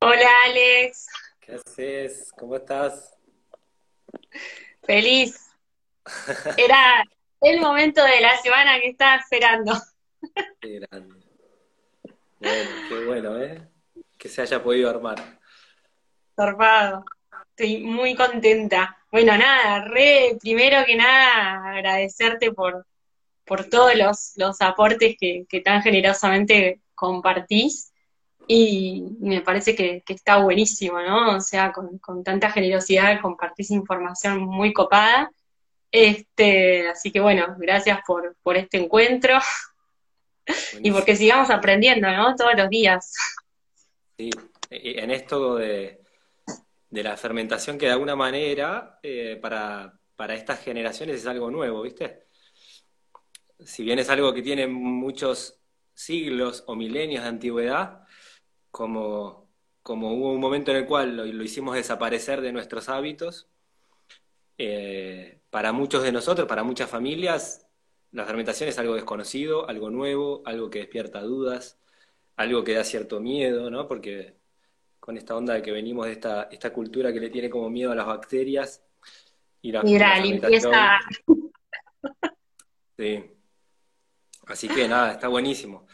Hola 0.00 0.30
Alex, 0.46 1.06
¿Qué 1.40 1.54
haces? 1.54 2.32
¿Cómo 2.36 2.56
estás? 2.56 3.16
feliz. 4.82 5.40
Era 6.56 7.02
el 7.40 7.60
momento 7.60 8.02
de 8.04 8.20
la 8.20 8.36
semana 8.38 8.80
que 8.80 8.88
estaba 8.90 9.16
esperando. 9.16 9.72
Qué 10.60 10.80
grande. 10.80 11.24
Bueno, 12.38 12.70
qué 12.88 13.04
bueno, 13.04 13.42
¿eh? 13.42 13.68
Que 14.16 14.28
se 14.28 14.42
haya 14.42 14.62
podido 14.62 14.90
armar. 14.90 15.16
Zarpado. 16.36 17.04
Estoy 17.50 17.82
muy 17.82 18.14
contenta. 18.14 18.96
Bueno, 19.10 19.36
nada, 19.36 19.84
re, 19.84 20.36
primero 20.40 20.84
que 20.84 20.96
nada, 20.96 21.70
agradecerte 21.70 22.52
por, 22.52 22.86
por 23.44 23.64
todos 23.68 23.94
los, 23.96 24.32
los 24.36 24.60
aportes 24.60 25.16
que, 25.18 25.46
que 25.48 25.60
tan 25.60 25.82
generosamente 25.82 26.80
compartís. 26.94 27.92
Y 28.48 29.04
me 29.18 29.40
parece 29.40 29.74
que, 29.74 30.02
que 30.06 30.12
está 30.12 30.38
buenísimo, 30.38 31.00
¿no? 31.00 31.36
O 31.36 31.40
sea, 31.40 31.72
con, 31.72 31.98
con 31.98 32.22
tanta 32.22 32.50
generosidad 32.50 33.20
compartís 33.20 33.70
información 33.70 34.40
muy 34.40 34.72
copada. 34.72 35.30
Este, 35.90 36.88
así 36.88 37.10
que 37.10 37.20
bueno, 37.20 37.56
gracias 37.58 38.00
por, 38.06 38.36
por 38.42 38.56
este 38.56 38.78
encuentro 38.78 39.38
y 40.82 40.90
porque 40.90 41.16
sigamos 41.16 41.50
aprendiendo, 41.50 42.10
¿no? 42.10 42.34
Todos 42.36 42.52
los 42.56 42.68
días. 42.68 43.14
Sí, 44.16 44.30
y 44.70 44.98
en 44.98 45.10
esto 45.10 45.56
de, 45.56 46.00
de 46.90 47.02
la 47.02 47.16
fermentación 47.16 47.78
que 47.78 47.86
de 47.86 47.92
alguna 47.92 48.16
manera 48.16 48.98
eh, 49.02 49.38
para, 49.40 49.92
para 50.16 50.34
estas 50.34 50.60
generaciones 50.60 51.16
es 51.16 51.26
algo 51.26 51.50
nuevo, 51.50 51.82
¿viste? 51.82 52.26
Si 53.58 53.82
bien 53.82 53.98
es 53.98 54.08
algo 54.08 54.32
que 54.32 54.42
tiene 54.42 54.66
muchos 54.66 55.58
siglos 55.94 56.64
o 56.66 56.74
milenios 56.74 57.22
de 57.22 57.28
antigüedad, 57.28 58.05
como, 58.76 59.48
como 59.82 60.12
hubo 60.12 60.32
un 60.34 60.38
momento 60.38 60.70
en 60.70 60.76
el 60.76 60.86
cual 60.86 61.16
lo, 61.16 61.24
lo 61.24 61.42
hicimos 61.42 61.76
desaparecer 61.76 62.42
de 62.42 62.52
nuestros 62.52 62.90
hábitos, 62.90 63.48
eh, 64.58 65.40
para 65.48 65.72
muchos 65.72 66.02
de 66.02 66.12
nosotros, 66.12 66.46
para 66.46 66.62
muchas 66.62 66.90
familias, 66.90 67.66
la 68.12 68.26
fermentación 68.26 68.68
es 68.68 68.78
algo 68.78 68.94
desconocido, 68.94 69.66
algo 69.66 69.88
nuevo, 69.88 70.42
algo 70.44 70.68
que 70.68 70.80
despierta 70.80 71.22
dudas, 71.22 71.78
algo 72.36 72.64
que 72.64 72.74
da 72.74 72.84
cierto 72.84 73.18
miedo, 73.18 73.70
¿no? 73.70 73.88
Porque 73.88 74.36
con 75.00 75.16
esta 75.16 75.34
onda 75.34 75.54
de 75.54 75.62
que 75.62 75.72
venimos 75.72 76.04
de 76.04 76.12
esta, 76.12 76.42
esta 76.52 76.70
cultura 76.70 77.14
que 77.14 77.20
le 77.20 77.30
tiene 77.30 77.48
como 77.48 77.70
miedo 77.70 77.92
a 77.92 77.94
las 77.94 78.06
bacterias 78.06 78.84
y 79.62 79.72
la, 79.72 79.80
y 79.86 79.98
la 79.98 80.20
Mira, 80.20 80.20
limpieza, 80.20 80.98
sí. 82.98 83.24
Así 84.46 84.68
que 84.68 84.86
nada, 84.86 85.12
está 85.12 85.28
buenísimo, 85.28 85.86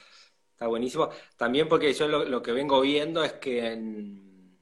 está 0.63 0.69
buenísimo. 0.69 1.11
También 1.37 1.69
porque 1.69 1.93
yo 1.93 2.09
lo, 2.09 2.25
lo 2.25 2.43
que 2.43 2.53
vengo 2.53 2.81
viendo 2.81 3.25
es 3.25 3.35
que 3.35 3.67
en, 3.73 4.57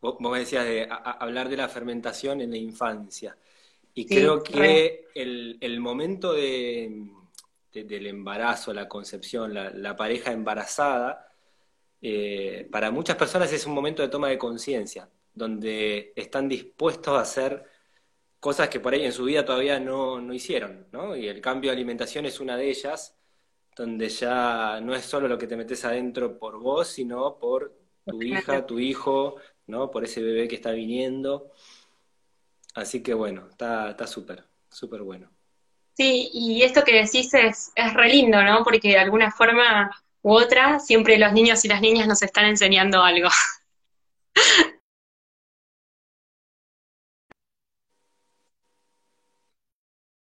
vos, 0.00 0.16
vos 0.20 0.32
me 0.32 0.38
decías 0.40 0.64
de 0.64 0.84
a- 0.84 0.94
a- 0.96 1.12
hablar 1.12 1.48
de 1.48 1.56
la 1.56 1.68
fermentación 1.68 2.40
en 2.40 2.50
la 2.50 2.56
infancia. 2.56 3.36
Y 3.94 4.08
sí, 4.08 4.10
creo 4.10 4.42
re. 4.52 4.70
que 4.82 5.06
el, 5.14 5.58
el 5.60 5.80
momento 5.80 6.32
de, 6.32 7.10
de- 7.72 7.84
del 7.84 8.06
embarazo, 8.08 8.72
la 8.74 8.88
concepción, 8.88 9.54
la, 9.54 9.70
la 9.70 9.96
pareja 9.96 10.32
embarazada, 10.32 11.28
eh, 12.02 12.68
para 12.72 12.90
muchas 12.90 13.16
personas 13.16 13.52
es 13.52 13.66
un 13.66 13.74
momento 13.74 14.02
de 14.02 14.08
toma 14.08 14.28
de 14.28 14.38
conciencia, 14.38 15.10
donde 15.34 16.12
están 16.16 16.48
dispuestos 16.48 17.16
a 17.16 17.22
hacer 17.22 17.64
cosas 18.40 18.68
que 18.68 18.80
por 18.80 18.94
ahí 18.94 19.04
en 19.04 19.12
su 19.12 19.24
vida 19.24 19.44
todavía 19.44 19.80
no, 19.80 20.20
no 20.20 20.34
hicieron, 20.34 20.88
¿no? 20.92 21.16
Y 21.16 21.28
el 21.28 21.40
cambio 21.40 21.70
de 21.70 21.76
alimentación 21.76 22.26
es 22.26 22.40
una 22.40 22.56
de 22.56 22.70
ellas, 22.70 23.16
donde 23.76 24.08
ya 24.08 24.80
no 24.82 24.94
es 24.94 25.04
solo 25.04 25.28
lo 25.28 25.38
que 25.38 25.46
te 25.46 25.56
metes 25.56 25.84
adentro 25.84 26.38
por 26.38 26.58
vos, 26.58 26.88
sino 26.88 27.38
por 27.38 27.74
tu 28.04 28.22
hija, 28.22 28.66
tu 28.66 28.78
hijo, 28.78 29.36
¿no? 29.66 29.90
Por 29.90 30.04
ese 30.04 30.22
bebé 30.22 30.48
que 30.48 30.56
está 30.56 30.72
viniendo. 30.72 31.52
Así 32.74 33.02
que 33.02 33.14
bueno, 33.14 33.48
está, 33.50 33.90
está 33.90 34.06
súper, 34.06 34.44
súper 34.68 35.02
bueno. 35.02 35.30
Sí, 35.94 36.30
y 36.32 36.62
esto 36.62 36.84
que 36.84 36.94
decís 36.94 37.32
es, 37.34 37.72
es 37.74 37.94
re 37.94 38.08
lindo, 38.08 38.42
¿no? 38.42 38.64
Porque 38.64 38.88
de 38.88 38.98
alguna 38.98 39.30
forma 39.30 39.90
u 40.22 40.32
otra, 40.32 40.78
siempre 40.78 41.18
los 41.18 41.32
niños 41.32 41.64
y 41.64 41.68
las 41.68 41.80
niñas 41.80 42.06
nos 42.08 42.22
están 42.22 42.46
enseñando 42.46 43.02
algo. 43.02 43.28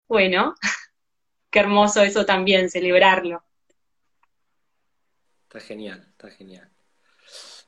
Bueno, 0.07 0.53
qué 1.55 1.59
hermoso 1.61 2.01
eso 2.03 2.25
también, 2.25 2.69
celebrarlo. 2.69 3.41
Está 5.47 5.59
genial, 5.61 6.05
está 6.11 6.29
genial. 6.29 6.69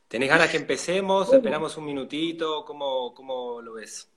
¿Tenés 0.07 0.29
ganas 0.29 0.49
que 0.49 0.57
empecemos? 0.57 1.31
¿Esperamos 1.33 1.77
un 1.77 1.85
minutito? 1.85 2.65
¿Cómo, 2.65 3.13
cómo 3.13 3.61
lo 3.61 3.73
ves? 3.73 4.09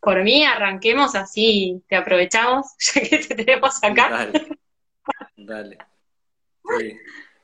por 0.00 0.22
mí 0.22 0.44
arranquemos 0.44 1.14
así, 1.14 1.82
te 1.88 1.96
aprovechamos, 1.96 2.66
ya 2.94 3.00
que 3.02 3.18
te 3.18 3.34
tenemos 3.34 3.82
acá. 3.82 4.10
Dale, 4.10 4.32
dale. 5.36 5.78
Sí, 6.70 6.98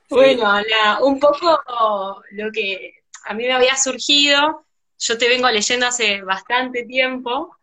Bueno, 0.09 0.53
la- 0.61 0.99
un 1.03 1.19
poco 1.19 1.59
lo 2.31 2.51
que 2.51 2.93
a 3.25 3.33
mí 3.33 3.43
me 3.45 3.53
había 3.53 3.75
surgido, 3.75 4.65
yo 4.99 5.17
te 5.17 5.29
vengo 5.29 5.49
leyendo 5.49 5.85
hace 5.87 6.21
bastante 6.23 6.83
tiempo. 6.85 7.56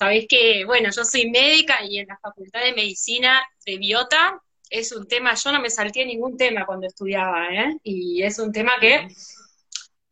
Sabés 0.00 0.24
que, 0.30 0.64
bueno, 0.64 0.88
yo 0.96 1.04
soy 1.04 1.28
médica 1.28 1.84
y 1.84 1.98
en 1.98 2.08
la 2.08 2.16
Facultad 2.16 2.62
de 2.62 2.72
Medicina 2.72 3.44
de 3.66 3.76
Biota 3.76 4.40
es 4.70 4.92
un 4.92 5.06
tema, 5.06 5.34
yo 5.34 5.52
no 5.52 5.60
me 5.60 5.68
salté 5.68 6.06
ningún 6.06 6.38
tema 6.38 6.64
cuando 6.64 6.86
estudiaba, 6.86 7.48
¿eh? 7.48 7.76
Y 7.82 8.22
es 8.22 8.38
un 8.38 8.50
tema 8.50 8.72
que 8.80 9.08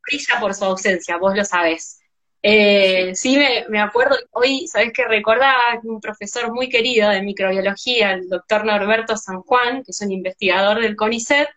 brilla 0.02 0.40
por 0.40 0.52
su 0.52 0.66
ausencia, 0.66 1.16
vos 1.16 1.34
lo 1.34 1.42
sabés. 1.42 2.00
sí, 2.00 2.02
Eh, 2.42 3.14
sí, 3.14 3.38
me, 3.38 3.64
me 3.70 3.80
acuerdo, 3.80 4.14
hoy, 4.32 4.66
sabés 4.66 4.92
que 4.92 5.06
recordaba 5.06 5.80
un 5.82 6.02
profesor 6.02 6.52
muy 6.52 6.68
querido 6.68 7.08
de 7.08 7.22
microbiología, 7.22 8.12
el 8.12 8.28
doctor 8.28 8.66
Norberto 8.66 9.16
San 9.16 9.40
Juan, 9.40 9.82
que 9.84 9.92
es 9.92 10.00
un 10.02 10.12
investigador 10.12 10.82
del 10.82 10.96
CONICET, 10.96 11.48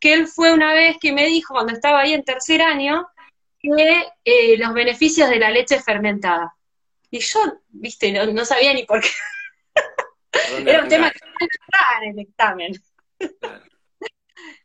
que 0.00 0.14
él 0.14 0.26
fue 0.26 0.52
una 0.52 0.74
vez 0.74 0.96
que 1.00 1.12
me 1.12 1.26
dijo, 1.26 1.54
cuando 1.54 1.74
estaba 1.74 2.00
ahí 2.00 2.12
en 2.12 2.24
tercer 2.24 2.60
año, 2.60 3.06
que 3.60 4.04
eh, 4.24 4.58
los 4.58 4.74
beneficios 4.74 5.30
de 5.30 5.38
la 5.38 5.52
leche 5.52 5.78
fermentada. 5.80 6.56
Y 7.10 7.20
yo, 7.20 7.40
viste, 7.68 8.12
no, 8.12 8.26
no 8.26 8.44
sabía 8.44 8.74
ni 8.74 8.84
por 8.84 9.00
qué. 9.00 9.08
¿por 10.30 10.52
dónde 10.52 10.70
Era 10.72 10.82
un 10.82 10.88
tema 10.88 11.10
que 11.10 11.20
no 11.20 12.02
en 12.02 12.10
el 12.10 12.18
examen. 12.20 12.72
Claro, 13.40 13.64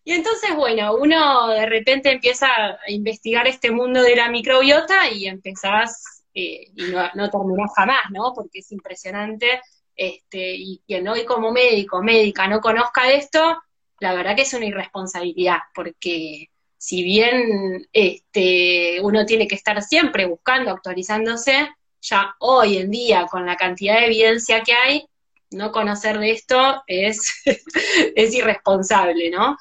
Y 0.05 0.11
entonces, 0.11 0.53
bueno, 0.55 0.95
uno 0.95 1.47
de 1.47 1.65
repente 1.65 2.11
empieza 2.11 2.47
a 2.47 2.77
investigar 2.91 3.47
este 3.47 3.71
mundo 3.71 4.03
de 4.03 4.15
la 4.15 4.29
microbiota 4.29 5.09
y 5.09 5.27
empezás, 5.27 6.25
eh, 6.33 6.67
y 6.75 6.83
no, 6.91 7.09
no 7.15 7.29
terminás 7.29 7.71
jamás, 7.75 8.03
¿no? 8.11 8.33
Porque 8.35 8.59
es 8.59 8.71
impresionante, 8.71 9.61
este, 9.95 10.55
y 10.55 10.81
quien 10.85 11.07
hoy 11.07 11.25
como 11.25 11.51
médico, 11.51 12.03
médica, 12.03 12.47
no 12.47 12.59
conozca 12.59 13.11
esto, 13.11 13.61
la 13.99 14.13
verdad 14.13 14.35
que 14.35 14.41
es 14.41 14.53
una 14.53 14.65
irresponsabilidad, 14.65 15.59
porque 15.73 16.49
si 16.77 17.03
bien 17.03 17.87
este, 17.93 18.99
uno 19.01 19.25
tiene 19.25 19.47
que 19.47 19.55
estar 19.55 19.81
siempre 19.81 20.25
buscando, 20.25 20.71
actualizándose, 20.71 21.69
ya 22.03 22.35
hoy 22.39 22.77
en 22.77 22.91
día, 22.91 23.25
con 23.25 23.45
la 23.45 23.55
cantidad 23.55 23.95
de 23.95 24.05
evidencia 24.05 24.61
que 24.61 24.73
hay, 24.73 25.07
no 25.51 25.71
conocer 25.71 26.19
de 26.19 26.31
esto 26.31 26.83
es, 26.87 27.43
es 28.15 28.33
irresponsable, 28.33 29.29
¿no? 29.31 29.57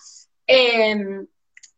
Eh, 0.47 0.97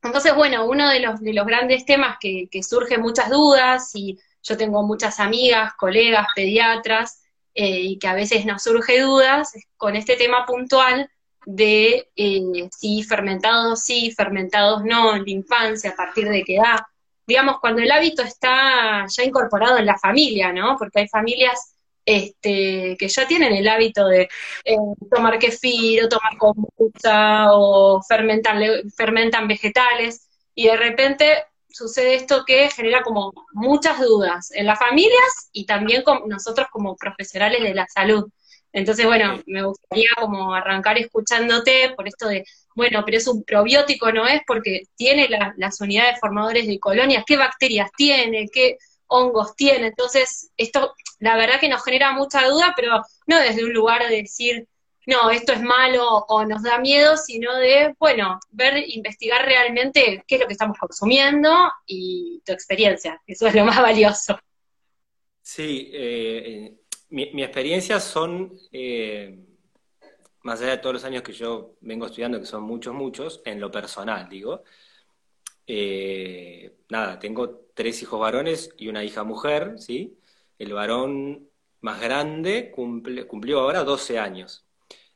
entonces, 0.03 0.35
bueno, 0.35 0.67
uno 0.67 0.89
de 0.91 1.01
los, 1.01 1.21
de 1.21 1.33
los 1.33 1.47
grandes 1.47 1.85
temas 1.87 2.17
que, 2.21 2.49
que 2.51 2.63
surgen 2.63 3.01
muchas 3.01 3.31
dudas, 3.31 3.91
y 3.95 4.19
yo 4.43 4.57
tengo 4.57 4.83
muchas 4.83 5.21
amigas, 5.21 5.75
colegas, 5.75 6.27
pediatras, 6.35 7.23
eh, 7.55 7.81
y 7.81 7.99
que 7.99 8.09
a 8.09 8.15
veces 8.15 8.45
nos 8.45 8.63
surge 8.63 9.01
dudas 9.01 9.53
con 9.77 9.95
este 9.97 10.17
tema 10.17 10.45
puntual 10.45 11.09
de 11.47 12.11
eh, 12.17 12.69
si 12.77 13.03
fermentados 13.03 13.83
sí, 13.83 14.11
fermentados 14.11 14.83
no, 14.85 15.15
en 15.15 15.25
la 15.25 15.31
infancia, 15.31 15.91
a 15.91 15.97
partir 15.97 16.29
de 16.29 16.43
qué 16.43 16.57
edad. 16.57 16.81
Digamos, 17.27 17.59
cuando 17.61 17.83
el 17.83 17.91
hábito 17.91 18.23
está 18.23 19.07
ya 19.07 19.25
incorporado 19.25 19.79
en 19.79 19.87
la 19.87 19.99
familia, 19.99 20.53
¿no? 20.53 20.77
Porque 20.79 21.01
hay 21.01 21.09
familias 21.09 21.75
este, 22.05 22.97
que 22.99 23.09
ya 23.09 23.27
tienen 23.27 23.55
el 23.55 23.69
hábito 23.69 24.07
de 24.07 24.29
eh, 24.65 24.77
tomar 25.11 25.39
kefir 25.39 26.05
o 26.05 26.09
tomar 26.09 26.37
kombucha 26.37 27.53
o 27.53 28.03
fermentan, 28.03 28.61
fermentan 28.95 29.49
vegetales 29.49 30.29
y 30.55 30.67
de 30.67 30.77
repente 30.77 31.45
sucede 31.69 32.15
esto 32.15 32.45
que 32.47 32.71
genera 32.71 33.03
como 33.03 33.33
muchas 33.53 33.99
dudas 34.01 34.53
en 34.53 34.67
las 34.67 34.79
familias 34.79 35.49
y 35.53 35.67
también 35.67 36.03
con 36.03 36.29
nosotros 36.29 36.69
como 36.71 36.97
profesionales 36.97 37.63
de 37.63 37.75
la 37.75 37.87
salud. 37.89 38.29
Entonces, 38.73 39.07
bueno, 39.07 39.41
me 39.47 39.63
gustaría 39.65 40.11
como 40.21 40.55
arrancar 40.55 40.99
escuchándote 40.99 41.95
por 41.97 42.09
esto 42.09 42.29
de, 42.29 42.45
bueno, 42.75 43.03
pero 43.05 43.19
es 43.19 43.27
un 43.29 43.45
probiótico, 43.45 44.13
¿no 44.13 44.27
es? 44.27 44.43
Porque 44.47 44.83
tiene 44.97 45.29
la- 45.29 45.55
las 45.57 45.81
unidades 45.81 46.19
formadores 46.21 46.67
de 46.67 46.79
colonias, 46.81 47.25
¿qué 47.27 47.37
bacterias 47.37 47.91
tiene? 47.97 48.49
¿Qué 48.53 48.79
hongos 49.07 49.55
tiene? 49.57 49.89
Entonces, 49.89 50.51
esto, 50.57 50.95
la 51.21 51.37
verdad 51.37 51.61
que 51.61 51.69
nos 51.69 51.85
genera 51.85 52.13
mucha 52.13 52.47
duda, 52.49 52.75
pero 52.77 53.03
no 53.27 53.41
desde 53.41 53.65
un 53.65 53.73
lugar 53.73 54.09
de 54.09 54.23
decir, 54.23 54.67
no, 55.07 55.31
esto 55.31 55.53
es 55.53 55.61
malo 55.63 56.25
o 56.29 56.45
nos 56.47 56.63
da 56.63 56.79
miedo, 56.79 57.17
sino 57.17 57.55
de, 57.57 57.95
bueno, 57.99 58.41
ver, 58.51 58.85
investigar 58.89 59.45
realmente 59.45 60.25
qué 60.27 60.37
es 60.37 60.41
lo 60.41 60.47
que 60.47 60.55
estamos 60.55 60.79
consumiendo 60.79 61.51
y 61.87 62.43
tu 62.45 62.53
experiencia. 62.53 63.21
Eso 63.27 63.47
es 63.47 63.55
lo 63.55 63.65
más 63.65 63.81
valioso. 63.81 64.39
Sí, 65.43 65.91
eh, 65.93 66.43
eh, 66.47 66.81
mi, 67.11 67.43
experiencia 67.43 68.01
son, 68.01 68.53
eh, 68.73 69.39
más 70.45 70.61
allá 70.61 70.73
de 70.73 70.79
todos 70.79 70.95
los 70.95 71.05
años 71.05 71.23
que 71.23 71.33
yo 71.33 71.77
vengo 71.81 72.07
estudiando, 72.07 72.39
que 72.39 72.47
son 72.47 72.63
muchos, 72.63 72.95
muchos, 72.95 73.43
en 73.45 73.59
lo 73.61 73.71
personal, 73.71 74.29
digo, 74.29 74.63
nada, 76.89 77.19
tengo 77.19 77.67
tres 77.75 78.03
hijos 78.03 78.21
varones 78.21 78.71
y 78.77 78.89
una 78.89 79.03
hija 79.03 79.25
mujer, 79.25 79.75
¿sí? 79.79 80.19
El 80.59 80.75
varón 80.75 81.49
más 81.81 82.01
grande 82.01 82.71
cumple, 82.71 83.27
cumplió 83.27 83.61
ahora 83.61 83.85
12 83.85 84.19
años. 84.19 84.67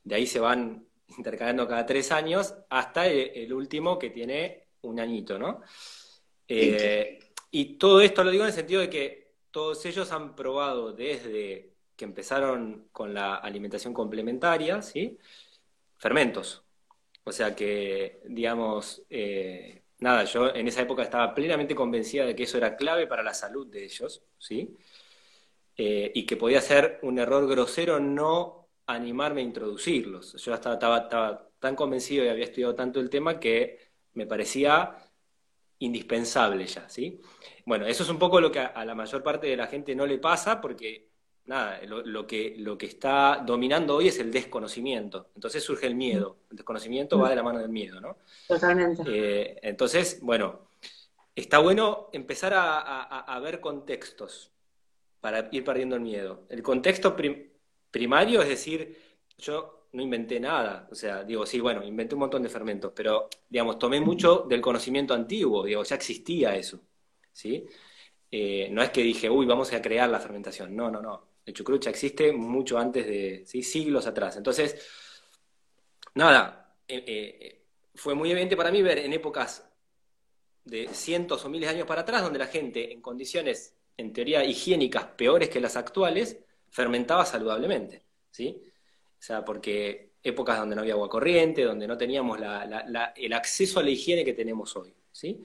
De 0.02 0.14
ahí 0.14 0.26
se 0.26 0.40
van 0.40 0.86
intercalando 1.16 1.68
cada 1.68 1.84
tres 1.84 2.10
años 2.10 2.54
hasta 2.70 3.06
el, 3.06 3.52
último 3.52 3.98
que 3.98 4.10
tiene 4.10 4.68
un 4.82 4.98
añito, 5.00 5.38
¿no? 5.38 5.62
y 7.50 7.76
todo 7.76 8.00
esto 8.00 8.24
lo 8.24 8.30
digo 8.30 8.44
en 8.44 8.48
el 8.48 8.54
sentido 8.54 8.80
de 8.80 8.88
que 8.88 9.34
todos 9.50 9.84
ellos 9.84 10.10
han 10.12 10.34
probado 10.34 10.92
desde 10.92 11.74
que 11.98 12.04
empezaron 12.06 12.88
con 12.92 13.12
la 13.12 13.36
alimentación 13.36 13.92
complementaria, 13.92 14.80
¿sí? 14.82 15.18
Fermentos. 15.98 16.64
O 17.24 17.32
sea 17.32 17.54
que, 17.56 18.22
digamos, 18.26 19.02
eh, 19.10 19.82
nada, 19.98 20.24
yo 20.24 20.54
en 20.54 20.68
esa 20.68 20.82
época 20.82 21.02
estaba 21.02 21.34
plenamente 21.34 21.74
convencida 21.74 22.24
de 22.24 22.36
que 22.36 22.44
eso 22.44 22.56
era 22.56 22.76
clave 22.76 23.06
para 23.08 23.22
la 23.22 23.34
salud 23.34 23.66
de 23.66 23.84
ellos, 23.84 24.22
¿sí? 24.38 24.76
Eh, 25.76 26.12
y 26.14 26.24
que 26.26 26.36
podía 26.36 26.60
ser 26.60 27.00
un 27.02 27.18
error 27.18 27.48
grosero 27.48 28.00
no 28.00 28.68
animarme 28.86 29.40
a 29.42 29.44
introducirlos. 29.44 30.34
Yo 30.42 30.54
estaba, 30.54 30.74
estaba 30.76 31.50
tan 31.58 31.74
convencido 31.76 32.24
y 32.24 32.28
había 32.28 32.44
estudiado 32.44 32.74
tanto 32.74 33.00
el 33.00 33.10
tema 33.10 33.40
que 33.40 33.78
me 34.14 34.26
parecía 34.26 34.96
indispensable 35.80 36.66
ya, 36.66 36.88
¿sí? 36.88 37.20
Bueno, 37.66 37.86
eso 37.86 38.02
es 38.02 38.08
un 38.08 38.18
poco 38.18 38.40
lo 38.40 38.50
que 38.50 38.60
a, 38.60 38.84
la 38.84 38.94
mayor 38.94 39.22
parte 39.22 39.46
de 39.48 39.56
la 39.56 39.66
gente 39.66 39.94
no 39.94 40.06
le 40.06 40.18
pasa 40.18 40.60
porque, 40.60 41.08
nada, 41.48 41.80
lo, 41.86 42.26
que, 42.26 42.54
lo 42.58 42.76
que 42.76 42.86
está 42.86 43.42
dominando 43.44 43.96
hoy 43.96 44.08
es 44.08 44.18
el 44.20 44.30
desconocimiento. 44.30 45.30
Entonces 45.34 45.64
surge 45.64 45.86
el 45.86 45.94
miedo. 45.94 46.36
El 46.50 46.58
desconocimiento 46.58 47.18
va 47.18 47.30
de 47.30 47.36
la 47.36 47.42
mano 47.42 47.58
del 47.58 47.70
miedo, 47.70 48.00
¿no? 48.00 48.18
Totalmente. 48.46 49.02
Eh, 49.06 49.58
entonces, 49.62 50.20
bueno, 50.20 50.68
está 51.34 51.58
bueno 51.58 52.10
empezar 52.12 52.52
a, 52.54 53.40
ver 53.42 53.60
contextos 53.60 54.52
para 55.20 55.48
ir 55.50 55.64
perdiendo 55.64 55.96
el 55.96 56.02
miedo. 56.02 56.44
El 56.50 56.62
contexto 56.62 57.16
primario 57.90 58.42
es 58.42 58.48
decir, 58.48 58.98
yo 59.38 59.88
no 59.92 60.02
inventé 60.02 60.38
nada. 60.38 60.86
O 60.90 60.94
sea, 60.94 61.24
digo, 61.24 61.46
sí, 61.46 61.60
bueno, 61.60 61.82
inventé 61.82 62.14
un 62.14 62.20
montón 62.20 62.42
de 62.42 62.50
fermentos, 62.50 62.92
pero, 62.94 63.30
digamos, 63.48 63.78
tomé 63.78 64.00
mucho 64.00 64.44
del 64.48 64.60
conocimiento 64.60 65.14
antiguo, 65.14 65.64
digo, 65.64 65.82
ya 65.82 65.96
existía 65.96 66.54
eso, 66.54 66.80
¿sí? 67.32 67.66
Eh, 68.30 68.68
no 68.70 68.82
es 68.82 68.90
que 68.90 69.02
dije, 69.02 69.30
uy, 69.30 69.46
vamos 69.46 69.72
a 69.72 69.80
crear 69.80 70.08
la 70.10 70.20
fermentación. 70.20 70.76
No, 70.76 70.90
no, 70.90 71.00
no. 71.00 71.28
El 71.48 71.54
chucrut 71.54 71.82
ya 71.82 71.90
existe 71.90 72.30
mucho 72.30 72.76
antes 72.76 73.06
de, 73.06 73.46
siglos 73.46 74.06
atrás. 74.06 74.36
Entonces, 74.36 74.76
nada, 76.14 76.76
eh, 76.86 77.04
eh, 77.06 77.64
fue 77.94 78.14
muy 78.14 78.30
evidente 78.30 78.54
para 78.54 78.70
mí 78.70 78.82
ver 78.82 78.98
en 78.98 79.14
épocas 79.14 79.66
de 80.62 80.88
cientos 80.88 81.42
o 81.42 81.48
miles 81.48 81.70
de 81.70 81.76
años 81.76 81.86
para 81.86 82.02
atrás, 82.02 82.20
donde 82.20 82.38
la 82.38 82.48
gente 82.48 82.92
en 82.92 83.00
condiciones, 83.00 83.74
en 83.96 84.12
teoría, 84.12 84.44
higiénicas 84.44 85.06
peores 85.06 85.48
que 85.48 85.58
las 85.58 85.76
actuales, 85.76 86.38
fermentaba 86.68 87.24
saludablemente, 87.24 88.04
¿sí? 88.30 88.62
O 89.18 89.22
sea, 89.22 89.42
porque 89.42 90.16
épocas 90.22 90.58
donde 90.58 90.76
no 90.76 90.82
había 90.82 90.92
agua 90.92 91.08
corriente, 91.08 91.64
donde 91.64 91.86
no 91.86 91.96
teníamos 91.96 92.38
el 93.16 93.32
acceso 93.32 93.80
a 93.80 93.82
la 93.82 93.88
higiene 93.88 94.22
que 94.22 94.34
tenemos 94.34 94.76
hoy, 94.76 94.94
¿sí? 95.10 95.42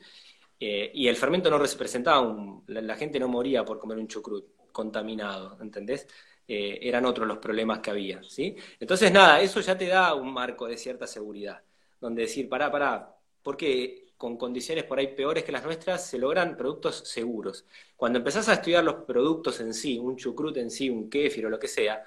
Eh, 0.60 0.92
y 0.94 1.08
el 1.08 1.16
fermento 1.16 1.50
no 1.50 1.58
representaba, 1.58 2.20
un, 2.20 2.66
la, 2.68 2.96
gente 2.98 3.22
no 3.22 3.30
moría 3.30 3.64
por 3.64 3.80
comer 3.80 3.98
un 3.98 4.10
chucrut 4.10 4.63
contaminado, 4.74 5.58
¿entendés? 5.62 6.08
Eh, 6.48 6.80
eran 6.82 7.06
otros 7.06 7.26
los 7.28 7.38
problemas 7.38 7.80
que 7.80 7.92
había, 7.92 8.22
¿sí? 8.24 8.58
Entonces, 8.80 9.12
nada, 9.14 9.42
eso 9.42 9.62
ya 9.62 9.78
te 9.78 9.88
da 9.88 10.14
un 10.16 10.34
marco 10.34 10.68
de 10.68 10.78
cierta 10.78 11.08
seguridad, 11.08 11.64
donde 12.02 12.24
decir, 12.24 12.50
pará, 12.50 12.70
pará, 12.70 13.16
porque 13.42 14.04
con 14.18 14.38
condiciones 14.38 14.84
por 14.86 15.00
ahí 15.00 15.08
peores 15.16 15.44
que 15.44 15.52
las 15.52 15.64
nuestras 15.66 16.06
se 16.06 16.18
logran 16.18 16.58
productos 16.58 16.98
seguros. 17.08 17.66
Cuando 17.96 18.20
empezás 18.20 18.50
a 18.50 18.54
estudiar 18.54 18.84
los 18.84 19.06
productos 19.06 19.60
en 19.62 19.74
sí, 19.74 19.98
un 19.98 20.18
chucrut 20.18 20.58
en 20.58 20.72
sí, 20.72 20.90
un 20.90 21.10
kéfir 21.10 21.46
o 21.46 21.50
lo 21.50 21.60
que 21.60 21.68
sea, 21.68 22.04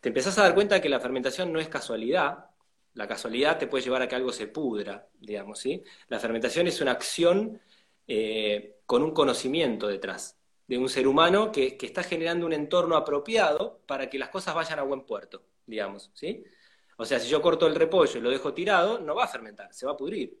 te 0.00 0.08
empezás 0.08 0.38
a 0.38 0.42
dar 0.42 0.54
cuenta 0.54 0.80
que 0.80 0.88
la 0.88 1.00
fermentación 1.00 1.52
no 1.52 1.60
es 1.60 1.68
casualidad, 1.68 2.46
la 2.94 3.08
casualidad 3.08 3.58
te 3.58 3.66
puede 3.66 3.84
llevar 3.84 4.02
a 4.02 4.08
que 4.08 4.14
algo 4.14 4.32
se 4.32 4.46
pudra, 4.48 5.08
digamos, 5.18 5.58
¿sí? 5.58 5.82
La 6.08 6.20
fermentación 6.20 6.66
es 6.66 6.80
una 6.80 6.92
acción 6.92 7.60
eh, 8.06 8.76
con 8.86 9.02
un 9.02 9.12
conocimiento 9.12 9.88
detrás, 9.88 10.38
de 10.66 10.78
un 10.78 10.88
ser 10.88 11.06
humano 11.06 11.52
que, 11.52 11.76
está 11.80 12.02
generando 12.02 12.46
un 12.46 12.52
entorno 12.52 12.96
apropiado 12.96 13.80
para 13.86 14.08
que 14.08 14.18
las 14.18 14.30
cosas 14.30 14.54
vayan 14.54 14.78
a 14.78 14.82
buen 14.82 15.02
puerto, 15.02 15.42
digamos, 15.66 16.10
¿sí? 16.14 16.44
O 16.96 17.04
sea, 17.04 17.18
si 17.18 17.28
yo 17.28 17.42
corto 17.42 17.66
el 17.66 17.74
repollo 17.74 18.18
y 18.18 18.22
lo 18.22 18.30
dejo 18.30 18.54
tirado, 18.54 18.98
no 19.00 19.14
va 19.14 19.24
a 19.24 19.28
fermentar, 19.28 19.72
se 19.74 19.84
va 19.84 19.92
a 19.92 19.96
pudrir. 19.96 20.38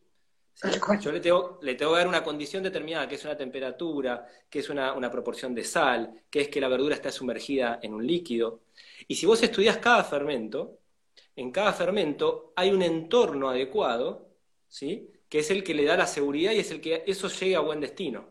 Yo 1.00 1.10
le 1.10 1.20
tengo, 1.20 1.58
le 1.62 1.74
tengo 1.74 1.92
que 1.92 1.98
dar 1.98 2.06
una 2.06 2.22
condición 2.22 2.62
determinada, 2.62 3.08
que 3.08 3.16
es 3.16 3.24
una 3.24 3.36
temperatura, 3.36 4.26
que 4.48 4.60
es 4.60 4.68
una, 4.68 4.92
una 4.92 5.10
proporción 5.10 5.52
de 5.52 5.64
sal, 5.64 6.22
que 6.30 6.42
es 6.42 6.48
que 6.48 6.60
la 6.60 6.68
verdura 6.68 6.94
está 6.94 7.10
sumergida 7.10 7.80
en 7.82 7.92
un 7.92 8.06
líquido. 8.06 8.60
Y 9.08 9.16
si 9.16 9.26
vos 9.26 9.42
estudias 9.42 9.78
cada 9.78 10.04
fermento, 10.04 10.78
en 11.34 11.50
cada 11.50 11.72
fermento 11.72 12.52
hay 12.54 12.70
un 12.70 12.82
entorno 12.82 13.50
adecuado, 13.50 14.28
¿sí? 14.68 15.10
que 15.28 15.40
es 15.40 15.50
el 15.50 15.64
que 15.64 15.74
le 15.74 15.84
da 15.84 15.96
la 15.96 16.06
seguridad 16.06 16.52
y 16.52 16.60
es 16.60 16.70
el 16.70 16.80
que 16.80 17.02
eso 17.06 17.28
llegue 17.28 17.56
a 17.56 17.60
buen 17.60 17.80
destino. 17.80 18.30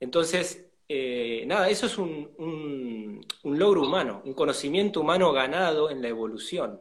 Entonces, 0.00 0.66
eh, 0.88 1.44
nada, 1.46 1.68
eso 1.68 1.86
es 1.86 1.98
un, 1.98 2.30
un, 2.38 3.58
logro 3.58 3.82
humano, 3.82 4.22
un 4.24 4.34
conocimiento 4.34 5.00
humano 5.00 5.32
ganado 5.32 5.90
en 5.90 6.02
la 6.02 6.08
evolución. 6.08 6.80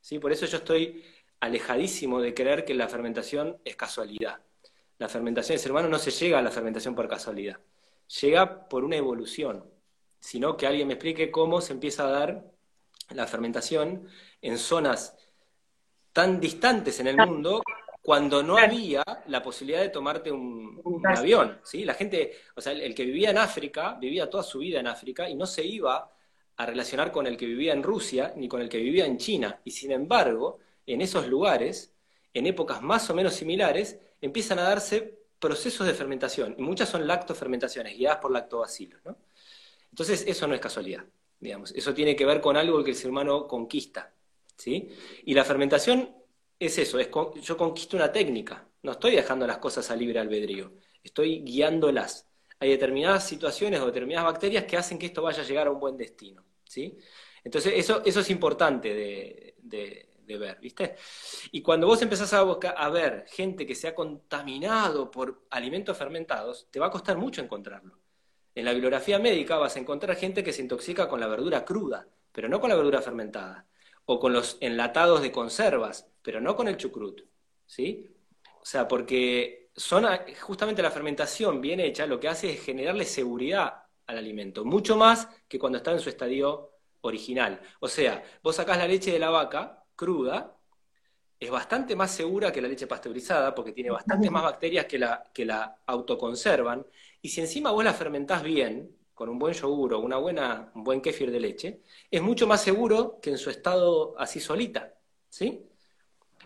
¿sí? 0.00 0.18
Por 0.18 0.32
eso 0.32 0.46
yo 0.46 0.58
estoy 0.58 1.04
alejadísimo 1.40 2.20
de 2.20 2.34
creer 2.34 2.64
que 2.64 2.74
la 2.74 2.88
fermentación 2.88 3.58
es 3.64 3.76
casualidad. 3.76 4.40
La 4.98 5.08
fermentación 5.08 5.54
del 5.54 5.60
ser 5.60 5.72
humano 5.72 5.88
no 5.88 5.98
se 5.98 6.10
llega 6.10 6.38
a 6.38 6.42
la 6.42 6.50
fermentación 6.50 6.94
por 6.94 7.08
casualidad, 7.08 7.58
llega 8.20 8.68
por 8.68 8.84
una 8.84 8.96
evolución 8.96 9.64
sino 10.20 10.56
que 10.56 10.66
alguien 10.66 10.86
me 10.86 10.94
explique 10.94 11.30
cómo 11.30 11.60
se 11.60 11.72
empieza 11.72 12.06
a 12.06 12.10
dar 12.10 12.44
la 13.08 13.26
fermentación 13.26 14.06
en 14.42 14.58
zonas 14.58 15.16
tan 16.12 16.38
distantes 16.40 17.00
en 17.00 17.08
el 17.08 17.16
mundo 17.16 17.62
cuando 18.10 18.42
no 18.42 18.58
había 18.58 19.04
la 19.28 19.40
posibilidad 19.40 19.82
de 19.82 19.90
tomarte 19.90 20.32
un, 20.32 20.82
avión, 21.04 21.60
¿sí? 21.62 21.84
La 21.84 21.94
gente, 21.94 22.38
o 22.56 22.60
sea, 22.60 22.72
el, 22.72 22.92
que 22.92 23.04
vivía 23.04 23.30
en 23.30 23.38
África, 23.38 23.96
vivía 24.00 24.28
toda 24.28 24.42
su 24.42 24.58
vida 24.58 24.80
en 24.80 24.88
África 24.88 25.30
y 25.30 25.36
no 25.36 25.46
se 25.46 25.64
iba 25.64 26.12
a 26.56 26.66
relacionar 26.66 27.12
con 27.12 27.28
el 27.28 27.36
que 27.36 27.46
vivía 27.46 27.72
en 27.72 27.84
Rusia 27.84 28.32
ni 28.34 28.48
con 28.48 28.62
el 28.62 28.68
que 28.68 28.78
vivía 28.78 29.06
en 29.06 29.16
China. 29.16 29.60
Y 29.64 29.70
sin 29.70 29.92
embargo, 29.92 30.58
en 30.86 31.02
esos 31.02 31.28
lugares, 31.28 31.94
en 32.34 32.48
épocas 32.48 32.82
más 32.82 33.08
o 33.10 33.14
menos 33.14 33.32
similares, 33.34 33.96
empiezan 34.20 34.58
a 34.58 34.62
darse 34.62 35.20
procesos 35.38 35.86
de 35.86 35.94
fermentación, 35.94 36.56
y 36.58 36.62
muchas 36.62 36.88
son 36.88 37.06
lactofermentaciones, 37.06 37.96
guiadas 37.96 38.18
por 38.18 38.32
lactobacilos, 38.32 39.04
¿no? 39.04 39.18
Entonces, 39.88 40.24
eso 40.26 40.48
no 40.48 40.54
es 40.56 40.60
casualidad, 40.60 41.04
digamos. 41.38 41.70
Eso 41.76 41.94
tiene 41.94 42.16
que 42.16 42.26
ver 42.26 42.40
con 42.40 42.56
algo 42.56 42.82
que 42.82 42.90
el 42.90 42.96
ser 42.96 43.12
humano 43.12 43.46
conquista, 43.46 44.12
¿sí? 44.56 44.88
Y 45.26 45.32
la 45.32 45.44
fermentación 45.44 46.19
es 46.60 46.78
eso, 46.78 46.98
es 46.98 47.08
yo 47.42 47.56
conquisto 47.56 47.96
una 47.96 48.12
técnica, 48.12 48.68
no 48.82 48.92
estoy 48.92 49.16
dejando 49.16 49.46
las 49.46 49.58
cosas 49.58 49.90
a 49.90 49.96
libre 49.96 50.20
albedrío, 50.20 50.74
estoy 51.02 51.40
guiándolas. 51.40 52.28
Hay 52.60 52.68
determinadas 52.68 53.26
situaciones 53.26 53.80
o 53.80 53.86
determinadas 53.86 54.30
bacterias 54.30 54.64
que 54.64 54.76
hacen 54.76 54.98
que 54.98 55.06
esto 55.06 55.22
vaya 55.22 55.42
a 55.42 55.46
llegar 55.46 55.66
a 55.66 55.70
un 55.70 55.80
buen 55.80 55.96
destino, 55.96 56.44
¿sí? 56.64 56.98
Entonces, 57.42 57.72
eso, 57.74 58.02
eso 58.04 58.20
es 58.20 58.28
importante 58.28 58.94
de, 58.94 60.36
ver, 60.38 60.58
¿viste? 60.60 60.94
Y 61.50 61.62
cuando 61.62 61.86
vos 61.86 62.02
empezás 62.02 62.32
a, 62.34 62.40
a 62.40 62.90
ver 62.90 63.24
gente 63.28 63.66
que 63.66 63.74
se 63.74 63.88
ha 63.88 63.94
contaminado 63.94 65.10
por 65.10 65.46
alimentos 65.50 65.96
fermentados, 65.96 66.68
te 66.70 66.78
va 66.78 66.86
a 66.86 66.90
costar 66.90 67.16
mucho 67.16 67.40
encontrarlo. 67.40 67.98
En 68.54 68.66
la 68.66 68.72
bibliografía 68.72 69.18
médica 69.18 69.56
vas 69.56 69.76
a 69.76 69.80
encontrar 69.80 70.14
gente 70.16 70.44
que 70.44 70.52
se 70.52 70.62
intoxica 70.62 71.08
con 71.08 71.20
la 71.20 71.26
verdura 71.26 71.64
cruda, 71.64 72.06
pero 72.30 72.48
no 72.48 72.60
con 72.60 72.68
la 72.68 72.76
verdura 72.76 73.00
fermentada, 73.00 73.66
o 74.04 74.20
con 74.20 74.32
los 74.32 74.58
enlatados 74.60 75.22
de 75.22 75.32
conservas, 75.32 76.09
pero 76.22 76.40
no 76.40 76.56
con 76.56 76.68
el 76.68 76.76
chucrut, 76.76 77.22
¿sí? 77.66 78.06
O 78.60 78.64
sea, 78.64 78.86
porque 78.86 79.70
son, 79.74 80.06
justamente 80.40 80.82
la 80.82 80.90
fermentación 80.90 81.60
bien 81.60 81.80
hecha 81.80 82.06
lo 82.06 82.20
que 82.20 82.28
hace 82.28 82.52
es 82.52 82.62
generarle 82.62 83.04
seguridad 83.04 83.84
al 84.06 84.18
alimento, 84.18 84.64
mucho 84.64 84.96
más 84.96 85.28
que 85.48 85.58
cuando 85.58 85.78
está 85.78 85.92
en 85.92 86.00
su 86.00 86.08
estadio 86.08 86.72
original. 87.02 87.60
O 87.80 87.88
sea, 87.88 88.22
vos 88.42 88.56
sacás 88.56 88.78
la 88.78 88.88
leche 88.88 89.12
de 89.12 89.18
la 89.18 89.30
vaca 89.30 89.84
cruda, 89.94 90.56
es 91.38 91.50
bastante 91.50 91.96
más 91.96 92.10
segura 92.10 92.52
que 92.52 92.60
la 92.60 92.68
leche 92.68 92.86
pasteurizada 92.86 93.54
porque 93.54 93.72
tiene 93.72 93.90
bastantes 93.90 94.30
más 94.30 94.42
bacterias 94.42 94.84
que 94.84 94.98
la, 94.98 95.30
que 95.32 95.46
la 95.46 95.80
autoconservan 95.86 96.86
y 97.22 97.30
si 97.30 97.40
encima 97.40 97.70
vos 97.70 97.82
la 97.84 97.94
fermentás 97.94 98.42
bien, 98.42 98.94
con 99.14 99.28
un 99.28 99.38
buen 99.38 99.54
yogur 99.54 99.94
o 99.94 100.00
una 100.00 100.16
buena, 100.16 100.70
un 100.74 100.84
buen 100.84 101.00
kéfir 101.00 101.30
de 101.30 101.40
leche, 101.40 101.82
es 102.10 102.22
mucho 102.22 102.46
más 102.46 102.62
seguro 102.62 103.18
que 103.20 103.30
en 103.30 103.38
su 103.38 103.50
estado 103.50 104.18
así 104.18 104.40
solita, 104.40 104.94
¿sí? 105.28 105.69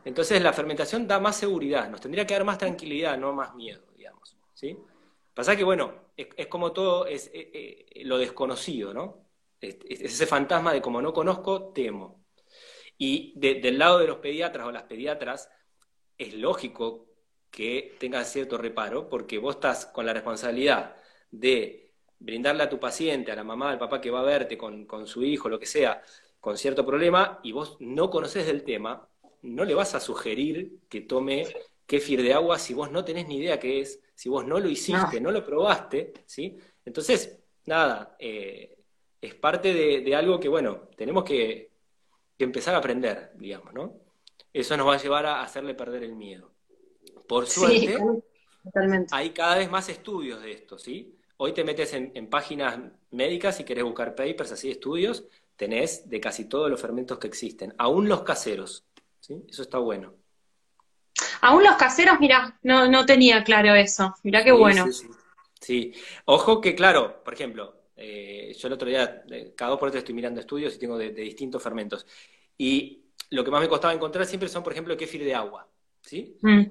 Entonces 0.04 0.42
la 0.42 0.52
fermentación 0.52 1.06
da 1.06 1.18
más 1.18 1.37
seguridad, 1.37 1.88
nos 1.88 2.00
tendría 2.00 2.26
que 2.26 2.34
dar 2.34 2.44
más 2.44 2.58
tranquilidad, 2.58 3.18
no 3.18 3.32
más 3.32 3.54
miedo, 3.54 3.82
digamos, 3.96 4.37
¿sí? 4.52 4.76
Pasa 5.34 5.56
que, 5.56 5.64
bueno, 5.64 6.04
es, 6.16 6.46
como 6.46 6.73
todo, 6.73 7.06
es 7.06 7.26
eh, 7.34 7.50
eh, 7.52 8.04
lo 8.04 8.18
desconocido, 8.18 8.94
¿no? 8.94 9.26
Es, 9.61 9.78
ese 9.88 10.26
fantasma 10.26 10.73
de 10.73 10.80
como 10.80 11.02
no 11.02 11.12
conozco, 11.12 11.73
temo. 11.73 12.25
Y 12.96 13.32
del 13.37 13.78
lado 13.78 13.99
de 13.99 14.06
los 14.06 14.18
pediatras 14.18 14.66
o 14.66 14.73
las 14.73 14.84
pediatras, 14.84 15.50
es 16.16 16.34
lógico 16.34 17.08
que 17.50 17.96
tengas 17.99 18.30
cierto 18.32 18.58
reparo, 18.58 19.08
porque 19.08 19.38
vos 19.38 19.56
estás 19.56 19.87
con 19.87 20.06
la 20.06 20.12
responsabilidad 20.12 20.96
de 21.30 21.94
brindarle 22.18 22.62
a 22.62 22.68
tu 22.68 22.78
paciente, 22.78 23.32
a 23.32 23.37
la 23.37 23.44
mamá, 23.44 23.70
al 23.70 23.78
papá 23.78 24.00
que 24.00 24.11
va 24.11 24.20
a 24.20 24.25
verte 24.25 24.56
con, 24.56 24.87
con 24.87 25.06
su 25.06 25.25
hijo, 25.25 25.49
lo 25.49 25.58
que 25.58 25.66
sea, 25.66 26.02
con 26.38 26.56
cierto 26.56 26.87
problema, 26.87 27.40
y 27.42 27.52
vos 27.52 27.76
no 27.80 28.11
conoces 28.11 28.46
del 28.46 28.62
tema, 28.62 29.08
no 29.45 29.65
le 29.65 29.75
vas 29.75 29.95
a 29.95 30.01
sugerir 30.01 30.81
que 30.89 31.03
tome 31.03 31.47
kéfir 31.87 32.23
de 32.23 32.33
agua 32.33 32.59
si 32.59 32.73
vos 32.75 32.91
no 32.91 33.05
tenés 33.05 33.29
ni 33.29 33.37
idea 33.37 33.61
qué 33.61 33.81
es, 33.81 34.01
si 34.15 34.29
vos 34.29 34.47
no 34.47 34.59
lo 34.59 34.69
hiciste, 34.69 35.21
no, 35.21 35.31
lo 35.31 35.45
probaste, 35.45 36.13
¿sí? 36.25 36.57
Entonces, 36.85 37.39
nada, 37.67 38.17
eh, 38.19 38.77
es 39.21 39.35
parte 39.35 39.75
de, 39.75 40.15
algo 40.15 40.41
que, 40.41 40.49
bueno, 40.49 40.89
tenemos 40.97 41.25
que, 41.25 41.73
empezar 42.39 42.75
a 42.75 42.79
aprender, 42.79 43.33
digamos, 43.37 43.73
¿no? 43.73 43.95
Eso 44.53 44.77
nos 44.77 44.89
va 44.89 44.95
a 44.95 45.03
llevar 45.03 45.27
a 45.27 45.43
hacerle 45.43 45.75
perder 45.75 46.03
el 46.03 46.15
miedo. 46.15 46.51
Por 47.29 47.47
suerte, 47.47 47.97
hay 49.11 49.31
cada 49.31 49.57
vez 49.57 49.71
más 49.71 49.89
estudios 49.89 50.43
de 50.43 50.53
esto, 50.53 50.79
¿sí? 50.79 51.17
Hoy 51.37 51.53
te 51.53 51.65
metes 51.65 51.93
en, 51.93 52.13
en 52.15 52.29
páginas 52.29 52.79
médicas 53.11 53.57
si 53.57 53.65
querés 53.65 53.85
buscar 53.85 54.15
papers, 54.15 54.53
así 54.53 54.71
estudios, 54.71 55.25
tenés 55.57 56.09
de 56.09 56.21
casi 56.21 56.47
todos 56.47 56.71
los 56.71 56.81
fermentos 56.81 57.19
que 57.19 57.27
existen, 57.27 57.75
aún 57.79 58.09
los 58.09 58.23
caseros, 58.23 58.85
¿sí? 59.25 59.43
Eso 59.49 59.62
está 59.62 59.78
bueno. 59.78 60.14
Aún 61.40 61.64
los 61.64 61.76
caseros, 61.76 62.21
mira, 62.21 62.59
no, 62.62 62.88
no 62.88 63.07
tenía 63.07 63.43
claro 63.43 63.75
eso. 63.75 64.14
Mira 64.23 64.45
qué 64.45 64.52
bueno. 64.52 64.87
Sí, 65.61 65.95
ojo 66.26 66.61
que, 66.61 66.75
claro, 66.75 67.23
por 67.25 67.33
ejemplo, 67.33 67.85
eh, 67.97 68.54
yo 68.59 68.69
el 68.69 68.75
otro 68.75 68.88
día, 68.88 69.25
eh, 69.31 69.54
cada 69.57 69.71
dos 69.71 69.81
por 69.81 69.90
tres 69.90 70.00
estoy 70.00 70.14
mirando 70.14 70.40
estudios 70.40 70.75
y 70.75 70.78
tengo 70.78 70.99
de, 70.99 71.11
distintos 71.11 71.62
fermentos. 71.62 72.07
Y 72.59 73.04
lo 73.31 73.43
que 73.43 73.50
más 73.50 73.62
me 73.62 73.69
costaba 73.69 73.95
encontrar 73.95 74.26
siempre 74.26 74.49
son, 74.49 74.62
por 74.62 74.73
ejemplo, 74.73 74.97
kéfir 74.97 75.25
de 75.25 75.35
agua. 75.35 75.66
¿Sí? 76.02 76.37
Mm. 76.43 76.64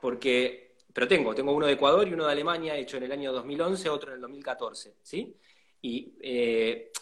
Porque, 0.00 0.76
pero 0.92 1.08
tengo, 1.08 1.34
tengo 1.34 1.52
uno 1.52 1.66
de 1.66 1.72
Ecuador 1.72 2.06
y 2.06 2.12
uno 2.12 2.26
de 2.26 2.32
Alemania 2.32 2.76
hecho 2.76 2.98
en 2.98 3.04
el 3.04 3.12
año 3.12 3.32
2011, 3.32 3.88
otro 3.88 4.10
en 4.10 4.16
el 4.16 4.20
2014. 4.20 4.94
¿Sí? 5.02 5.36
Y 5.82 6.14
eh, 6.20 6.92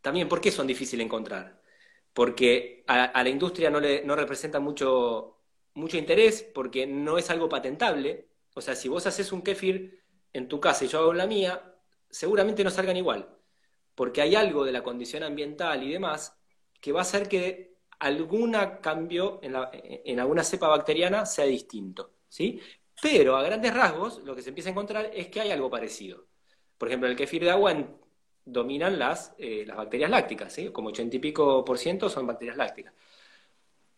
también, 0.00 0.28
¿por 0.28 0.40
qué 0.40 0.50
son 0.50 0.66
difíciles 0.66 0.98
de 0.98 1.04
encontrar? 1.04 1.63
Porque 2.14 2.84
a, 2.86 3.22
la 3.22 3.28
industria 3.28 3.70
no, 3.70 3.80
le, 3.80 4.04
no 4.04 4.16
representa 4.16 4.60
mucho 4.60 5.34
mucho 5.74 5.96
interés 5.98 6.42
porque 6.42 6.86
no 6.86 7.18
es 7.18 7.30
algo 7.30 7.48
patentable. 7.48 8.28
O 8.54 8.60
sea, 8.60 8.74
si 8.74 8.88
vos 8.88 9.06
haces 9.06 9.32
un 9.32 9.42
kefir 9.42 10.04
en 10.32 10.48
tu 10.48 10.60
casa 10.60 10.84
y 10.84 10.88
yo 10.88 11.00
hago 11.00 11.12
en 11.12 11.18
la 11.18 11.26
mía, 11.26 11.76
seguramente 12.10 12.64
no 12.64 12.70
salgan 12.70 12.96
igual. 12.96 13.28
Porque 13.94 14.22
hay 14.22 14.34
algo 14.34 14.64
de 14.64 14.72
la 14.72 14.82
condición 14.82 15.22
ambiental 15.22 15.82
y 15.82 15.92
demás 15.92 16.38
que 16.80 16.92
va 16.92 17.00
a 17.00 17.02
hacer 17.02 17.28
que 17.28 17.74
algún 17.98 18.56
cambio 18.82 19.40
en, 19.42 19.54
en 20.04 20.20
alguna 20.20 20.44
cepa 20.44 20.68
bacteriana 20.68 21.26
sea 21.26 21.44
distinto. 21.46 22.14
¿sí? 22.28 22.60
Pero 23.02 23.36
a 23.36 23.42
grandes 23.42 23.74
rasgos, 23.74 24.22
lo 24.24 24.34
que 24.34 24.42
se 24.42 24.50
empieza 24.50 24.70
a 24.70 24.72
encontrar 24.72 25.10
es 25.14 25.28
que 25.28 25.40
hay 25.40 25.50
algo 25.50 25.70
parecido. 25.70 26.26
Por 26.78 26.88
ejemplo, 26.88 27.06
en 27.06 27.12
el 27.12 27.18
kefir 27.18 27.42
de 27.44 27.50
agua 27.50 27.72
dominan 28.44 28.98
las, 28.98 29.34
eh, 29.38 29.64
las 29.66 29.76
bacterias 29.76 30.10
lácticas, 30.10 30.52
¿sí? 30.52 30.70
como 30.70 30.88
ochenta 30.88 31.16
y 31.16 31.18
pico 31.18 31.64
por 31.64 31.78
ciento 31.78 32.08
son 32.08 32.26
bacterias 32.26 32.56
lácticas. 32.56 32.92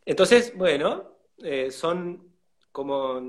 Entonces, 0.05 0.53
bueno, 0.57 1.17
eh, 1.39 1.71
son 1.71 2.33
como, 2.71 3.21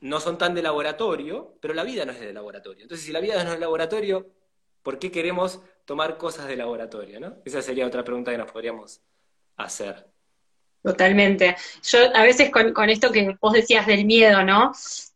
no 0.00 0.20
son 0.20 0.38
tan 0.38 0.54
de 0.54 0.62
laboratorio, 0.62 1.56
pero 1.60 1.74
la 1.74 1.82
vida 1.82 2.04
no 2.04 2.12
es 2.12 2.20
de 2.20 2.32
laboratorio. 2.32 2.82
Entonces, 2.82 3.06
si 3.06 3.12
la 3.12 3.20
vida 3.20 3.34
no 3.42 3.50
es 3.50 3.54
de 3.56 3.60
laboratorio, 3.60 4.30
¿por 4.82 4.98
qué 4.98 5.10
queremos 5.10 5.60
tomar 5.84 6.16
cosas 6.18 6.46
de 6.46 6.56
laboratorio? 6.56 7.18
¿no? 7.18 7.36
Esa 7.44 7.62
sería 7.62 7.86
otra 7.86 8.04
pregunta 8.04 8.30
que 8.30 8.38
nos 8.38 8.52
podríamos 8.52 9.00
hacer. 9.56 10.06
Totalmente. 10.82 11.56
Yo 11.82 11.98
a 12.14 12.22
veces 12.22 12.50
con, 12.50 12.90
esto 12.90 13.10
que 13.10 13.36
vos 13.40 13.54
decías 13.54 13.86
del 13.86 14.04
miedo, 14.04 14.44
¿no? 14.44 14.72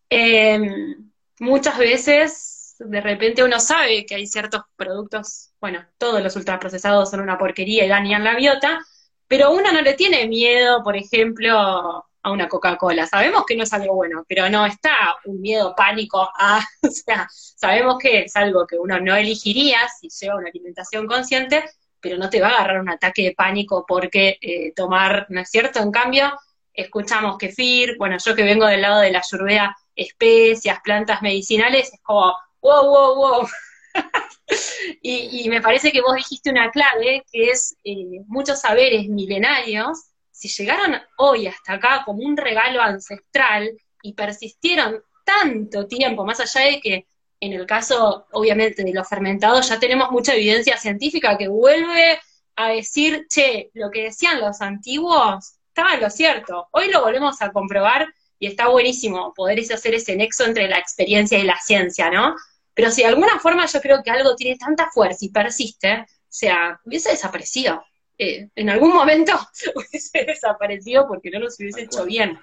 Em, 0.09 1.11
muchas 1.39 1.77
veces 1.77 2.48
de 2.79 3.01
repente 3.01 3.43
uno 3.43 3.61
sabe 3.61 4.07
que 4.07 4.15
hay 4.15 4.27
ciertos 4.27 4.63
productos, 4.77 5.51
bueno, 5.61 5.85
todos 5.99 6.23
los 6.23 6.37
ultraprocesados 6.37 7.11
son 7.11 7.21
una 7.21 7.39
porquería 7.39 7.85
y 7.85 7.89
dañan 7.89 8.25
la 8.25 8.37
biota, 8.37 8.81
pero 9.27 9.53
uno 9.53 9.73
no 9.73 9.83
le 9.83 9.95
tiene 9.95 10.27
miedo, 10.27 10.83
por 10.83 10.97
ejemplo, 10.97 12.05
a 12.23 12.31
una 12.31 12.49
Coca-Cola. 12.49 13.07
Sabemos 13.07 13.45
que 13.47 13.57
no 13.57 13.65
es 13.65 13.73
algo 13.73 13.95
bueno, 13.95 14.25
pero 14.29 14.49
no 14.49 14.67
está 14.67 15.17
un 15.25 15.41
miedo, 15.41 15.75
pánico 15.77 16.31
a, 16.37 16.61
o 16.83 16.91
sea, 16.91 17.29
sabemos 17.31 17.99
que 17.99 18.21
es 18.23 18.37
algo 18.37 18.67
que 18.67 18.79
uno 18.79 19.01
no 19.01 19.17
elegiría 19.17 19.79
si 20.01 20.09
lleva 20.09 20.37
una 20.37 20.49
alimentación 20.49 21.07
consciente, 21.07 21.65
pero 22.01 22.17
no 22.17 22.31
te 22.31 22.41
va 22.41 22.49
a 22.49 22.55
agarrar 22.55 22.81
un 22.81 22.91
ataque 22.91 23.23
de 23.23 23.35
pánico 23.35 23.85
porque 23.87 24.39
eh, 24.41 24.73
tomar, 24.75 25.27
¿no 25.31 25.41
es 25.41 25.51
cierto? 25.51 25.81
En 25.81 25.91
cambio, 25.91 26.33
escuchamos 26.73 27.39
kefir, 27.39 27.97
bueno, 27.99 28.17
yo 28.25 28.35
que 28.35 28.45
vengo 28.45 28.67
del 28.67 28.83
lado 28.83 29.01
de 29.01 29.11
la 29.11 29.19
ayurveda, 29.19 29.77
especias, 29.97 30.79
plantas 30.83 31.23
medicinales, 31.23 31.93
es 31.93 32.01
como, 32.03 32.35
wow, 32.61 32.85
wow, 32.85 33.17
wow. 33.17 33.49
y, 35.03 35.49
me 35.49 35.61
parece 35.61 35.91
que 35.93 36.01
vos 36.01 36.15
dijiste 36.15 36.51
una 36.51 36.71
clave, 36.71 37.25
que 37.33 37.51
es 37.51 37.77
eh, 37.85 38.23
muchos 38.27 38.61
saberes 38.61 39.09
milenarios 39.09 40.09
si 40.39 40.49
llegaron 40.49 40.97
hoy 41.17 41.49
hasta 41.49 41.75
acá 41.75 42.03
como 42.05 42.23
un 42.23 42.37
regalo 42.37 42.81
ancestral 42.81 43.77
y 44.03 44.13
persistieron 44.13 45.03
tanto 45.25 45.89
tiempo, 45.89 46.25
más 46.25 46.39
allá 46.39 46.71
de 46.71 46.81
que 46.81 47.07
en 47.41 47.53
el 47.53 47.67
caso, 47.67 48.27
obviamente, 48.33 48.85
de 48.85 48.93
los 48.93 49.09
fermentados, 49.09 49.69
ya 49.69 49.81
tenemos 49.81 50.11
mucha 50.11 50.35
evidencia 50.35 50.77
científica 50.77 51.37
que 51.37 51.49
vuelve 51.49 52.21
a 52.57 52.69
decir, 52.69 53.27
che, 53.29 53.71
lo 53.75 53.91
que 53.91 54.05
decían 54.05 54.41
los 54.41 54.61
antiguos 54.61 55.59
estaba 55.69 55.95
en 55.95 56.01
lo 56.01 56.11
cierto. 56.11 56.69
Hoy 56.73 56.89
lo 56.89 57.03
volvemos 57.03 57.41
a 57.43 57.51
comprobar 57.51 58.09
y 58.39 58.47
está 58.47 58.69
buenísimo 58.69 59.33
poder 59.35 59.59
hacer 59.61 59.95
ese 59.95 60.17
nexo 60.17 60.45
entre 60.45 60.69
la 60.69 60.79
experiencia 60.79 61.39
y 61.39 61.45
la 61.45 61.59
ciencia, 61.59 62.11
¿no? 62.11 62.37
Pero 62.75 62.91
si 62.91 63.03
de 63.03 63.09
alguna 63.09 63.41
forma 63.41 63.67
yo 63.67 63.81
creo 63.81 64.03
que 64.03 64.11
algo 64.11 64.37
tiene 64.37 64.57
tanta 64.57 64.89
fuerza 64.93 65.25
y 65.25 65.31
persiste, 65.31 65.93
o 66.03 66.07
sea, 66.29 66.81
hubiese 66.85 67.11
desaparecido. 67.11 67.83
Eh, 68.17 68.49
en 68.55 68.71
algún 68.71 68.93
momento 68.93 69.33
hubiese 69.75 70.25
desaparecido 70.25 71.07
porque 71.07 71.31
no 71.31 71.41
los 71.41 71.59
hubiese 71.59 71.83
hecho 71.83 72.05
bien. 72.05 72.39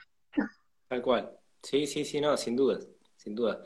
Tal 0.87 1.01
cual. 1.01 1.31
Sí, 1.61 1.87
sí, 1.87 2.05
sí, 2.05 2.21
no, 2.21 2.35
sin 2.37 2.55
duda, 2.55 2.79
sin 3.17 3.33
duda. 3.33 3.63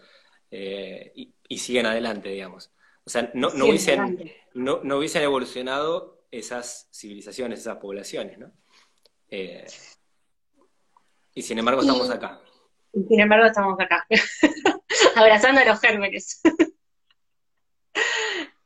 Eh, 0.51 1.12
y, 1.15 1.57
siguen 1.57 1.86
adelante, 1.86 2.29
digamos. 2.29 2.71
O 3.03 3.09
sea, 3.09 3.29
no, 3.33 3.50
no, 3.50 3.65
hubiesen, 3.65 4.31
no, 4.53 4.81
no, 4.83 4.98
hubiesen 4.98 5.24
evolucionado 5.24 6.24
esas 6.31 6.88
civilizaciones, 6.93 7.59
esas 7.59 7.77
poblaciones, 7.77 8.38
¿no? 8.38 8.51
Eh, 9.29 9.65
y 11.39 11.41
sin 11.41 11.58
embargo 11.58 11.81
estamos 11.81 12.10
acá. 12.10 12.38
Y 12.93 13.03
sin 13.03 13.19
embargo 13.22 13.46
estamos 13.46 13.79
acá, 13.79 14.05
abrazando 15.15 15.62
a 15.62 15.65
los 15.65 15.79
gérmenes. 15.79 16.41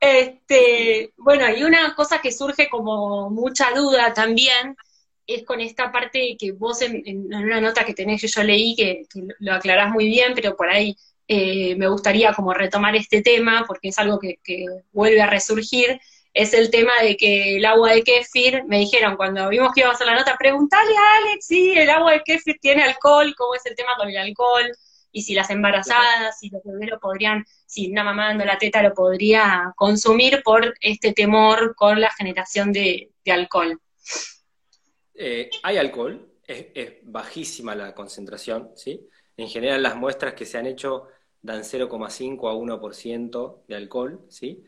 Este, 0.06 1.13
bueno, 1.15 1.46
y 1.56 1.63
una 1.63 1.96
cosa 1.96 2.20
que 2.20 2.34
surge 2.34 2.68
como 2.70 3.30
mucha 3.30 3.72
duda 3.72 4.13
también 4.13 4.75
es 5.25 5.46
con 5.46 5.62
esta 5.62 5.94
parte 5.94 6.36
que 6.38 6.51
vos 6.51 6.82
en, 6.82 7.34
una 7.34 7.62
nota 7.62 7.86
que 7.86 7.94
tenés 7.94 8.20
que 8.20 8.27
yo 8.27 8.44
leí, 8.44 8.75
que, 8.75 9.06
lo 9.39 9.53
aclarás 9.53 9.92
muy 9.92 10.08
bien, 10.08 10.34
pero 10.36 10.58
por 10.58 10.70
ahí 10.70 10.98
eh, 11.30 11.77
me 11.77 11.88
gustaría 11.88 12.34
como 12.34 12.53
retomar 12.53 12.98
este 12.98 13.22
tema, 13.22 13.63
porque 13.65 13.88
es 13.88 13.98
algo 13.98 14.20
que, 14.20 14.39
vuelve 14.92 15.22
a 15.22 15.27
resurgir, 15.27 16.01
es 16.34 16.54
el 16.54 16.72
tema 16.72 16.94
de 17.02 17.16
que 17.16 17.58
el 17.58 17.66
agua 17.66 17.94
de 17.94 18.04
kéfir, 18.04 18.63
me 18.66 18.80
dijeron 18.80 19.16
cuando 19.16 19.48
vimos 19.50 19.72
que 19.74 19.82
íbamos 19.82 20.02
a 20.02 20.06
la 20.06 20.16
nota, 20.16 20.36
preguntale 20.38 20.92
a 20.96 21.18
Alex 21.18 21.46
si 21.46 21.74
el 21.74 21.90
agua 21.90 22.13
de 22.13 22.24
kéfir 22.24 22.58
tiene 22.60 22.84
alcohol, 22.84 23.36
cómo 23.38 23.54
es 23.54 23.66
el 23.66 23.75
tema 23.75 23.92
con 23.98 24.10
el 24.10 24.18
alcohol, 24.18 24.72
y 25.12 25.22
si 25.22 25.36
las 25.36 25.52
embarazadas, 25.52 26.40
si 26.40 26.50
los 26.50 26.63
bebés 26.63 26.90
podrían, 27.00 27.46
si 27.68 27.92
una 27.92 28.04
mamá 28.04 28.30
dando 28.30 28.46
la 28.46 28.58
teta 28.58 28.82
lo 28.82 28.96
podría 28.96 29.72
consumir 29.75 30.42
por 30.44 30.74
este 30.82 31.13
temor 31.13 31.75
con 31.75 32.02
la 32.02 32.10
generación 32.12 32.74
de, 32.74 33.12
alcohol. 33.28 33.80
Eh, 35.13 35.52
hay 35.62 35.78
alcohol, 35.78 36.34
es, 36.48 36.96
bajísima 37.04 37.75
la 37.75 37.94
concentración, 37.94 38.72
¿sí? 38.75 39.08
En 39.38 39.48
general 39.48 39.84
las 39.84 39.96
muestras 39.96 40.34
que 40.34 40.48
se 40.48 40.58
han 40.58 40.66
hecho 40.66 41.08
dan 41.44 41.62
0,5 41.62 42.50
a 42.50 42.54
1% 42.54 43.63
de 43.68 43.75
alcohol, 43.75 44.25
¿sí? 44.30 44.63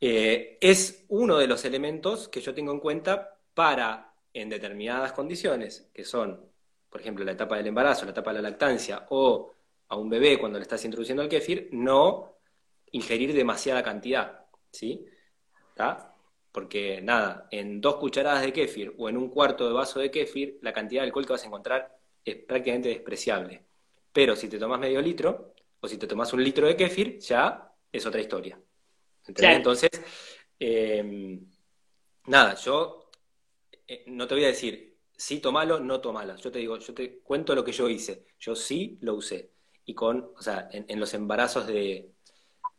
Eh, 0.00 0.58
es 0.60 1.04
uno 1.08 1.38
de 1.38 1.46
los 1.46 1.64
elementos 1.64 2.28
que 2.28 2.40
yo 2.40 2.54
tengo 2.54 2.72
en 2.72 2.80
cuenta 2.80 3.38
para, 3.54 4.14
en 4.32 4.48
determinadas 4.48 5.12
condiciones, 5.12 5.90
que 5.94 6.04
son 6.04 6.46
por 6.96 7.02
ejemplo, 7.02 7.26
la 7.26 7.32
etapa 7.32 7.58
del 7.58 7.66
embarazo, 7.66 8.06
la 8.06 8.12
etapa 8.12 8.32
de 8.32 8.40
la 8.40 8.48
lactancia, 8.48 9.06
o 9.10 9.52
a 9.88 9.96
un 9.96 10.08
bebé 10.08 10.38
cuando 10.38 10.58
le 10.58 10.62
estás 10.62 10.82
introduciendo 10.86 11.22
el 11.22 11.28
kéfir, 11.28 11.68
no 11.72 12.38
ingerir 12.92 13.34
demasiada 13.34 13.82
cantidad, 13.82 14.46
¿sí? 14.70 15.04
Porque 16.52 17.02
nada, 17.02 17.48
en 17.50 17.82
dos 17.82 17.96
cucharadas 17.96 18.40
de 18.42 18.52
kéfir 18.52 18.94
o 18.96 19.10
en 19.10 19.18
un 19.18 19.28
cuarto 19.28 19.66
de 19.66 19.74
vaso 19.74 20.00
de 20.00 20.10
kéfir, 20.10 20.58
la 20.62 20.72
cantidad 20.72 21.02
de 21.02 21.08
alcohol 21.08 21.26
que 21.26 21.34
vas 21.34 21.44
a 21.44 21.46
encontrar 21.48 21.98
es 22.24 22.36
prácticamente 22.36 22.88
despreciable. 22.88 23.62
Pero 24.12 24.34
si 24.34 24.48
te 24.48 24.58
tomas 24.58 24.80
medio 24.80 25.02
litro, 25.02 25.52
o 25.80 25.86
si 25.86 25.98
te 25.98 26.06
tomas 26.06 26.32
un 26.32 26.42
litro 26.42 26.66
de 26.66 26.76
kéfir, 26.76 27.18
ya 27.18 27.74
es 27.92 28.06
otra 28.06 28.22
historia. 28.22 28.58
Entonces, 29.28 29.90
em, 30.58 31.46
nada, 32.26 32.54
yo 32.54 33.10
eh, 33.86 34.04
no 34.06 34.26
te 34.26 34.34
voy 34.34 34.44
a 34.44 34.48
decir, 34.48 34.96
sí, 35.16 35.40
tomalo, 35.40 35.80
no 35.80 36.00
tomala. 36.00 36.36
Yo 36.36 36.50
te 36.50 36.58
digo, 36.58 36.78
yo 36.78 36.94
te 36.94 37.20
cuento 37.20 37.54
lo 37.54 37.64
que 37.64 37.72
yo 37.72 37.88
hice. 37.88 38.26
Yo 38.38 38.54
sí 38.54 38.98
lo 39.00 39.14
usé. 39.14 39.52
Y 39.84 39.94
con, 39.94 40.32
o 40.36 40.42
sea, 40.42 40.68
en, 40.72 40.98
los 40.98 41.14
embarazos 41.14 41.66
de, 41.66 42.12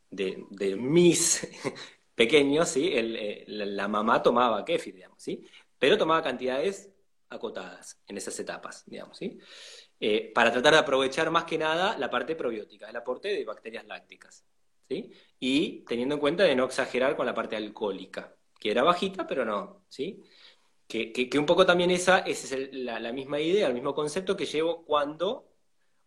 de, 0.09 0.75
mis 0.75 1.47
pequeños, 2.15 2.69
¿sí? 2.69 2.89
Eh, 2.93 3.45
la, 3.47 3.87
mamá 3.87 4.21
tomaba 4.21 4.65
kéfir, 4.65 4.95
digamos, 4.95 5.21
¿sí? 5.21 5.41
Pero 5.79 5.97
tomaba 5.97 6.21
cantidades 6.21 6.91
acotadas 7.29 8.01
en 8.07 8.17
esas 8.17 8.37
etapas, 8.39 8.83
digamos, 8.85 9.17
¿sí? 9.17 9.39
Eh, 9.99 10.31
para 10.33 10.51
tratar 10.51 10.73
de 10.73 10.79
aprovechar 10.79 11.31
más 11.31 11.45
que 11.45 11.57
nada 11.57 11.97
la 11.97 12.09
parte 12.09 12.35
probiótica, 12.35 12.89
el 12.89 12.95
aporte 12.95 13.29
de 13.29 13.45
bacterias 13.45 13.85
lácticas, 13.85 14.45
¿sí? 14.89 15.11
Y 15.39 15.86
teniendo 15.86 16.15
en 16.15 16.22
cuenta 16.22 16.44
de 16.44 16.56
no 16.56 16.65
exagerar 16.65 17.15
con 17.15 17.25
la 17.25 17.34
parte 17.34 17.56
alcohólica, 17.56 18.36
que 18.60 18.72
era 18.72 18.84
bajita, 18.84 19.27
pero 19.27 19.46
no, 19.46 19.84
¿sí? 19.88 20.24
Que, 20.88 21.12
que, 21.12 21.38
un 21.38 21.46
poco 21.46 21.65
también 21.65 21.91
esa, 21.91 22.20
es 22.20 22.56
la, 22.72 23.12
misma 23.12 23.39
idea, 23.39 23.67
el 23.67 23.74
mismo 23.74 23.94
concepto 23.94 24.38
que 24.38 24.46
llevo 24.46 24.86
cuando 24.86 25.50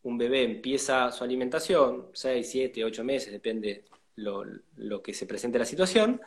un 0.03 0.17
bebé 0.17 0.43
empieza 0.43 1.13
su 1.13 1.23
alimentación, 1.23 2.09
6, 2.15 2.51
7, 2.51 2.85
8 2.85 3.05
meses, 3.05 3.33
depende 3.33 3.85
lo, 4.17 4.43
lo 4.77 5.03
que 5.03 5.13
se 5.13 5.27
presente 5.27 5.59
la 5.59 5.67
situación. 5.67 6.21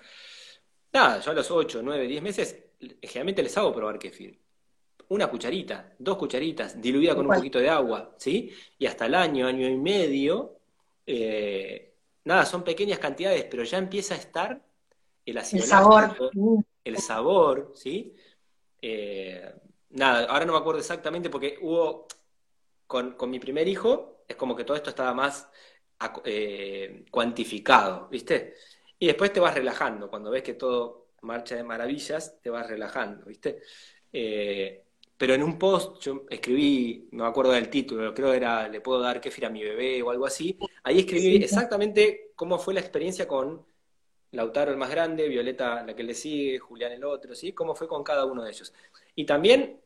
Nada, 0.93 1.19
yo 1.19 1.31
a 1.31 1.33
los 1.33 1.49
8, 1.49 1.81
9, 1.83 2.07
10 2.07 2.21
meses, 2.21 2.63
generalmente 3.01 3.43
les 3.43 3.57
hago 3.57 3.73
probar 3.73 3.97
kefir 3.97 4.43
una 5.09 5.27
cucharita, 5.27 5.93
dos 5.99 6.17
cucharitas, 6.17 6.81
diluida 6.81 7.15
con 7.15 7.27
un 7.27 7.35
poquito 7.35 7.59
de 7.59 7.69
agua, 7.69 8.15
¿sí? 8.17 8.51
Y 8.77 8.85
hasta 8.85 9.05
el 9.05 9.15
año, 9.15 9.47
año 9.47 9.67
y 9.67 9.77
medio, 9.77 10.59
eh, 11.05 11.92
nada, 12.23 12.45
son 12.45 12.63
pequeñas 12.63 12.99
cantidades, 12.99 13.45
pero 13.49 13.63
ya 13.63 13.77
empieza 13.77 14.15
a 14.15 14.17
estar 14.17 14.61
el 15.25 15.37
ácido 15.37 15.63
el 15.63 15.69
sabor, 15.69 16.31
el 16.83 16.97
sabor, 16.97 17.71
¿sí? 17.75 18.15
Eh, 18.81 19.53
nada, 19.91 20.25
ahora 20.25 20.45
no 20.45 20.53
me 20.53 20.59
acuerdo 20.59 20.79
exactamente 20.79 21.29
porque 21.29 21.57
hubo, 21.61 22.07
con, 22.87 23.15
mi 23.29 23.39
primer 23.39 23.67
hijo, 23.67 24.23
es 24.27 24.35
como 24.35 24.55
que 24.55 24.63
todo 24.63 24.77
esto 24.77 24.89
estaba 24.89 25.13
más 25.13 25.49
eh, 26.25 27.05
cuantificado, 27.09 28.07
¿viste? 28.09 28.55
Y 28.99 29.07
después 29.07 29.31
te 29.33 29.39
vas 29.39 29.53
relajando, 29.53 30.09
cuando 30.09 30.31
ves 30.31 30.43
que 30.43 30.53
todo 30.53 31.07
marcha 31.21 31.55
de 31.55 31.63
maravillas, 31.63 32.41
te 32.41 32.49
vas 32.49 32.67
relajando, 32.67 33.25
¿viste? 33.25 33.61
Pero 35.23 35.35
en 35.35 35.43
un 35.43 35.57
post 35.57 36.01
yo 36.01 36.25
escribí, 36.29 37.07
no 37.13 37.23
me 37.23 37.29
acuerdo 37.29 37.53
del 37.53 37.69
título, 37.69 38.13
creo 38.13 38.31
que 38.31 38.35
era 38.35 38.67
Le 38.67 38.81
puedo 38.81 38.99
dar 38.99 39.21
kéfir 39.21 39.45
a 39.45 39.49
mi 39.49 39.63
bebé 39.63 40.03
o 40.03 40.11
algo 40.11 40.25
así. 40.25 40.59
Ahí 40.83 40.99
escribí 40.99 41.37
exactamente 41.37 42.33
cómo 42.35 42.59
fue 42.59 42.73
la 42.73 42.81
experiencia 42.81 43.25
con 43.25 43.65
Lautaro 44.31 44.71
el 44.71 44.77
más 44.77 44.89
grande, 44.89 45.29
Violeta 45.29 45.81
la 45.85 45.95
que 45.95 46.03
le 46.03 46.13
sigue, 46.13 46.59
Julián 46.59 46.91
el 46.91 47.05
otro, 47.05 47.33
¿sí? 47.35 47.53
Cómo 47.53 47.73
fue 47.73 47.87
con 47.87 48.03
cada 48.03 48.25
uno 48.25 48.43
de 48.43 48.51
ellos. 48.51 48.73
Y 49.15 49.25
también 49.25 49.79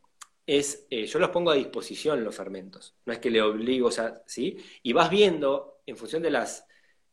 es, 0.47 0.87
eh, 0.89 1.05
yo 1.05 1.19
los 1.19 1.29
pongo 1.29 1.51
a 1.51 1.53
disposición 1.53 2.23
los 2.23 2.35
fermentos, 2.35 2.95
no 3.05 3.13
es 3.13 3.19
que 3.19 3.29
le 3.29 3.39
obligo, 3.43 3.89
o 3.89 3.91
sea, 3.91 4.23
¿sí? 4.25 4.57
Y 4.81 4.91
vas 4.91 5.11
viendo, 5.11 5.81
en 5.85 5.97
función 5.97 6.23
de 6.23 6.31
las, 6.31 6.65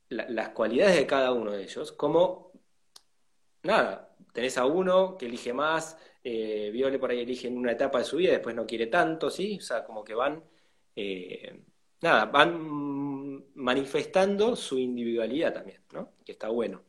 las 0.09 0.49
cualidades 0.49 0.97
de 0.97 1.07
cada 1.07 1.31
uno 1.33 1.51
de 1.51 1.65
ellos, 1.65 1.93
cómo, 1.93 2.53
nada, 3.65 4.17
tenés 4.33 4.57
a 4.57 4.65
uno 4.65 5.19
que 5.19 5.27
elige 5.27 5.53
más, 5.53 5.99
eh, 6.25 6.71
Viole 6.73 6.99
por 6.99 7.11
ahí 7.11 7.21
elige 7.21 7.49
en 7.49 7.59
una 7.59 7.73
etapa 7.73 7.99
de 7.99 8.05
su 8.05 8.17
vida, 8.17 8.33
después 8.33 8.57
no 8.57 8.67
quiere 8.67 8.87
tanto, 8.87 9.31
¿sí? 9.31 9.59
O 9.59 9.61
sea, 9.61 9.85
como 9.85 10.03
que 10.03 10.15
van, 10.15 10.43
eh, 10.97 11.61
nada, 12.01 12.25
van 12.25 13.45
manifestando 13.55 14.57
su 14.57 14.79
individualidad 14.79 15.53
también, 15.53 15.83
¿no? 15.93 16.13
Que 16.25 16.33
está 16.33 16.49
bueno. 16.49 16.83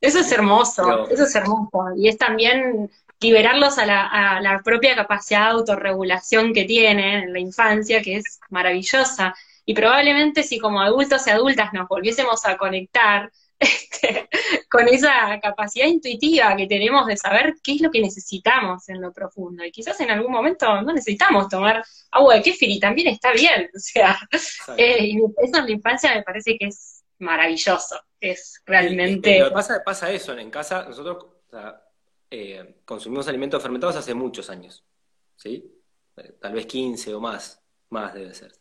Eso 0.00 0.20
es 0.20 0.30
hermoso, 0.30 1.08
eso 1.08 1.24
es 1.24 1.34
hermoso. 1.34 1.92
Y 1.96 2.06
es 2.06 2.16
también 2.16 2.88
liberarlos 3.20 3.78
a 3.78 3.86
la, 3.86 4.06
a 4.06 4.40
la 4.40 4.62
propia 4.62 4.94
capacidad 4.94 5.46
de 5.46 5.58
autorregulación 5.58 6.52
que 6.52 6.64
tienen 6.64 7.24
en 7.24 7.32
la 7.32 7.40
infancia, 7.40 8.00
que 8.00 8.18
es 8.18 8.38
maravillosa. 8.48 9.34
Y 9.64 9.74
probablemente 9.74 10.44
si 10.44 10.60
como 10.60 10.80
adultos 10.80 11.26
y 11.26 11.30
adultas 11.30 11.72
nos 11.72 11.88
volviésemos 11.88 12.46
a 12.46 12.56
conectar 12.56 13.32
este, 13.98 14.28
con 14.70 14.86
esa 14.88 15.38
capacidad 15.40 15.86
intuitiva 15.86 16.54
que 16.56 16.66
tenemos 16.66 17.06
de 17.06 17.16
saber 17.16 17.54
qué 17.62 17.74
es 17.74 17.80
lo 17.80 17.90
que 17.90 18.00
necesitamos 18.00 18.88
en 18.88 19.00
lo 19.00 19.12
profundo. 19.12 19.64
Y 19.64 19.72
quizás 19.72 20.00
en 20.00 20.10
algún 20.10 20.32
momento 20.32 20.80
no 20.82 20.92
necesitamos 20.92 21.48
tomar 21.48 21.84
agua 22.10 22.34
de 22.34 22.42
kéfir 22.42 22.70
y 22.70 22.80
también 22.80 23.08
está 23.08 23.32
bien. 23.32 23.70
O 23.78 23.80
sea, 23.80 24.18
eh, 24.76 25.14
eso 25.42 25.58
en 25.58 25.64
la 25.64 25.70
infancia 25.70 26.14
me 26.14 26.22
parece 26.22 26.56
que 26.58 26.66
es 26.66 27.02
maravilloso. 27.18 28.00
Es 28.20 28.62
realmente. 28.66 29.50
pasa, 29.52 29.82
pasa 29.84 30.10
eso, 30.10 30.36
en 30.36 30.50
casa 30.50 30.84
nosotros 30.84 31.26
eh, 32.30 32.80
consumimos 32.84 33.28
alimentos 33.28 33.62
fermentados 33.62 33.96
hace 33.96 34.14
muchos 34.14 34.50
años. 34.50 34.84
¿Sí? 35.36 35.64
Eh, 36.16 36.36
tal 36.40 36.52
vez 36.52 36.66
15 36.66 37.14
o 37.14 37.20
más, 37.20 37.62
más 37.90 38.14
debe 38.14 38.34
ser. 38.34 38.52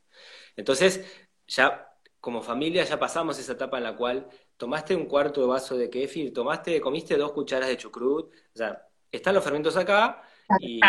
Entonces, 0.56 1.04
ya 1.48 1.88
como 2.20 2.42
familia 2.42 2.84
ya 2.84 3.00
pasamos 3.00 3.40
esa 3.40 3.54
etapa 3.54 3.78
en 3.78 3.84
la 3.84 3.96
cual 3.96 4.28
tomaste 4.58 4.96
un 4.96 5.06
cuarto 5.06 5.42
de 5.42 5.48
vaso 5.48 5.78
de 5.78 5.90
kéfir, 5.90 6.34
tomaste, 6.34 6.82
comiste 6.82 7.16
dos 7.16 7.32
cucharas 7.32 7.70
de 7.70 7.78
chucrut, 7.78 8.34
o 8.34 8.58
sea, 8.58 8.88
están 9.12 9.36
los 9.36 9.44
fermentos 9.44 9.78
acá 9.78 10.24
y, 10.60 10.80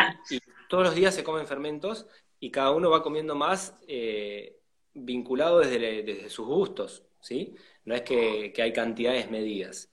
todos 0.68 0.84
los 0.84 0.94
días 0.94 1.14
se 1.14 1.24
comen 1.24 1.46
fermentos 1.46 2.06
y 2.40 2.50
cada 2.50 2.72
uno 2.72 2.90
va 2.90 3.02
comiendo 3.02 3.34
más 3.34 3.78
eh, 3.86 4.58
vinculado 4.92 5.60
desde, 5.60 6.28
sus 6.28 6.46
gustos, 6.46 7.04
¿sí? 7.20 7.54
No 7.84 7.94
es 7.94 8.02
que, 8.02 8.52
hay 8.58 8.72
cantidades 8.72 9.30
medidas. 9.30 9.90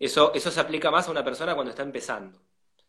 Eso, 0.00 0.34
eso 0.34 0.50
se 0.50 0.60
aplica 0.60 0.90
más 0.90 1.06
a 1.06 1.12
una 1.12 1.24
persona 1.24 1.54
cuando 1.54 1.70
está 1.70 1.82
empezando, 1.82 2.42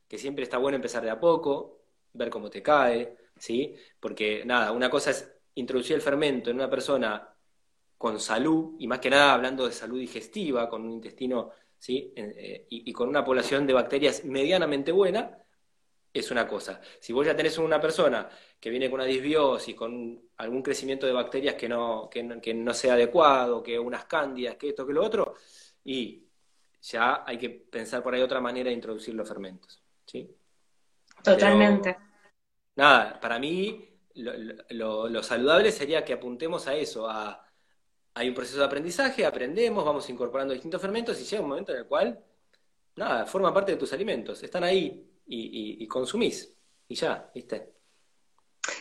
que 0.08 0.18
siempre 0.18 0.44
está 0.44 0.58
bueno 0.58 0.78
empezar 0.78 1.04
de 1.04 1.12
a 1.12 1.20
poco, 1.20 1.82
ver 2.14 2.30
cómo 2.32 2.50
te 2.50 2.64
cae, 2.64 3.16
¿sí? 3.38 3.76
Porque 4.00 4.44
nada, 4.46 4.72
una 4.72 4.90
cosa 4.90 5.12
es 5.12 5.32
introducir 5.54 5.96
el 5.96 6.02
fermento 6.02 6.50
en 6.50 6.56
una 6.56 6.70
persona 6.70 7.37
con 7.98 8.20
salud, 8.20 8.76
y 8.80 8.88
más 8.88 9.00
que 9.00 9.10
nada 9.10 9.34
hablando 9.34 9.66
de 9.66 9.74
salud 9.74 10.00
digestiva, 10.00 10.70
con 10.70 10.84
un 10.84 10.92
intestino 10.92 11.52
¿sí? 11.80 12.14
Eh, 12.16 12.66
y, 12.70 12.92
con 12.94 13.10
una 13.10 13.24
población 13.24 13.66
de 13.68 13.74
bacterias 13.74 14.24
medianamente 14.26 14.92
buena, 14.92 15.38
es 16.14 16.32
una 16.32 16.48
cosa. 16.48 16.82
Si 17.00 17.14
vos 17.14 17.26
ya 17.26 17.36
tenés 17.36 17.58
una 17.58 17.80
persona 17.80 18.28
que 18.60 18.70
viene 18.70 18.90
con 18.90 19.00
una 19.00 19.10
disbiosis, 19.10 19.76
con 19.76 20.20
algún 20.38 20.64
crecimiento 20.64 21.06
de 21.06 21.14
bacterias 21.14 21.56
que 21.56 21.70
no, 21.70 22.10
que 22.10 22.54
no, 22.54 22.74
sea 22.74 22.94
adecuado, 22.94 23.62
que 23.62 23.78
unas 23.78 24.06
cándidas, 24.06 24.56
que 24.56 24.70
esto, 24.70 24.86
que 24.86 24.94
lo 24.94 25.04
otro, 25.04 25.36
y 25.84 26.24
ya 26.82 27.24
hay 27.26 27.38
que 27.38 27.50
pensar 27.50 28.02
por 28.02 28.14
ahí 28.14 28.22
otra 28.22 28.42
manera 28.42 28.70
de 28.70 28.76
introducir 28.76 29.14
los 29.14 29.28
fermentos. 29.28 29.82
¿sí? 30.06 30.30
Totalmente. 31.24 31.98
nada, 32.76 33.20
para 33.20 33.38
mí 33.38 33.88
lo 34.16 35.24
saludable 35.24 35.72
sería 35.72 36.04
que 36.04 36.14
apuntemos 36.14 36.68
a 36.68 36.76
eso, 36.76 37.08
a 37.08 37.47
hay 38.18 38.30
un 38.30 38.36
proceso 38.36 38.58
de 38.58 38.66
aprendizaje, 38.66 39.26
aprendemos, 39.26 39.86
vamos 39.86 40.10
incorporando 40.10 40.54
distintos 40.54 40.82
fermentos 40.82 41.20
y 41.22 41.24
llega 41.24 41.44
un 41.44 41.50
momento 41.50 41.72
en 41.72 41.80
el 41.80 41.86
cual, 41.86 42.20
nada, 42.96 43.26
forma 43.28 43.54
parte 43.54 43.74
de 43.74 43.78
tus 43.78 43.94
alimentos, 43.94 44.42
están 44.42 44.64
ahí 44.64 45.06
y, 45.28 45.88
consumís 45.88 46.52
y 46.88 46.96
ya, 46.96 47.30
¿viste? 47.34 47.74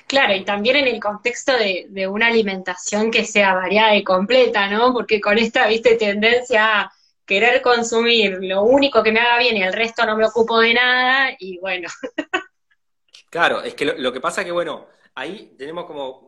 Claro, 0.07 0.35
y 0.35 0.45
también 0.45 0.77
en 0.77 0.89
el 0.89 1.01
contexto 1.01 1.53
de, 1.53 2.09
una 2.09 2.29
alimentación 2.29 3.11
que 3.11 3.25
sea 3.25 3.55
variada 3.55 3.95
y 3.95 4.03
completa, 4.03 4.69
¿no? 4.69 4.95
Porque 4.95 5.21
con 5.21 5.37
esta, 5.37 5.67
viste, 5.67 5.97
tendencia 5.97 6.81
a 6.81 6.93
querer 7.27 7.61
consumir 7.61 8.39
lo 8.41 8.63
único 8.63 9.03
que 9.03 9.13
me 9.13 9.21
haga 9.21 9.39
bien 9.39 9.57
y 9.59 9.63
el 9.63 9.73
resto 9.73 10.07
no 10.07 10.17
me 10.17 10.25
ocupo 10.25 10.61
de 10.61 10.73
nada, 10.73 11.37
y 11.39 11.59
bueno. 11.59 11.89
Claro, 13.29 13.63
es 13.63 13.75
que 13.75 13.85
lo, 13.85 13.99
lo 13.99 14.13
que 14.13 14.21
pasa 14.21 14.45
que, 14.45 14.53
bueno, 14.53 14.87
ahí 15.15 15.55
tenemos 15.59 15.85
como 15.85 16.26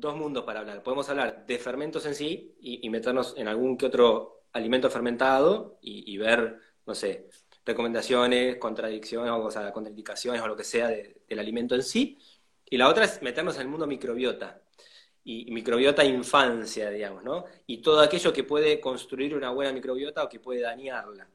dos 0.00 0.16
mundos 0.16 0.44
para 0.44 0.60
hablar. 0.60 0.82
Podemos 0.82 1.08
hablar 1.08 1.46
de 1.46 1.58
fermentos 1.58 2.06
en 2.06 2.14
sí 2.14 2.56
y, 2.60 2.88
meternos 2.90 3.34
en 3.36 3.48
algún 3.48 3.76
que 3.76 3.86
otro 3.86 4.44
alimento 4.52 4.90
fermentado 4.90 5.78
y, 5.82 6.16
ver, 6.18 6.58
no 6.86 6.94
sé, 6.94 7.28
recomendaciones, 7.64 8.56
contradicciones, 8.56 9.30
o 9.30 9.50
sea, 9.50 9.72
contraindicaciones 9.72 10.40
o 10.42 10.48
lo 10.48 10.56
que 10.56 10.64
sea 10.64 10.88
del 10.88 11.38
alimento 11.38 11.74
en 11.74 11.82
sí. 11.82 12.18
Y 12.68 12.76
la 12.76 12.88
otra 12.88 13.04
es 13.04 13.22
meternos 13.22 13.56
en 13.56 13.62
el 13.62 13.68
mundo 13.68 13.86
microbiota. 13.86 14.62
Y, 15.24 15.50
microbiota 15.50 16.04
infancia, 16.04 16.90
digamos, 16.90 17.22
¿no? 17.22 17.44
Y 17.66 17.78
todo 17.82 18.00
aquello 18.00 18.32
que 18.32 18.44
puede 18.44 18.80
construir 18.80 19.34
una 19.36 19.50
buena 19.50 19.72
microbiota 19.72 20.24
o 20.24 20.28
que 20.28 20.40
puede 20.40 20.62
dañarla. 20.62 21.28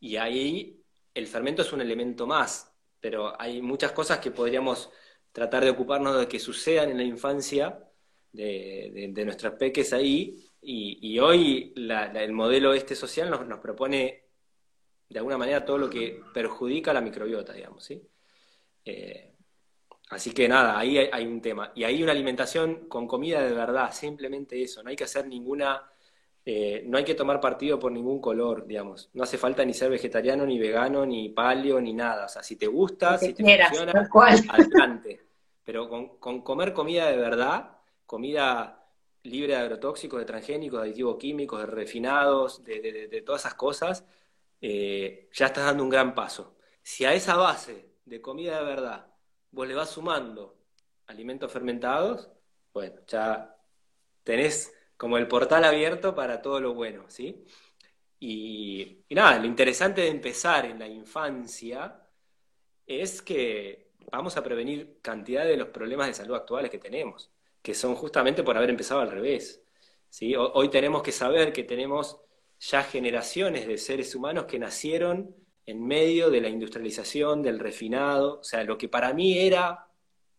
Y 0.00 0.16
ahí 0.16 0.82
el 1.14 1.26
fermento 1.26 1.62
es 1.62 1.72
un 1.72 1.80
elemento 1.80 2.26
más, 2.26 2.72
pero 3.00 3.40
hay 3.40 3.60
muchas 3.62 3.92
cosas 3.92 4.18
que 4.18 4.30
podríamos 4.30 4.90
tratar 5.32 5.64
de 5.64 5.70
ocuparnos 5.70 6.18
de 6.18 6.28
que 6.28 6.38
sucedan 6.38 6.90
en 6.90 6.96
la 6.96 7.02
infancia 7.04 7.87
de, 8.32 9.10
de, 9.12 9.24
nuestras 9.24 9.54
peques 9.54 9.92
ahí 9.92 10.44
Y, 10.60 11.18
hoy 11.18 11.72
el 11.76 12.32
modelo 12.32 12.74
este 12.74 12.94
social 12.94 13.30
nos, 13.30 13.46
nos, 13.46 13.58
propone 13.58 14.24
de 15.08 15.18
alguna 15.18 15.38
manera 15.38 15.64
todo 15.64 15.78
lo 15.78 15.88
que 15.88 16.20
perjudica 16.34 16.90
a 16.90 16.94
la 16.94 17.00
microbiota, 17.00 17.52
digamos, 17.52 17.84
¿sí? 17.84 18.02
Eh, 18.84 19.32
así 20.10 20.32
que 20.32 20.48
nada, 20.48 20.78
ahí 20.78 20.98
hay, 20.98 21.26
un 21.26 21.40
tema. 21.40 21.72
Y 21.74 21.84
ahí 21.84 22.02
una 22.02 22.12
alimentación 22.12 22.88
con 22.88 23.06
comida 23.06 23.42
de 23.42 23.52
verdad, 23.52 23.92
simplemente 23.92 24.60
eso, 24.62 24.82
no 24.82 24.90
hay 24.90 24.96
que 24.96 25.04
hacer 25.04 25.26
ninguna... 25.26 25.82
Eh, 26.50 26.82
no 26.86 26.96
hay 26.96 27.04
que 27.04 27.14
tomar 27.14 27.42
partido 27.42 27.78
por 27.78 27.92
ningún 27.92 28.22
color, 28.22 28.66
digamos. 28.66 29.10
No 29.12 29.22
hace 29.22 29.36
falta 29.36 29.62
ni 29.66 29.74
ser 29.74 29.90
vegetariano, 29.90 30.46
ni 30.46 30.58
vegano, 30.58 31.04
ni 31.04 31.28
paleo, 31.28 31.78
ni 31.78 31.92
nada. 31.92 32.24
O 32.24 32.28
sea, 32.28 32.42
si 32.42 32.56
te 32.56 32.66
gusta, 32.66 33.18
si 33.18 33.34
te 33.34 33.42
funciona, 33.42 34.08
adelante. 34.48 35.20
Pero 35.62 35.90
con, 35.90 36.40
comer 36.40 36.72
comida 36.72 37.10
de 37.10 37.18
verdad, 37.18 37.77
comida 38.08 38.88
libre 39.24 39.54
de 39.54 39.60
agrotóxicos, 39.60 40.18
de 40.18 40.24
transgénicos, 40.24 40.80
de 40.80 40.86
aditivos 40.88 41.18
químicos, 41.18 41.60
de 41.60 41.66
refinados, 41.66 42.64
de, 42.64 43.22
todas 43.24 43.42
esas 43.42 43.54
cosas, 43.54 44.04
eh, 44.62 45.28
ya 45.32 45.46
estás 45.46 45.66
dando 45.66 45.84
un 45.84 45.90
gran 45.90 46.14
paso. 46.14 46.56
Si 46.82 47.04
a 47.04 47.12
esa 47.12 47.36
base 47.36 47.90
de 48.06 48.20
comida 48.22 48.58
de 48.58 48.64
verdad 48.64 49.06
vos 49.50 49.68
le 49.68 49.74
vas 49.74 49.90
sumando 49.90 50.56
alimentos 51.06 51.52
fermentados, 51.52 52.30
bueno, 52.72 53.00
ya 53.06 53.56
tenés 54.24 54.74
como 54.96 55.18
el 55.18 55.28
portal 55.28 55.64
abierto 55.64 56.14
para 56.14 56.40
todo 56.42 56.60
lo 56.60 56.74
bueno, 56.74 57.04
¿sí? 57.08 57.44
Y, 58.20 59.04
y 59.08 59.14
nada, 59.14 59.38
lo 59.38 59.46
interesante 59.46 60.00
de 60.02 60.08
empezar 60.08 60.64
en 60.66 60.78
la 60.78 60.88
infancia 60.88 62.02
es 62.86 63.22
que 63.22 63.92
vamos 64.10 64.36
a 64.36 64.42
prevenir 64.42 64.98
cantidad 65.02 65.44
de 65.44 65.56
los 65.56 65.68
problemas 65.68 66.08
de 66.08 66.14
salud 66.14 66.34
actuales 66.36 66.70
que 66.70 66.78
tenemos, 66.78 67.30
que 67.68 67.74
son 67.74 67.94
justamente 67.96 68.42
por 68.42 68.56
haber 68.56 68.70
empezado 68.70 69.02
al 69.02 69.10
revés. 69.10 69.62
¿sí? 70.08 70.34
Hoy 70.34 70.70
tenemos 70.70 71.02
que 71.02 71.12
saber 71.12 71.52
que 71.52 71.64
tenemos 71.64 72.18
ya 72.58 72.82
generaciones 72.82 73.66
de 73.66 73.76
seres 73.76 74.14
humanos 74.14 74.46
que 74.46 74.58
nacieron 74.58 75.36
en 75.66 75.86
medio 75.86 76.30
de 76.30 76.40
la 76.40 76.48
industrialización, 76.48 77.42
del 77.42 77.58
refinado, 77.58 78.40
o 78.40 78.42
sea, 78.42 78.64
lo 78.64 78.78
que 78.78 78.88
para 78.88 79.12
mí 79.12 79.38
era 79.38 79.86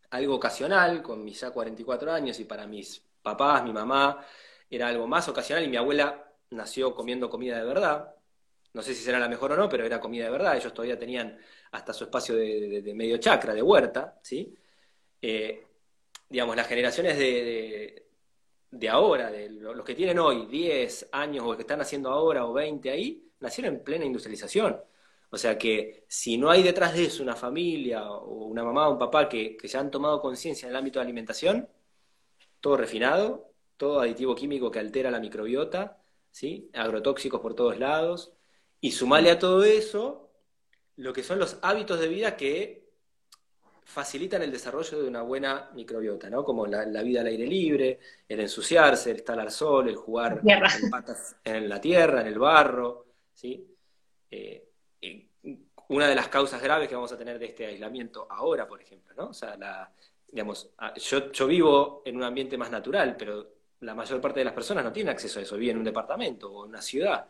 algo 0.10 0.34
ocasional, 0.34 1.04
con 1.04 1.24
mis 1.24 1.42
ya 1.42 1.52
44 1.52 2.12
años, 2.12 2.40
y 2.40 2.46
para 2.46 2.66
mis 2.66 3.06
papás, 3.22 3.64
mi 3.64 3.74
mamá, 3.74 4.26
era 4.68 4.88
algo 4.88 5.06
más 5.06 5.30
ocasional, 5.30 5.64
y 5.64 5.68
mi 5.68 5.78
abuela 5.78 6.34
nació 6.50 6.96
comiendo 6.96 7.30
comida 7.30 7.60
de 7.60 7.66
verdad, 7.66 8.16
no 8.74 8.82
sé 8.82 8.96
si 8.96 9.04
será 9.04 9.20
la 9.20 9.30
mejor 9.30 9.52
o 9.52 9.56
no, 9.56 9.70
pero 9.70 9.86
era 9.86 10.00
comida 10.00 10.26
de 10.26 10.32
verdad, 10.32 10.58
ellos 10.58 10.74
todavía 10.74 10.98
tenían 10.98 11.38
hasta 11.70 11.94
su 11.94 12.06
espacio 12.06 12.36
de, 12.36 12.92
medio 12.96 13.20
chacra, 13.20 13.54
de 13.54 13.62
huerta, 13.62 14.18
¿sí? 14.24 14.52
Eh, 15.22 15.69
digamos, 16.30 16.56
las 16.56 16.68
generaciones 16.68 17.18
de, 17.18 18.08
de, 18.72 18.90
ahora, 18.90 19.32
de 19.32 19.50
los 19.50 19.84
que 19.84 19.96
tienen 19.96 20.20
hoy 20.20 20.46
10 20.46 21.10
años 21.12 21.46
o 21.46 21.56
que 21.56 21.64
están 21.64 21.82
haciendo 21.82 22.10
ahora 22.10 22.46
o 22.46 22.54
20 22.54 22.90
ahí, 22.90 23.32
nacieron 23.40 23.76
en 23.76 23.84
plena 23.84 24.06
industrialización. 24.06 24.82
O 25.32 25.38
sea 25.38 25.58
que 25.58 26.06
si 26.08 26.38
no 26.38 26.50
hay 26.50 26.64
detrás 26.64 26.94
de 26.94 27.06
eso 27.06 27.24
una 27.24 27.36
familia 27.36 28.10
o 28.12 28.46
una 28.46 28.64
mamá 28.64 28.90
o 28.90 28.94
un 28.94 29.00
papá 29.00 29.30
que, 29.30 29.58
que 29.58 29.78
han 29.78 29.92
tomado 29.92 30.22
conciencia 30.22 30.66
en 30.66 30.72
el 30.72 30.78
ámbito 30.78 31.00
de 31.00 31.04
alimentación, 31.04 31.70
todo 32.60 32.78
refinado, 32.78 33.54
todo 33.78 34.02
aditivo 34.02 34.36
químico 34.36 34.72
que 34.72 34.80
altera 34.80 35.12
la 35.12 35.20
microbiota, 35.20 36.02
¿sí? 36.32 36.70
agrotóxicos 36.74 37.42
por 37.42 37.56
todos 37.56 37.78
lados, 37.80 38.34
y 38.82 38.92
sumarle 38.92 39.32
a 39.32 39.40
todo 39.40 39.64
eso 39.64 40.32
lo 40.96 41.14
que 41.14 41.24
son 41.24 41.40
los 41.40 41.58
hábitos 41.62 42.00
de 42.00 42.08
vida 42.08 42.36
que 42.36 42.89
facilitan 43.90 44.44
el 44.44 44.52
desarrollo 44.52 45.02
de 45.02 45.08
una 45.08 45.24
buena 45.24 45.72
microbiota, 45.74 46.30
¿no? 46.30 46.44
Como 46.44 46.68
la, 46.68 46.86
vida 47.02 47.22
al 47.22 47.28
aire 47.28 47.48
libre, 47.48 48.00
el 48.28 48.40
ensuciarse, 48.40 49.10
el 49.10 49.18
estar 49.18 49.40
al 49.40 49.50
sol, 49.50 49.90
el 49.90 49.96
jugar 49.96 50.42
en, 50.46 50.90
patas 50.92 51.36
en 51.44 51.68
la 51.68 51.82
tierra, 51.82 52.22
en 52.22 52.28
el 52.28 52.38
barro, 52.38 53.08
¿sí? 53.34 53.68
Eh, 54.30 54.66
una 55.88 56.08
de 56.08 56.14
las 56.14 56.28
causas 56.28 56.62
graves 56.62 56.88
que 56.88 56.94
vamos 56.94 57.12
a 57.12 57.18
tener 57.18 57.40
de 57.40 57.48
este 57.48 57.66
aislamiento 57.66 58.28
ahora, 58.30 58.68
por 58.68 58.80
ejemplo, 58.80 59.16
¿no? 59.18 59.30
O 59.30 59.34
sea, 59.34 59.58
la, 59.58 59.92
digamos, 60.32 60.70
yo, 60.98 61.32
yo 61.32 61.48
vivo 61.48 62.04
en 62.06 62.16
un 62.16 62.24
ambiente 62.24 62.60
más 62.60 62.70
natural, 62.70 63.16
pero 63.18 63.54
la 63.80 63.96
mayor 63.96 64.22
parte 64.22 64.42
de 64.42 64.46
las 64.46 64.54
personas 64.54 64.84
no 64.84 64.92
tienen 64.92 65.12
acceso 65.12 65.40
a 65.40 65.42
eso, 65.42 65.58
viven 65.58 65.78
en 65.78 65.80
un 65.80 65.86
departamento 65.86 66.52
o 66.52 66.66
en 66.66 66.70
una 66.70 66.82
ciudad. 66.82 67.26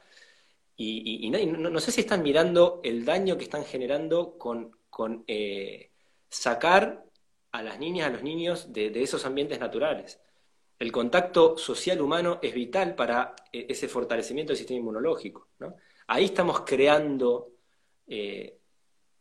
Y, 0.76 1.30
no, 1.30 1.80
sé 1.82 1.92
si 1.92 2.02
están 2.02 2.22
mirando 2.22 2.80
el 2.84 3.04
daño 3.04 3.38
que 3.38 3.44
están 3.44 3.66
generando 3.66 4.38
con, 4.38 4.74
eh, 5.28 5.89
sacar 6.30 7.06
a 7.52 7.64
las 7.64 7.80
niñas, 7.80 8.08
a 8.08 8.12
los 8.12 8.24
niños 8.24 8.72
de, 8.72 8.92
esos 9.02 9.26
ambientes 9.26 9.60
naturales. 9.60 10.20
El 10.78 10.92
contacto 10.92 11.58
social 11.58 12.00
humano 12.00 12.40
es 12.42 12.54
vital 12.54 12.96
para 12.96 13.36
eh, 13.52 13.66
ese 13.70 13.88
fortalecimiento 13.88 14.52
del 14.52 14.58
sistema 14.58 14.80
inmunológico. 14.80 15.50
Ahí 16.08 16.26
estamos 16.26 16.62
creando 16.62 17.52
eh, 18.08 18.60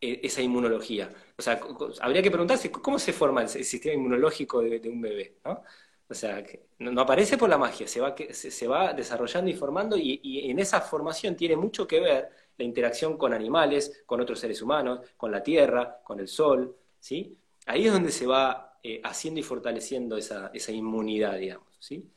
e, 0.01 0.21
esa 0.23 0.41
inmunología. 0.41 1.11
O 1.37 1.43
sea, 1.43 1.61
habría 2.01 2.23
que 2.23 2.31
preguntarse 2.31 2.71
cómo 2.71 2.99
se 2.99 3.13
forma 3.13 3.43
el, 3.43 3.49
sistema 3.49 3.95
inmunológico 3.95 4.61
de, 4.61 4.89
un 4.89 5.01
bebé. 5.01 5.39
¿no? 5.45 5.63
O 6.09 6.15
sea, 6.15 6.43
no, 6.79 7.01
aparece 7.01 7.37
por 7.37 7.49
la 7.51 7.59
magia, 7.59 7.87
se 7.87 8.01
va, 8.01 8.15
se, 8.31 8.67
va 8.67 8.95
desarrollando 8.95 9.51
y 9.51 9.55
formando 9.55 9.97
y, 9.97 10.51
en 10.51 10.59
esa 10.59 10.81
formación 10.81 11.37
tiene 11.37 11.57
mucho 11.57 11.87
que 11.87 12.01
ver 12.01 12.31
la 12.57 12.65
interacción 12.65 13.19
con 13.19 13.35
animales, 13.35 14.03
con 14.07 14.21
otros 14.21 14.41
seres 14.41 14.63
humanos, 14.63 15.01
con 15.17 15.31
la 15.31 15.43
tierra, 15.43 16.01
con 16.03 16.19
el 16.19 16.29
sol, 16.29 16.75
¿sí? 16.99 17.37
Ahí 17.67 17.87
es 17.87 17.93
donde 17.93 18.13
se 18.13 18.27
va 18.27 18.79
eh, 18.83 19.01
haciendo 19.05 19.41
y 19.41 19.43
fortaleciendo 19.43 20.17
esa, 20.17 20.51
inmunidad, 20.69 21.39
digamos, 21.39 21.77
¿sí? 21.79 22.11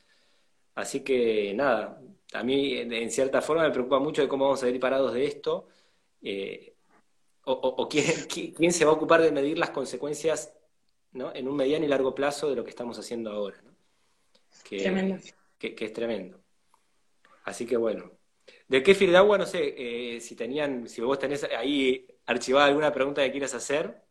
Así 0.75 1.01
que 1.01 1.53
nada, 1.53 2.01
a 2.33 2.43
mí 2.43 2.77
en 2.77 3.11
cierta 3.11 3.41
forma 3.41 3.63
me 3.63 3.71
preocupa 3.71 3.99
mucho 3.99 4.21
de 4.21 4.27
cómo 4.27 4.45
vamos 4.45 4.63
a 4.63 4.69
ir 4.69 4.79
parados 4.79 5.13
de 5.13 5.25
esto, 5.25 5.67
eh, 6.21 6.73
o, 7.43 7.89
quién, 7.89 8.05
quién, 8.55 8.71
se 8.71 8.85
va 8.85 8.91
a 8.91 8.95
ocupar 8.95 9.21
de 9.21 9.31
medir 9.31 9.57
las 9.57 9.71
consecuencias 9.71 10.53
¿no? 11.13 11.33
en 11.33 11.47
un 11.47 11.55
mediano 11.55 11.85
y 11.85 11.87
largo 11.87 12.13
plazo 12.13 12.49
de 12.49 12.55
lo 12.55 12.63
que 12.63 12.69
estamos 12.69 12.97
haciendo 12.99 13.31
ahora. 13.31 13.61
¿no? 13.63 13.71
que, 14.69 15.85
es 15.85 15.93
tremendo. 15.93 16.39
Así 17.43 17.65
que 17.65 17.77
bueno. 17.77 18.11
¿De 18.67 18.81
qué 18.83 18.93
de 18.93 19.17
agua? 19.17 19.37
No 19.37 19.45
sé, 19.45 19.75
eh, 20.15 20.21
si 20.21 20.35
tenían, 20.35 20.87
si 20.87 21.01
vos 21.01 21.19
tenés 21.19 21.43
ahí 21.43 22.07
archivada 22.25 22.67
alguna 22.67 22.91
pregunta 22.91 23.23
que 23.23 23.31
quieras 23.31 23.53
hacer. 23.53 24.01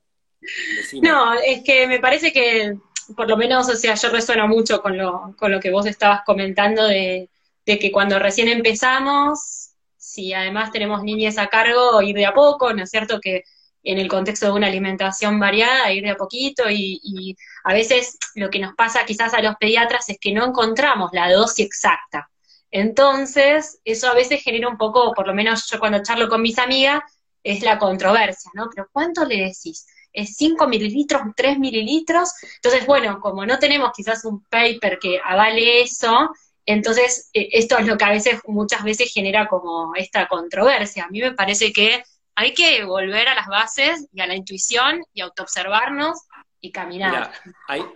No, 1.02 1.34
es 1.34 1.62
que 1.64 1.86
me 1.86 2.00
parece 2.00 2.32
que, 2.32 2.74
por 3.16 3.28
lo 3.28 3.36
menos, 3.36 3.68
o 3.68 3.76
sea, 3.76 3.94
yo 3.94 4.08
resueno 4.10 4.48
mucho 4.48 4.80
con 4.80 4.96
lo, 4.96 5.34
con 5.36 5.52
lo 5.52 5.60
que 5.60 5.70
vos 5.70 5.86
estabas 5.86 6.22
comentando 6.24 6.86
de, 6.86 7.28
de 7.66 7.78
que 7.78 7.92
cuando 7.92 8.18
recién 8.18 8.48
empezamos, 8.48 9.70
si 9.96 10.32
además 10.32 10.72
tenemos 10.72 11.02
niñas 11.02 11.38
a 11.38 11.48
cargo, 11.48 12.02
ir 12.02 12.16
de 12.16 12.26
a 12.26 12.34
poco, 12.34 12.72
¿no 12.72 12.82
es 12.82 12.90
cierto? 12.90 13.20
Que 13.20 13.44
en 13.82 13.98
el 13.98 14.08
contexto 14.08 14.46
de 14.46 14.52
una 14.52 14.66
alimentación 14.66 15.38
variada, 15.38 15.92
ir 15.92 16.04
de 16.04 16.10
a 16.10 16.16
poquito 16.16 16.64
y, 16.68 17.36
a 17.64 17.72
veces 17.72 18.18
lo 18.34 18.50
que 18.50 18.58
nos 18.58 18.74
pasa 18.74 19.04
quizás 19.04 19.34
a 19.34 19.42
los 19.42 19.56
pediatras 19.56 20.08
es 20.08 20.18
que 20.20 20.32
no 20.32 20.46
encontramos 20.46 21.10
la 21.12 21.30
dosis 21.30 21.66
exacta. 21.66 22.30
Entonces, 22.70 23.80
eso 23.84 24.08
a 24.08 24.14
veces 24.14 24.42
genera 24.42 24.68
un 24.68 24.78
poco, 24.78 25.12
por 25.12 25.26
lo 25.26 25.34
menos 25.34 25.68
yo 25.68 25.78
cuando 25.78 26.02
charlo 26.02 26.28
con 26.28 26.42
mis 26.42 26.58
amigas, 26.58 27.02
es 27.42 27.62
la 27.62 27.78
controversia, 27.78 28.50
¿no? 28.54 28.68
Pero 28.74 28.88
¿cuánto 28.92 29.24
le 29.24 29.36
decís? 29.36 29.86
¿Es 30.12 30.36
5 30.36 30.66
mililitros, 30.66 31.22
3 31.36 31.58
mililitros? 31.58 32.32
Entonces, 32.56 32.86
bueno, 32.86 33.20
como 33.20 33.46
no 33.46 33.58
tenemos 33.58 33.92
quizás 33.94 34.24
un 34.24 34.44
paper 34.44 34.98
que 34.98 35.20
avale 35.22 35.82
eso, 35.82 36.30
entonces 36.66 37.30
eh, 37.32 37.48
esto 37.52 37.78
es 37.78 37.86
lo 37.86 37.96
que 37.96 38.04
a 38.04 38.10
veces, 38.10 38.40
muchas 38.46 38.84
veces 38.84 39.12
genera 39.12 39.48
como 39.48 39.94
esta 39.94 40.28
controversia. 40.28 41.04
A 41.04 41.08
mí 41.08 41.20
me 41.20 41.32
parece 41.32 41.72
que 41.72 42.02
hay 42.34 42.54
que 42.54 42.84
volver 42.84 43.28
a 43.28 43.34
las 43.34 43.46
bases 43.46 44.08
y 44.12 44.20
a 44.20 44.26
la 44.26 44.34
intuición 44.34 45.02
y 45.12 45.20
autoobservarnos 45.20 46.18
y 46.60 46.72
caminar. 46.72 47.32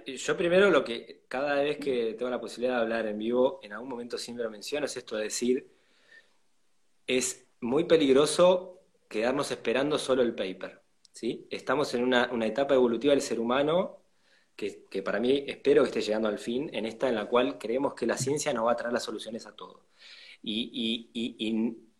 yo 0.07 0.37
primero 0.37 0.70
lo 0.70 0.85
que 0.85 1.24
cada 1.29 1.57
vez 1.62 1.79
que 1.79 2.14
tengo 2.14 2.31
la 2.31 2.40
posibilidad 2.40 2.77
de 2.77 2.83
hablar 2.83 3.07
en 3.07 3.18
vivo, 3.18 3.61
en 3.62 3.72
algún 3.72 3.88
momento 3.88 4.18
siempre 4.18 4.48
menciono, 4.48 4.87
es 4.87 4.96
esto 4.96 5.16
de 5.16 5.24
decir, 5.24 5.66
es 7.07 7.46
muy 7.61 7.85
peligroso 7.85 8.81
quedarnos 9.09 9.50
esperando 9.50 9.98
solo 9.98 10.22
el 10.22 10.35
paper. 10.35 10.83
Estamos 11.50 11.94
en 11.94 12.03
una, 12.05 12.29
etapa 12.46 12.74
evolutiva 12.74 13.12
del 13.12 13.22
ser 13.22 13.40
humano 13.40 14.00
que, 14.57 15.03
para 15.05 15.20
mí 15.20 15.44
espero 15.46 15.83
que 15.83 15.88
esté 15.88 16.03
llegando 16.03 16.29
al 16.29 16.38
fin, 16.38 16.70
en 16.72 16.87
esta 16.87 17.09
en 17.09 17.14
la 17.14 17.27
cual 17.27 17.59
creemos 17.59 17.94
que 17.94 18.07
la 18.07 18.16
ciencia 18.18 18.53
nos 18.53 18.66
va 18.66 18.72
a 18.72 18.77
traer 18.77 18.92
las 18.92 19.05
soluciones 19.05 19.46
a 19.46 19.55
todo. 19.55 19.87
y, 20.42 21.11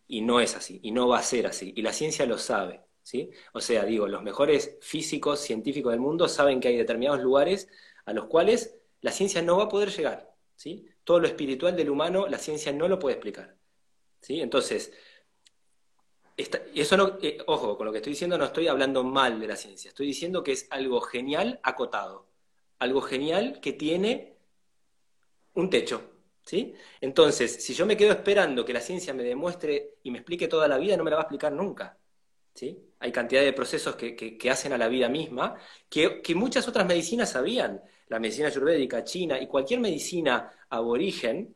y 0.07 0.21
no 0.21 0.39
es 0.39 0.55
así, 0.55 0.79
y 0.83 0.91
no 0.91 1.07
va 1.07 1.19
a 1.19 1.23
ser 1.23 1.47
así, 1.47 1.73
y 1.75 1.81
la 1.81 1.93
ciencia 1.93 2.25
lo 2.25 2.37
sabe, 2.37 2.81
¿sí? 3.03 3.31
O 3.53 3.61
sea, 3.61 3.85
digo, 3.85 4.07
los 4.07 4.23
mejores 4.23 4.77
físicos, 4.81 5.39
científicos 5.39 5.91
del 5.91 5.99
mundo 5.99 6.27
saben 6.27 6.59
que 6.59 6.69
hay 6.69 6.77
determinados 6.77 7.21
lugares 7.21 7.69
a 8.05 8.13
los 8.13 8.25
cuales 8.25 8.77
la 9.01 9.11
ciencia 9.11 9.41
no 9.41 9.57
va 9.57 9.65
a 9.65 9.69
poder 9.69 9.89
llegar, 9.89 10.33
¿sí? 10.55 10.87
Todo 11.03 11.19
lo 11.19 11.27
espiritual 11.27 11.75
del 11.75 11.89
humano, 11.89 12.27
la 12.27 12.37
ciencia 12.37 12.71
no 12.71 12.87
lo 12.87 12.99
puede 12.99 13.15
explicar, 13.15 13.55
¿sí? 14.21 14.41
Entonces, 14.41 14.93
eso 16.37 16.97
no, 16.97 17.17
eh, 17.21 17.37
ojo, 17.47 17.77
con 17.77 17.85
lo 17.85 17.91
que 17.91 17.99
estoy 17.99 18.11
diciendo 18.11 18.37
no 18.37 18.45
estoy 18.45 18.67
hablando 18.67 19.03
mal 19.03 19.39
de 19.39 19.47
la 19.47 19.55
ciencia, 19.55 19.89
estoy 19.89 20.07
diciendo 20.07 20.43
que 20.43 20.51
es 20.51 20.67
algo 20.69 21.01
genial 21.01 21.59
acotado, 21.63 22.27
algo 22.79 23.01
genial 23.01 23.59
que 23.61 23.73
tiene 23.73 24.35
un 25.53 25.69
techo, 25.69 26.15
¿Sí? 26.45 26.75
Entonces, 27.01 27.63
si 27.63 27.73
yo 27.73 27.87
me 27.87 27.97
quedo 27.97 28.11
esperando 28.11 28.63
que 28.63 28.73
la 28.73 28.79
ciencia 28.79 29.15
me 29.15 29.23
demuestre 29.23 29.95
y 30.03 30.11
me 30.11 30.19
explique 30.19 30.47
toda 30.47 30.67
la 30.67 30.77
vida, 30.77 30.95
no 30.95 31.03
me 31.03 31.09
la 31.09 31.15
va 31.17 31.23
a 31.23 31.25
explicar 31.25 31.51
nunca. 31.51 31.97
¿Sí? 32.53 32.77
Hay 32.99 33.11
cantidad 33.11 33.41
de 33.41 33.51
procesos 33.51 33.95
que, 33.95 34.37
hacen 34.49 34.71
a 34.71 34.77
la 34.77 34.87
vida 34.87 35.09
misma 35.09 35.55
que, 35.89 36.21
muchas 36.35 36.67
otras 36.67 36.85
medicinas 36.85 37.31
sabían. 37.31 37.81
La 38.07 38.19
medicina 38.19 38.47
ayurvédica, 38.49 39.03
china 39.03 39.41
y 39.41 39.47
cualquier 39.47 39.79
medicina 39.79 40.51
aborigen 40.69 41.55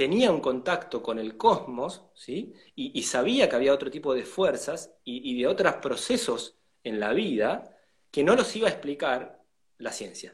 tenía 0.00 0.32
un 0.32 0.40
contacto 0.40 1.02
con 1.02 1.18
el 1.18 1.36
cosmos 1.36 2.06
¿sí? 2.14 2.54
y, 2.74 3.02
sabía 3.02 3.50
que 3.50 3.56
había 3.56 3.74
otro 3.74 3.90
tipo 3.90 4.14
de 4.14 4.24
fuerzas 4.24 4.94
y, 5.04 5.38
de 5.38 5.46
otros 5.46 5.74
procesos 5.74 6.56
en 6.82 6.98
la 6.98 7.12
vida 7.12 7.76
que 8.10 8.24
no 8.24 8.34
los 8.34 8.56
iba 8.56 8.68
a 8.68 8.70
explicar 8.70 9.44
la 9.76 9.92
ciencia. 9.92 10.32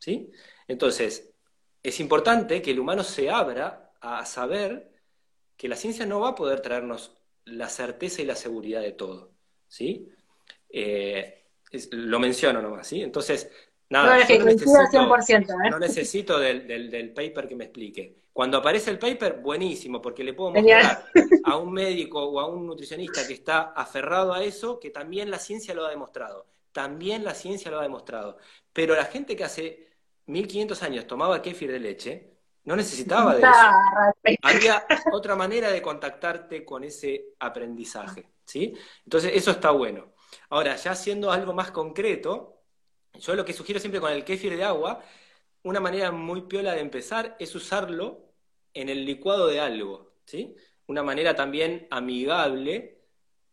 ¿sí? 0.00 0.32
Entonces, 0.66 1.32
es 1.84 2.00
importante 2.00 2.60
que 2.60 2.72
el 2.72 2.80
humano 2.80 3.04
se 3.04 3.30
abra 3.30 3.92
a 4.00 4.26
saber 4.26 4.90
que 5.56 5.68
la 5.68 5.76
ciencia 5.76 6.04
no 6.04 6.18
va 6.18 6.30
a 6.30 6.34
poder 6.34 6.60
traernos 6.60 7.16
la 7.44 7.68
certeza 7.68 8.22
y 8.22 8.24
la 8.24 8.34
seguridad 8.34 8.80
de 8.80 8.90
todo. 8.90 9.30
¿sí? 9.68 10.08
Eh, 10.68 11.44
lo 11.92 12.18
menciono 12.18 12.60
nomás, 12.60 12.88
¿sí? 12.88 13.02
Entonces, 13.02 13.52
nada, 13.90 14.18
no, 14.18 14.44
necesito, 14.44 15.52
¿eh? 15.62 15.70
no 15.70 15.78
necesito 15.78 16.38
del, 16.38 17.12
paper 17.14 17.48
que 17.48 17.56
me 17.56 17.64
explique. 17.64 18.16
Cuando 18.32 18.58
aparece 18.58 18.90
el 18.90 18.98
paper, 18.98 19.40
buenísimo, 19.40 20.02
porque 20.02 20.22
le 20.22 20.34
puedo 20.34 20.52
mostrar 20.52 21.06
a 21.44 21.56
un 21.56 21.72
médico 21.72 22.22
o 22.22 22.38
a 22.40 22.46
un 22.46 22.66
nutricionista 22.66 23.26
que 23.26 23.32
está 23.32 23.72
aferrado 23.72 24.34
a 24.34 24.44
eso, 24.44 24.78
que 24.78 24.90
también 24.90 25.30
la 25.30 25.38
ciencia 25.38 25.74
lo 25.74 25.86
ha 25.86 25.90
demostrado. 25.90 26.46
También 26.72 27.24
la 27.24 27.32
ciencia 27.32 27.70
lo 27.70 27.78
ha 27.78 27.82
demostrado. 27.82 28.36
Pero 28.72 28.94
la 28.94 29.06
gente 29.06 29.34
que 29.34 29.44
hace 29.44 29.88
1500 30.26 30.82
años 30.82 31.06
tomaba 31.06 31.40
kéfir 31.40 31.72
de 31.72 31.80
leche, 31.80 32.36
no 32.64 32.76
necesitaba 32.76 33.34
de 33.36 33.42
eso. 33.42 33.50
Había 34.42 34.86
otra 35.12 35.36
manera 35.36 35.70
de 35.70 35.80
contactarte 35.80 36.64
con 36.64 36.84
ese 36.84 37.28
aprendizaje. 37.38 38.28
¿sí? 38.44 38.74
Entonces, 39.04 39.32
eso 39.34 39.52
está 39.52 39.70
bueno. 39.70 40.12
Ahora, 40.50 40.76
ya 40.76 40.90
haciendo 40.90 41.30
algo 41.30 41.54
más 41.54 41.70
concreto, 41.70 42.55
yo 43.20 43.34
lo 43.34 43.44
que 43.44 43.52
sugiero 43.52 43.80
siempre 43.80 44.00
con 44.00 44.12
el 44.12 44.24
kéfir 44.24 44.56
de 44.56 44.64
agua, 44.64 45.02
una 45.62 45.80
manera 45.80 46.12
muy 46.12 46.42
piola 46.42 46.74
de 46.74 46.80
empezar 46.80 47.36
es 47.40 47.54
usarlo 47.54 48.32
en 48.74 48.88
el 48.88 49.04
licuado 49.04 49.48
de 49.48 49.60
algo, 49.60 50.14
¿sí? 50.26 50.56
Una 50.86 51.02
manera 51.02 51.34
también 51.34 51.86
amigable 51.90 52.98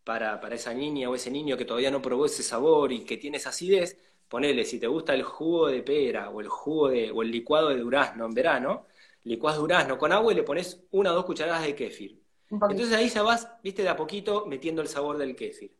para, 0.04 0.40
para 0.42 0.56
esa 0.56 0.74
niña 0.74 1.10
o 1.10 1.16
ese 1.16 1.32
niño 1.32 1.58
que 1.58 1.66
todavía 1.66 1.92
no 1.92 2.02
probó 2.02 2.26
ese 2.26 2.44
sabor 2.44 2.92
y 2.92 3.06
que 3.06 3.18
tiene 3.18 3.38
esa 3.38 3.50
acidez, 3.50 3.98
ponele, 4.28 4.66
si 4.66 4.80
te 4.80 4.88
gusta 4.88 5.14
el 5.14 5.24
jugo 5.24 5.68
de 5.68 5.82
pera 5.84 6.30
o 6.30 6.42
el 6.42 6.48
jugo 6.50 6.90
de, 6.90 7.12
o 7.12 7.22
el 7.24 7.32
licuado 7.32 7.70
de 7.70 7.78
durazno 7.80 8.26
en 8.26 8.34
verano, 8.34 8.88
licuás 9.24 9.58
durazno 9.58 9.98
con 9.98 10.12
agua 10.12 10.34
y 10.34 10.36
le 10.36 10.44
pones 10.44 10.84
una 10.92 11.12
o 11.12 11.16
dos 11.16 11.26
cucharadas 11.26 11.64
de 11.64 11.76
kéfir. 11.76 12.22
Entonces 12.68 12.96
ahí 12.96 13.10
ya 13.10 13.24
vas, 13.24 13.48
viste, 13.64 13.84
de 13.84 13.90
a 13.90 13.96
poquito 13.96 14.46
metiendo 14.46 14.82
el 14.82 14.88
sabor 14.88 15.18
del 15.18 15.36
kéfir. 15.36 15.74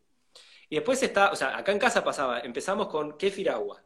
Y 0.74 0.78
después 0.78 1.00
está, 1.04 1.30
o 1.30 1.36
sea, 1.36 1.56
acá 1.56 1.70
en 1.70 1.78
casa 1.78 2.02
pasaba, 2.02 2.40
empezamos 2.40 2.88
con 2.88 3.16
kéfir 3.16 3.48
agua. 3.48 3.80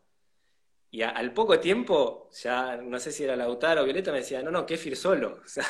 Y 0.91 1.03
al 1.03 1.35
poco 1.35 1.61
tiempo, 1.61 2.31
ya 2.33 2.79
no 2.79 2.99
sé 2.99 3.13
si 3.13 3.25
era 3.25 3.37
Lautaro 3.37 3.83
o 3.83 3.85
Violeta, 3.85 4.11
me 4.11 4.21
decía, 4.21 4.43
no, 4.43 4.51
no, 4.51 4.65
kéfir 4.65 4.97
solo. 4.97 5.43
O 5.45 5.49
sea, 5.49 5.69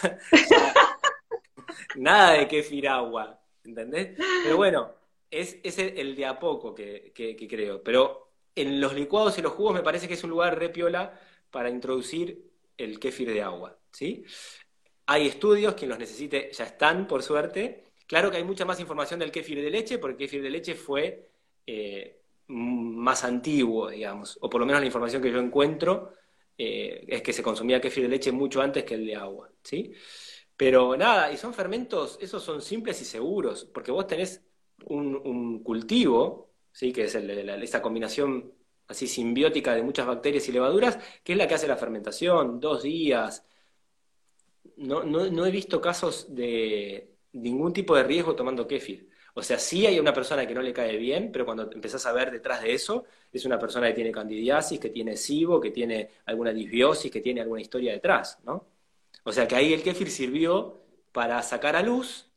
nada 1.96 2.34
de 2.34 2.46
kéfir 2.46 2.88
agua, 2.88 3.36
¿entendés? 3.64 4.16
Pero 4.44 4.56
bueno, 4.56 4.94
es, 5.28 5.56
es 5.64 5.80
el, 5.80 6.14
de 6.14 6.24
a 6.24 6.38
poco 6.38 6.72
que, 6.72 7.12
creo. 7.50 7.82
Pero 7.82 8.30
en 8.54 8.80
los 8.80 8.94
licuados 8.94 9.36
y 9.38 9.42
los 9.42 9.54
jugos 9.54 9.74
me 9.74 9.82
parece 9.82 10.06
que 10.06 10.14
es 10.14 10.22
un 10.22 10.30
lugar 10.30 10.56
repiola 10.56 11.18
para 11.50 11.68
introducir 11.68 12.48
el 12.76 13.00
kéfir 13.00 13.32
de 13.32 13.42
agua, 13.42 13.76
¿sí? 13.90 14.24
Hay 15.06 15.26
estudios, 15.26 15.74
quien 15.74 15.88
los 15.88 15.98
necesite 15.98 16.52
ya 16.52 16.62
están, 16.62 17.08
por 17.08 17.24
suerte. 17.24 17.87
Claro 18.08 18.30
que 18.30 18.38
hay 18.38 18.44
mucha 18.44 18.64
más 18.64 18.80
información 18.80 19.20
del 19.20 19.30
kéfir 19.30 19.62
de 19.62 19.70
leche, 19.70 19.98
porque 19.98 20.14
el 20.14 20.18
kéfir 20.18 20.42
de 20.42 20.50
leche 20.50 20.74
fue 20.74 21.30
eh, 21.66 22.22
más 22.46 23.22
antiguo, 23.22 23.90
digamos, 23.90 24.38
o 24.40 24.48
por 24.48 24.60
lo 24.60 24.66
menos 24.66 24.80
la 24.80 24.86
información 24.86 25.20
que 25.22 25.30
yo 25.30 25.38
encuentro 25.38 26.14
eh, 26.56 27.04
es 27.06 27.20
que 27.22 27.34
se 27.34 27.42
consumía 27.42 27.82
kéfir 27.82 28.04
de 28.04 28.08
leche 28.08 28.32
mucho 28.32 28.62
antes 28.62 28.84
que 28.84 28.94
el 28.94 29.06
de 29.06 29.14
agua, 29.14 29.50
¿sí? 29.62 29.92
Pero 30.56 30.96
nada, 30.96 31.30
y 31.30 31.36
son 31.36 31.52
fermentos, 31.52 32.18
esos 32.20 32.42
son 32.42 32.62
simples 32.62 33.00
y 33.02 33.04
seguros, 33.04 33.66
porque 33.66 33.92
vos 33.92 34.06
tenés 34.06 34.42
un, 34.86 35.62
cultivo, 35.62 36.50
¿sí? 36.72 36.92
que 36.92 37.04
es 37.04 37.14
esa 37.14 37.82
combinación 37.82 38.54
así 38.88 39.06
simbiótica 39.06 39.74
de 39.74 39.82
muchas 39.82 40.06
bacterias 40.06 40.48
y 40.48 40.52
levaduras, 40.52 40.98
que 41.22 41.32
es 41.32 41.38
la 41.38 41.46
que 41.46 41.54
hace 41.54 41.68
la 41.68 41.76
fermentación, 41.76 42.58
dos 42.58 42.82
días, 42.82 43.44
no, 44.76 45.04
no, 45.04 45.46
he 45.46 45.50
visto 45.50 45.80
casos 45.80 46.34
de 46.34 47.17
ningún 47.32 47.72
tipo 47.72 47.96
de 47.96 48.04
riesgo 48.04 48.34
tomando 48.34 48.66
kéfir. 48.66 49.08
O 49.34 49.42
sea, 49.42 49.58
sí 49.58 49.86
hay 49.86 50.00
una 50.00 50.12
persona 50.12 50.46
que 50.46 50.54
no 50.54 50.62
le 50.62 50.72
cae 50.72 50.96
bien, 50.96 51.30
pero 51.30 51.44
cuando 51.44 51.70
empezás 51.70 52.04
a 52.06 52.12
ver 52.12 52.30
detrás 52.30 52.62
de 52.62 52.74
eso, 52.74 53.04
es 53.32 53.44
una 53.44 53.58
persona 53.58 53.86
que 53.86 53.94
tiene 53.94 54.10
candidiasis, 54.10 54.80
que 54.80 54.90
tiene 54.90 55.16
SIBO, 55.16 55.60
que 55.60 55.70
tiene 55.70 56.10
alguna 56.26 56.52
disbiosis, 56.52 57.10
que 57.10 57.20
tiene 57.20 57.40
alguna 57.40 57.60
historia 57.60 57.92
detrás, 57.92 58.38
¿no? 58.44 58.66
O 59.22 59.32
sea 59.32 59.46
que 59.46 59.54
ahí 59.54 59.72
el 59.72 59.82
kéfir 59.82 60.10
sirvió 60.10 60.82
para 61.12 61.42
sacar 61.42 61.76
a 61.76 61.82
luz 61.82 62.28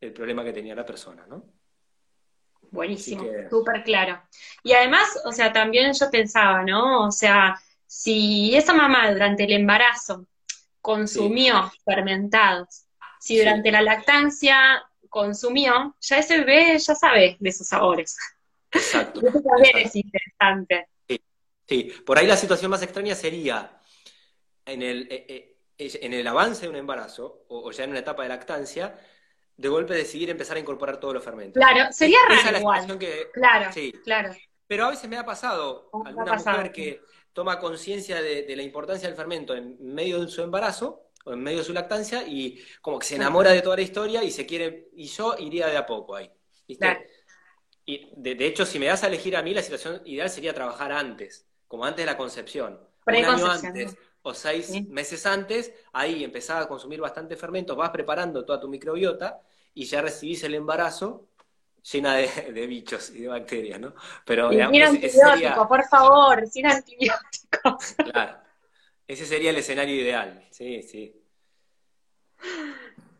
el 0.00 0.12
problema 0.12 0.44
que 0.44 0.52
tenía 0.52 0.74
la 0.74 0.86
persona, 0.86 1.26
¿no? 1.26 1.44
Buenísimo, 2.70 3.24
súper 3.50 3.82
claro. 3.82 4.20
Y 4.62 4.72
además, 4.72 5.20
o 5.24 5.32
sea, 5.32 5.52
también 5.52 5.92
yo 5.98 6.10
pensaba, 6.10 6.62
¿no? 6.62 7.06
O 7.06 7.10
sea, 7.10 7.60
si 7.86 8.54
esa 8.54 8.74
mamá 8.74 9.10
durante 9.10 9.44
el 9.44 9.52
embarazo 9.52 10.26
consumió 10.80 11.72
fermentados. 11.84 12.85
Si 13.26 13.36
durante 13.38 13.72
la 13.72 13.82
lactancia 13.82 14.84
consumió, 15.08 15.96
ya 16.00 16.18
ese 16.18 16.38
bebé 16.38 16.78
ya 16.78 16.94
sabe 16.94 17.36
de 17.40 17.48
esos 17.48 17.66
sabores. 17.66 18.16
Exacto. 18.70 19.20
Eso 19.26 19.40
también 19.40 19.78
es 19.78 19.96
interesante. 19.96 20.88
Sí. 21.68 21.92
por 22.06 22.16
ahí 22.16 22.28
la 22.28 22.36
situación 22.36 22.70
más 22.70 22.82
extraña 22.82 23.16
sería 23.16 23.80
en 24.64 24.82
el, 24.82 25.08
eh, 25.10 25.56
eh, 25.76 25.98
en 26.02 26.12
el 26.12 26.24
avance 26.28 26.62
de 26.62 26.68
un 26.68 26.76
embarazo, 26.76 27.44
o, 27.48 27.72
ya 27.72 27.82
en 27.82 27.90
una 27.90 27.98
etapa 27.98 28.22
de 28.22 28.28
lactancia, 28.28 28.96
de 29.56 29.68
golpe 29.68 29.94
decidir 29.94 30.30
empezar 30.30 30.56
a 30.58 30.60
incorporar 30.60 31.00
todos 31.00 31.14
los 31.14 31.24
fermentos. 31.24 31.60
Claro, 31.60 31.92
sería 31.92 32.18
raro 32.28 32.58
igual. 32.58 32.98
claro, 33.32 33.72
sí. 33.72 33.92
claro. 34.04 34.32
Pero 34.68 34.84
a 34.84 34.90
veces 34.90 35.10
me 35.10 35.16
ha 35.16 35.24
pasado 35.24 35.90
alguna 36.04 36.34
mujer 36.34 36.70
que 36.70 37.00
toma 37.32 37.58
conciencia 37.58 38.22
de, 38.22 38.54
la 38.54 38.62
importancia 38.62 39.08
del 39.08 39.16
fermento 39.16 39.56
en 39.56 39.76
medio 39.80 40.20
de 40.20 40.28
su 40.28 40.42
embarazo 40.42 41.05
en 41.26 41.40
medio 41.40 41.58
de 41.58 41.64
su 41.64 41.72
lactancia 41.72 42.26
y 42.26 42.62
como 42.80 42.98
que 42.98 43.06
se 43.06 43.16
enamora 43.16 43.50
de 43.50 43.62
toda 43.62 43.76
la 43.76 43.82
historia 43.82 44.22
y 44.22 44.30
se 44.30 44.46
quiere, 44.46 44.88
y 44.94 45.06
yo 45.06 45.34
iría 45.38 45.66
de 45.66 45.76
a 45.76 45.86
poco 45.86 46.14
ahí. 46.14 46.30
¿viste? 46.66 47.08
Y 47.84 48.10
de, 48.16 48.46
hecho, 48.46 48.66
si 48.66 48.78
me 48.78 48.86
das 48.86 49.04
a 49.04 49.06
elegir 49.06 49.36
a 49.36 49.42
mí, 49.42 49.54
la 49.54 49.62
situación 49.62 50.02
ideal 50.04 50.28
sería 50.28 50.52
trabajar 50.52 50.90
antes, 50.90 51.46
como 51.68 51.84
antes 51.84 52.04
de 52.04 52.06
la 52.06 52.16
concepción. 52.16 52.80
Un 53.06 53.14
año 53.14 53.46
antes 53.46 53.96
o 54.22 54.34
seis 54.34 54.72
meses 54.88 55.24
antes, 55.24 55.72
ahí 55.92 56.24
empezás 56.24 56.64
a 56.64 56.68
consumir 56.68 57.00
bastante 57.00 57.36
fermentos, 57.36 57.76
vas 57.76 57.90
preparando 57.90 58.44
toda 58.44 58.58
tu 58.58 58.68
microbiota 58.68 59.40
y 59.72 59.84
ya 59.84 60.02
recibís 60.02 60.42
el 60.42 60.54
embarazo 60.54 61.28
llena 61.92 62.16
de, 62.16 62.66
bichos 62.66 63.10
y 63.10 63.20
de 63.20 63.28
bacterias, 63.28 63.78
¿no? 63.78 63.94
Pero 64.24 64.50
sin 64.50 64.82
antibióticos, 64.82 65.68
por 65.68 65.84
favor, 65.84 66.44
sin 66.48 66.66
antibióticos. 66.66 67.94
Claro, 68.10 68.38
ese 69.06 69.26
sería 69.26 69.50
el 69.50 69.56
escenario 69.56 69.94
ideal, 69.94 70.44
sí, 70.50 70.82
sí. 70.82 71.22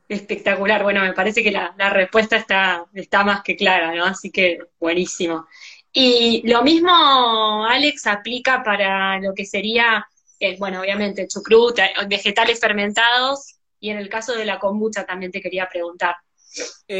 Espectacular, 0.08 0.82
bueno, 0.82 1.02
me 1.02 1.12
parece 1.12 1.42
que 1.42 1.50
la, 1.50 1.74
respuesta 1.90 2.36
está, 2.36 2.86
está 2.94 3.24
más 3.24 3.42
que 3.42 3.56
clara, 3.56 3.94
¿no? 3.94 4.04
Así 4.04 4.30
que 4.30 4.58
buenísimo. 4.78 5.46
Y 5.92 6.46
lo 6.46 6.62
mismo, 6.62 7.64
Alex, 7.64 8.06
aplica 8.06 8.62
para 8.62 9.18
lo 9.18 9.34
que 9.34 9.44
sería, 9.44 10.06
eh, 10.38 10.56
bueno, 10.58 10.80
obviamente, 10.80 11.26
chucrut, 11.26 11.78
eh, 11.78 11.92
vegetales 12.08 12.60
fermentados, 12.60 13.56
y 13.80 13.90
en 13.90 13.98
el 13.98 14.08
caso 14.08 14.34
de 14.34 14.44
la 14.44 14.58
kombucha 14.58 15.04
también 15.04 15.32
te 15.32 15.40
quería 15.40 15.68
preguntar. 15.68 16.16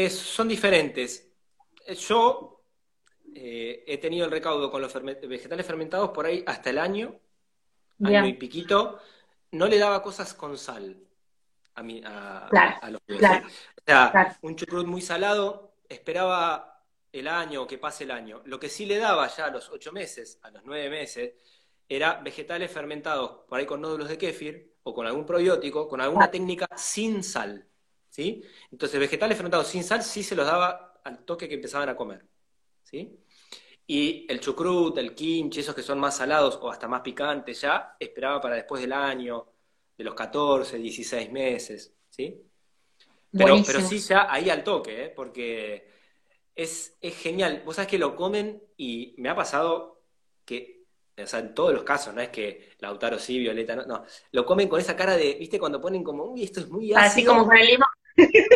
son 0.09 0.47
diferentes. 0.47 1.29
Yo 2.07 2.57
eh, 3.35 3.83
he 3.87 3.97
tenido 3.97 4.25
el 4.25 4.31
recaudo 4.31 4.71
con 4.71 4.81
los 4.81 4.93
vegetales 5.27 5.65
fermentados 5.65 6.09
por 6.09 6.25
ahí 6.25 6.43
hasta 6.45 6.69
el 6.69 6.79
año, 6.79 7.19
año 8.03 8.27
y 8.27 8.33
piquito. 8.33 8.99
No 9.51 9.67
le 9.67 9.77
daba 9.77 10.01
cosas 10.01 10.33
con 10.33 10.57
sal 10.57 10.97
a, 11.75 11.83
mí, 11.83 12.01
a, 12.03 12.89
los 12.89 13.01
bebés. 13.07 13.43
O 13.77 13.81
sea, 13.85 14.37
un 14.41 14.55
chucrut 14.55 14.85
muy 14.85 15.01
salado, 15.01 15.75
esperaba 15.87 16.83
el 17.11 17.27
año 17.27 17.63
o 17.63 17.67
que 17.67 17.77
pase 17.77 18.03
el 18.03 18.11
año. 18.11 18.41
Lo 18.45 18.59
que 18.59 18.69
sí 18.69 18.85
le 18.85 18.97
daba 18.97 19.27
ya 19.27 19.45
a 19.45 19.51
los 19.51 19.69
ocho 19.69 19.91
meses, 19.91 20.39
a 20.43 20.51
los 20.51 20.63
nueve 20.65 20.89
meses, 20.89 21.33
era 21.87 22.15
vegetales 22.15 22.71
fermentados 22.71 23.45
por 23.47 23.59
ahí 23.59 23.65
con 23.65 23.81
nódulos 23.81 24.09
de 24.09 24.17
kéfir 24.17 24.73
o 24.83 24.93
con 24.93 25.07
algún 25.07 25.25
probiótico, 25.25 25.87
con 25.87 26.01
alguna 26.01 26.29
técnica 26.29 26.67
sin 26.75 27.23
sal. 27.23 27.65
¿sí? 28.09 28.43
Entonces, 28.71 28.99
vegetales 28.99 29.37
fermentados 29.37 29.67
sin 29.67 29.83
sal 29.83 30.03
sí 30.03 30.23
se 30.23 30.35
los 30.35 30.45
daba 30.45 30.99
al 31.03 31.19
toque 31.19 31.47
que 31.47 31.55
empezaban 31.55 31.89
a 31.89 31.95
comer. 31.95 32.25
¿sí? 32.83 33.19
Y 33.89 34.25
el 34.29 34.41
chucrut, 34.41 34.97
el 34.97 35.15
kimchi, 35.15 35.61
esos 35.61 35.73
que 35.73 35.81
son 35.81 35.97
más 35.97 36.17
salados 36.17 36.59
o 36.61 36.69
hasta 36.69 36.89
más 36.89 37.01
picantes 37.01 37.61
ya, 37.61 37.95
esperaba 37.97 38.41
para 38.41 38.55
después 38.55 38.81
del 38.81 38.91
año, 38.91 39.45
de 39.97 40.03
los 40.03 40.13
14, 40.13 40.77
16 40.77 41.31
meses, 41.31 41.93
¿sí? 42.09 42.43
Pero, 43.31 43.61
pero 43.65 43.81
sí 43.81 43.99
ya 43.99 44.31
ahí 44.31 44.49
al 44.49 44.63
toque, 44.63 45.05
¿eh? 45.05 45.13
porque 45.15 45.89
es, 46.53 46.97
es 46.99 47.17
genial. 47.17 47.61
Vos 47.65 47.75
sabés 47.75 47.89
que 47.89 47.97
lo 47.97 48.15
comen 48.15 48.61
y 48.75 49.15
me 49.17 49.29
ha 49.29 49.35
pasado 49.35 50.01
que, 50.43 50.85
o 51.17 51.25
sea, 51.25 51.39
en 51.39 51.53
todos 51.53 51.73
los 51.73 51.83
casos, 51.83 52.13
no 52.13 52.21
es 52.21 52.29
que 52.29 52.71
Lautaro 52.79 53.17
sí, 53.19 53.39
Violeta, 53.39 53.75
no, 53.75 53.85
no, 53.85 54.03
lo 54.31 54.45
comen 54.45 54.67
con 54.67 54.79
esa 54.79 54.95
cara 54.95 55.15
de, 55.15 55.35
viste, 55.35 55.59
cuando 55.59 55.79
ponen 55.79 56.03
como, 56.03 56.25
uy, 56.25 56.43
esto 56.43 56.59
es 56.59 56.69
muy 56.69 56.93
ácido. 56.93 56.99
Así 56.99 57.25
como 57.25 57.45
con 57.45 57.57
el 57.57 57.67
limón. 57.67 57.87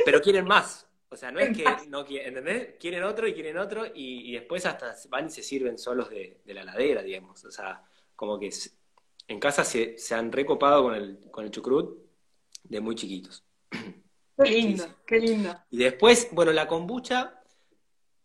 Pero 0.06 0.22
quieren 0.22 0.46
más. 0.46 0.88
O 1.14 1.18
sea, 1.18 1.30
no 1.30 1.42
es 1.42 1.56
que 1.56 1.66
no 1.90 2.06
quieren, 2.06 2.30
¿entendés? 2.30 2.76
Quieren 2.80 3.04
otro 3.04 3.28
y 3.28 3.34
quieren 3.34 3.58
otro 3.58 3.86
y, 3.94 4.32
después 4.32 4.66
hasta 4.66 4.96
van 5.10 5.28
y 5.28 5.30
se 5.30 5.44
sirven 5.44 5.78
solos 5.78 6.10
de, 6.10 6.40
la 6.46 6.64
ladera, 6.64 7.04
digamos. 7.04 7.44
O 7.44 7.52
sea, 7.52 7.84
como 8.16 8.40
que 8.40 8.50
en 9.28 9.40
casa 9.40 9.66
se, 9.66 9.98
se 9.98 10.16
han 10.16 10.32
recopado 10.32 10.84
con 10.84 10.96
el, 10.96 11.20
con 11.30 11.44
el 11.44 11.52
chucrut 11.52 12.00
de 12.64 12.80
muy 12.80 12.96
chiquitos. 12.96 13.44
Qué 14.42 14.50
lindo, 14.50 14.86
qué 15.06 15.20
lindo. 15.20 15.56
Y 15.70 15.78
después, 15.78 16.30
bueno, 16.32 16.52
la 16.52 16.68
kombucha 16.68 17.44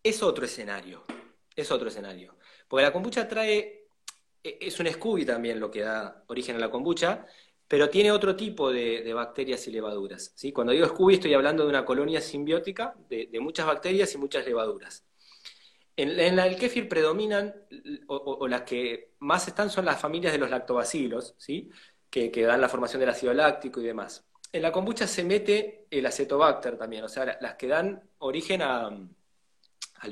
es 0.02 0.22
otro 0.22 0.46
escenario. 0.46 1.04
Es 1.54 1.70
otro 1.70 1.88
escenario. 1.88 2.38
Porque 2.68 2.84
la 2.84 2.92
kombucha 2.92 3.28
trae, 3.28 3.88
e, 4.42 4.58
es 4.62 4.80
un 4.80 4.86
Scooby 4.86 5.26
también 5.26 5.60
lo 5.60 5.70
que 5.70 5.80
da 5.80 6.24
origen 6.28 6.56
a 6.56 6.60
la 6.60 6.70
kombucha, 6.70 7.26
pero 7.68 7.90
tiene 7.90 8.12
otro 8.12 8.36
tipo 8.36 8.72
de, 8.72 9.12
bacterias 9.12 9.66
y 9.66 9.72
levaduras. 9.72 10.32
¿sí? 10.34 10.52
Cuando 10.52 10.72
digo 10.72 10.86
Scooby 10.86 11.14
estoy 11.14 11.34
hablando 11.34 11.64
de 11.64 11.70
una 11.70 11.84
colonia 11.84 12.20
simbiótica 12.20 12.94
de, 13.08 13.28
muchas 13.40 13.66
bacterias 13.66 14.14
y 14.14 14.18
muchas 14.18 14.46
levaduras. 14.46 15.04
En, 15.96 16.38
el 16.38 16.56
kéfir 16.56 16.88
predominan, 16.88 17.54
o, 18.06 18.46
las 18.46 18.62
que 18.62 19.14
más 19.20 19.48
están 19.48 19.70
son 19.70 19.84
las 19.84 20.00
familias 20.00 20.32
de 20.32 20.38
los 20.38 20.50
lactobacilos, 20.50 21.34
¿sí? 21.38 21.70
que, 22.10 22.30
dan 22.42 22.60
la 22.60 22.68
formación 22.68 23.00
del 23.00 23.10
ácido 23.10 23.32
láctico 23.34 23.80
y 23.80 23.84
demás. 23.84 24.24
En 24.52 24.62
la 24.62 24.70
kombucha 24.70 25.06
se 25.06 25.24
mete 25.24 25.86
el 25.90 26.06
acetobacter 26.06 26.78
también, 26.78 27.04
o 27.04 27.08
sea, 27.08 27.36
las 27.40 27.54
que 27.56 27.66
dan 27.66 28.08
origen 28.18 28.62
al 28.62 29.10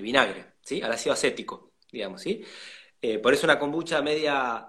vinagre, 0.01 0.55
¿sí? 0.62 0.83
al 0.83 0.93
ácido 0.93 1.12
acético, 1.12 1.75
digamos. 1.93 2.21
¿sí? 2.21 2.45
Eh, 3.01 3.19
por 3.21 3.33
eso 3.33 3.47
una 3.47 3.59
kombucha 3.59 4.03
media, 4.03 4.67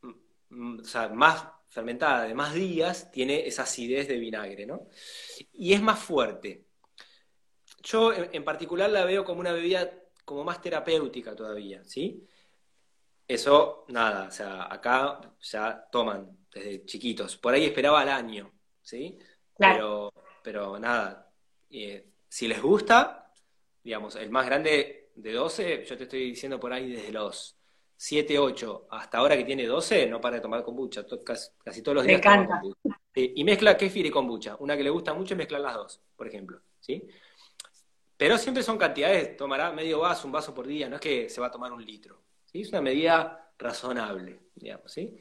mm, 0.00 0.10
mm, 0.48 0.80
o 0.80 0.84
sea, 0.84 1.08
más 1.08 1.44
fermentada 1.72 2.24
de 2.24 2.34
más 2.34 2.52
días 2.52 3.10
tiene 3.10 3.46
esa 3.46 3.62
acidez 3.62 4.06
de 4.06 4.18
vinagre, 4.18 4.66
¿no? 4.66 4.88
Y 5.54 5.72
es 5.72 5.80
más 5.80 5.98
fuerte. 5.98 6.66
Yo 7.82 8.12
en 8.12 8.44
particular 8.44 8.90
la 8.90 9.06
veo 9.06 9.24
como 9.24 9.40
una 9.40 9.52
bebida 9.52 9.90
como 10.26 10.44
más 10.44 10.60
terapéutica 10.60 11.34
todavía, 11.34 11.82
¿sí? 11.82 12.26
Eso, 13.26 13.86
nada, 13.88 14.28
o 14.28 14.30
sea, 14.30 14.70
acá 14.70 15.18
ya 15.40 15.88
toman 15.90 16.46
desde 16.52 16.84
chiquitos. 16.84 17.38
Por 17.38 17.54
ahí 17.54 17.64
esperaba 17.64 18.02
al 18.02 18.10
año, 18.10 18.52
¿sí? 18.82 19.18
Pero, 19.56 20.12
pero 20.42 20.78
nada, 20.78 21.32
eh, 21.70 22.06
si 22.28 22.48
les 22.48 22.60
gusta, 22.60 23.32
digamos, 23.82 24.16
el 24.16 24.30
más 24.30 24.44
grande 24.44 25.10
de 25.14 25.32
12, 25.32 25.86
yo 25.86 25.96
te 25.96 26.02
estoy 26.02 26.24
diciendo 26.24 26.60
por 26.60 26.74
ahí 26.74 26.92
desde 26.92 27.12
los 27.12 27.56
7, 28.02 28.36
8, 28.36 28.88
hasta 28.90 29.18
ahora 29.18 29.36
que 29.36 29.44
tiene 29.44 29.64
12, 29.64 30.08
no 30.08 30.20
para 30.20 30.34
de 30.34 30.42
tomar 30.42 30.64
kombucha, 30.64 31.06
casi, 31.24 31.82
todos 31.82 31.94
los 31.94 32.04
días. 32.04 32.20
Me 32.20 32.32
encanta. 32.32 32.60
y 33.14 33.44
mezcla 33.44 33.76
kefir 33.76 34.04
y 34.04 34.10
kombucha. 34.10 34.56
Una 34.58 34.76
que 34.76 34.82
le 34.82 34.90
gusta 34.90 35.14
mucho 35.14 35.34
es 35.34 35.38
mezclar 35.38 35.60
las 35.60 35.74
dos, 35.74 36.02
por 36.16 36.26
ejemplo. 36.26 36.60
¿sí? 36.80 37.06
Pero 38.16 38.38
siempre 38.38 38.64
son 38.64 38.76
cantidades, 38.76 39.36
tomará 39.36 39.70
medio 39.70 40.00
vaso, 40.00 40.26
un 40.26 40.32
vaso 40.32 40.52
por 40.52 40.66
día, 40.66 40.88
no 40.88 40.96
es 40.96 41.00
que 41.00 41.28
se 41.28 41.40
va 41.40 41.46
a 41.46 41.50
tomar 41.52 41.72
un 41.72 41.84
litro. 41.84 42.24
¿sí? 42.44 42.62
Es 42.62 42.70
una 42.70 42.80
medida 42.80 43.52
razonable, 43.56 44.46
digamos. 44.56 44.90
¿sí? 44.90 45.16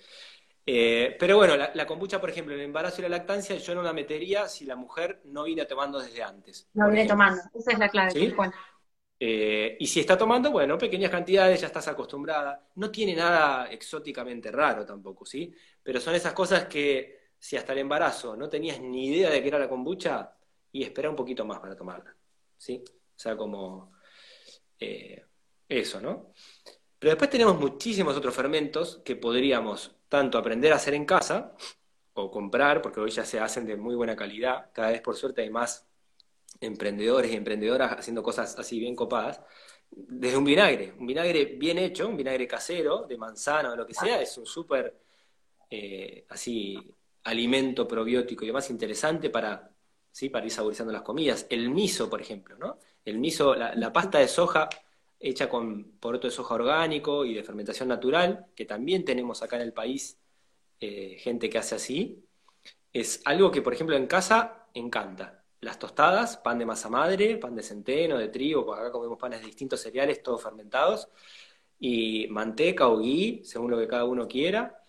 Eh, 0.66 1.16
pero 1.20 1.38
bueno, 1.38 1.56
la, 1.56 1.86
kombucha, 1.86 2.20
por 2.20 2.32
ejemplo, 2.32 2.56
en 2.56 2.62
el 2.62 2.66
embarazo 2.66 3.02
y 3.02 3.04
la 3.04 3.10
lactancia, 3.10 3.58
yo 3.58 3.76
no 3.76 3.84
la 3.84 3.94
metería 3.94 4.48
si 4.48 4.66
la 4.66 4.76
mujer 4.76 5.22
no 5.26 5.44
viene 5.44 5.66
tomando 5.66 6.00
desde 6.00 6.24
antes. 6.24 6.68
No 6.74 6.90
viene 6.90 7.08
tomando, 7.08 7.44
esa 7.54 7.74
es 7.74 7.78
la 7.78 7.90
clave. 7.90 8.10
¿Sí? 8.10 8.34
Eh, 9.24 9.78
y 9.80 9.86
si 9.86 10.00
está 10.00 10.18
tomando, 10.18 10.50
bueno, 10.50 10.80
pequeñas 10.80 11.12
cantidades, 11.12 11.62
ya 11.62 11.68
estás 11.68 11.88
acostumbrada. 11.88 12.68
No 12.74 12.90
tiene 12.90 13.16
nada 13.16 13.70
exóticamente 13.70 14.50
raro 14.52 14.84
tampoco, 14.84 15.28
¿sí? 15.28 15.54
Pero 15.84 16.00
son 16.00 16.16
esas 16.16 16.34
cosas 16.34 16.66
que 16.66 17.30
si 17.38 17.56
hasta 17.56 17.74
el 17.74 17.80
embarazo 17.80 18.36
no 18.36 18.50
tenías 18.50 18.82
ni 18.82 19.10
idea 19.10 19.30
de 19.30 19.44
qué 19.44 19.48
era 19.50 19.60
la 19.60 19.70
kombucha, 19.70 20.36
y 20.72 20.82
espera 20.84 21.12
un 21.12 21.16
poquito 21.16 21.46
más 21.46 21.60
para 21.60 21.76
tomarla, 21.76 22.16
¿sí? 22.58 22.84
O 22.88 23.20
sea, 23.20 23.38
como 23.38 23.94
eh, 24.80 25.24
eso, 25.70 26.02
¿no? 26.02 26.34
Pero 26.98 27.12
después 27.12 27.30
tenemos 27.30 27.60
muchísimos 27.60 28.18
otros 28.18 28.34
fermentos 28.34 29.02
que 29.06 29.16
podríamos 29.16 29.96
tanto 30.10 30.40
aprender 30.40 30.74
a 30.74 30.78
hacer 30.78 30.96
en 30.96 31.06
casa 31.06 31.56
o 32.14 32.32
comprar, 32.32 32.82
porque 32.82 33.00
hoy 33.00 33.12
ya 33.12 33.26
se 33.26 33.40
hacen 33.40 33.68
de 33.68 33.78
muy 33.78 33.94
buena 33.94 34.16
calidad. 34.16 34.72
Cada 34.74 34.90
vez 34.90 35.02
por 35.02 35.16
suerte 35.16 35.42
hay 35.44 35.52
más 35.52 35.91
emprendedores 36.62 37.32
y 37.32 37.36
emprendedoras 37.36 37.94
haciendo 38.00 38.22
cosas 38.22 38.58
así 38.58 38.80
bien 38.80 38.96
copadas, 38.96 39.42
desde 39.90 40.38
un 40.38 40.46
vinagre, 40.46 40.94
un 40.98 41.08
vinagre 41.08 41.46
bien 41.46 41.78
hecho, 41.80 42.08
un 42.08 42.16
vinagre 42.16 42.48
casero, 42.48 43.06
de 43.08 43.18
manzana 43.18 43.74
o 43.74 43.76
lo 43.76 43.86
que 43.86 43.94
sea, 43.94 44.22
es 44.22 44.38
un 44.38 44.46
súper, 44.46 44.96
eh, 45.70 46.26
así, 46.30 46.78
alimento 47.24 47.88
probiótico 47.88 48.44
y 48.44 48.48
demás 48.48 48.70
interesante 48.70 49.30
para, 49.30 49.70
¿sí? 50.12 50.30
para 50.30 50.46
ir 50.46 50.52
saborizando 50.52 50.94
las 50.94 51.02
comidas. 51.02 51.46
El 51.50 51.70
miso, 51.70 52.10
por 52.10 52.22
ejemplo, 52.22 52.56
¿no? 52.58 52.78
El 53.04 53.20
miso, 53.20 53.56
la, 53.56 53.92
pasta 53.92 54.20
de 54.20 54.28
soja 54.28 54.70
hecha 55.20 55.50
con 55.50 55.98
poroto 56.00 56.28
de 56.28 56.32
soja 56.32 56.56
orgánico 56.56 57.26
y 57.26 57.34
de 57.34 57.44
fermentación 57.44 57.90
natural, 57.90 58.48
que 58.56 58.66
también 58.66 59.04
tenemos 59.04 59.42
acá 59.44 59.58
en 59.58 59.64
el 59.64 59.74
país 59.74 60.18
eh, 60.80 61.18
gente 61.20 61.50
que 61.50 61.58
hace 61.58 61.76
así, 61.76 62.24
es 62.94 63.22
algo 63.26 63.52
que, 63.52 63.62
por 63.62 63.74
ejemplo, 63.74 63.96
en 63.96 64.08
casa 64.08 64.68
encanta 64.74 65.41
las 65.62 65.80
tostadas, 65.80 66.38
pan 66.38 66.60
de 66.60 66.66
masa 66.66 66.90
madre, 66.90 67.38
pan 67.38 67.56
de 67.56 67.64
centeno, 67.64 68.18
de 68.18 68.30
trigo, 68.30 68.66
porque 68.66 68.82
acá 68.82 68.92
comemos 68.92 69.18
panes 69.18 69.42
de 69.42 69.46
distintos 69.46 69.80
cereales, 69.80 70.22
todos 70.24 70.42
fermentados, 70.42 71.08
y 71.80 72.28
manteca 72.28 72.88
o 72.88 72.98
ghee, 72.98 73.42
según 73.44 73.72
lo 73.72 73.78
que 73.80 73.88
cada 73.88 74.06
uno 74.06 74.28
quiera, 74.28 74.84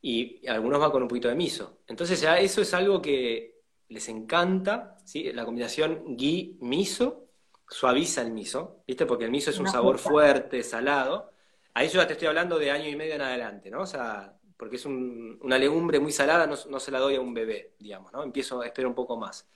y 0.00 0.46
algunos 0.48 0.80
van 0.80 0.90
con 0.90 1.02
un 1.02 1.08
poquito 1.08 1.28
de 1.28 1.34
miso. 1.34 1.78
Entonces 1.86 2.20
ya 2.20 2.38
eso 2.38 2.60
es 2.60 2.74
algo 2.74 3.00
que 3.00 3.62
les 3.88 4.08
encanta, 4.08 4.96
¿sí? 5.04 5.32
La 5.32 5.44
combinación 5.44 6.16
ghee-miso 6.16 7.28
suaviza 7.68 8.22
el 8.22 8.32
miso, 8.32 8.82
¿viste? 8.86 9.06
Porque 9.06 9.24
el 9.24 9.30
miso 9.30 9.50
es 9.50 9.58
un 9.58 9.68
sabor 9.68 9.98
fuerte, 9.98 10.62
salado. 10.62 11.32
Ahí 11.74 11.88
yo 11.88 12.00
ya 12.00 12.06
te 12.06 12.14
estoy 12.14 12.28
hablando 12.28 12.58
de 12.58 12.70
año 12.70 12.88
y 12.88 12.96
medio 12.96 13.14
en 13.14 13.22
adelante, 13.22 13.70
¿no? 13.70 13.82
O 13.82 13.86
sea, 13.86 14.36
porque 14.56 14.76
es 14.76 14.86
una 14.86 15.58
legumbre 15.58 16.00
muy 16.00 16.12
salada, 16.12 16.46
no, 16.46 16.56
no, 16.68 16.80
se 16.80 16.90
la 16.90 16.98
doy 16.98 17.14
a 17.16 17.20
un 17.20 17.34
bebé, 17.34 17.74
digamos, 17.78 18.12
¿no? 18.12 18.22
Empiezo, 18.22 18.62
espero 18.62 18.88
un 18.88 18.94
poco 18.94 19.16
más. 19.16 19.48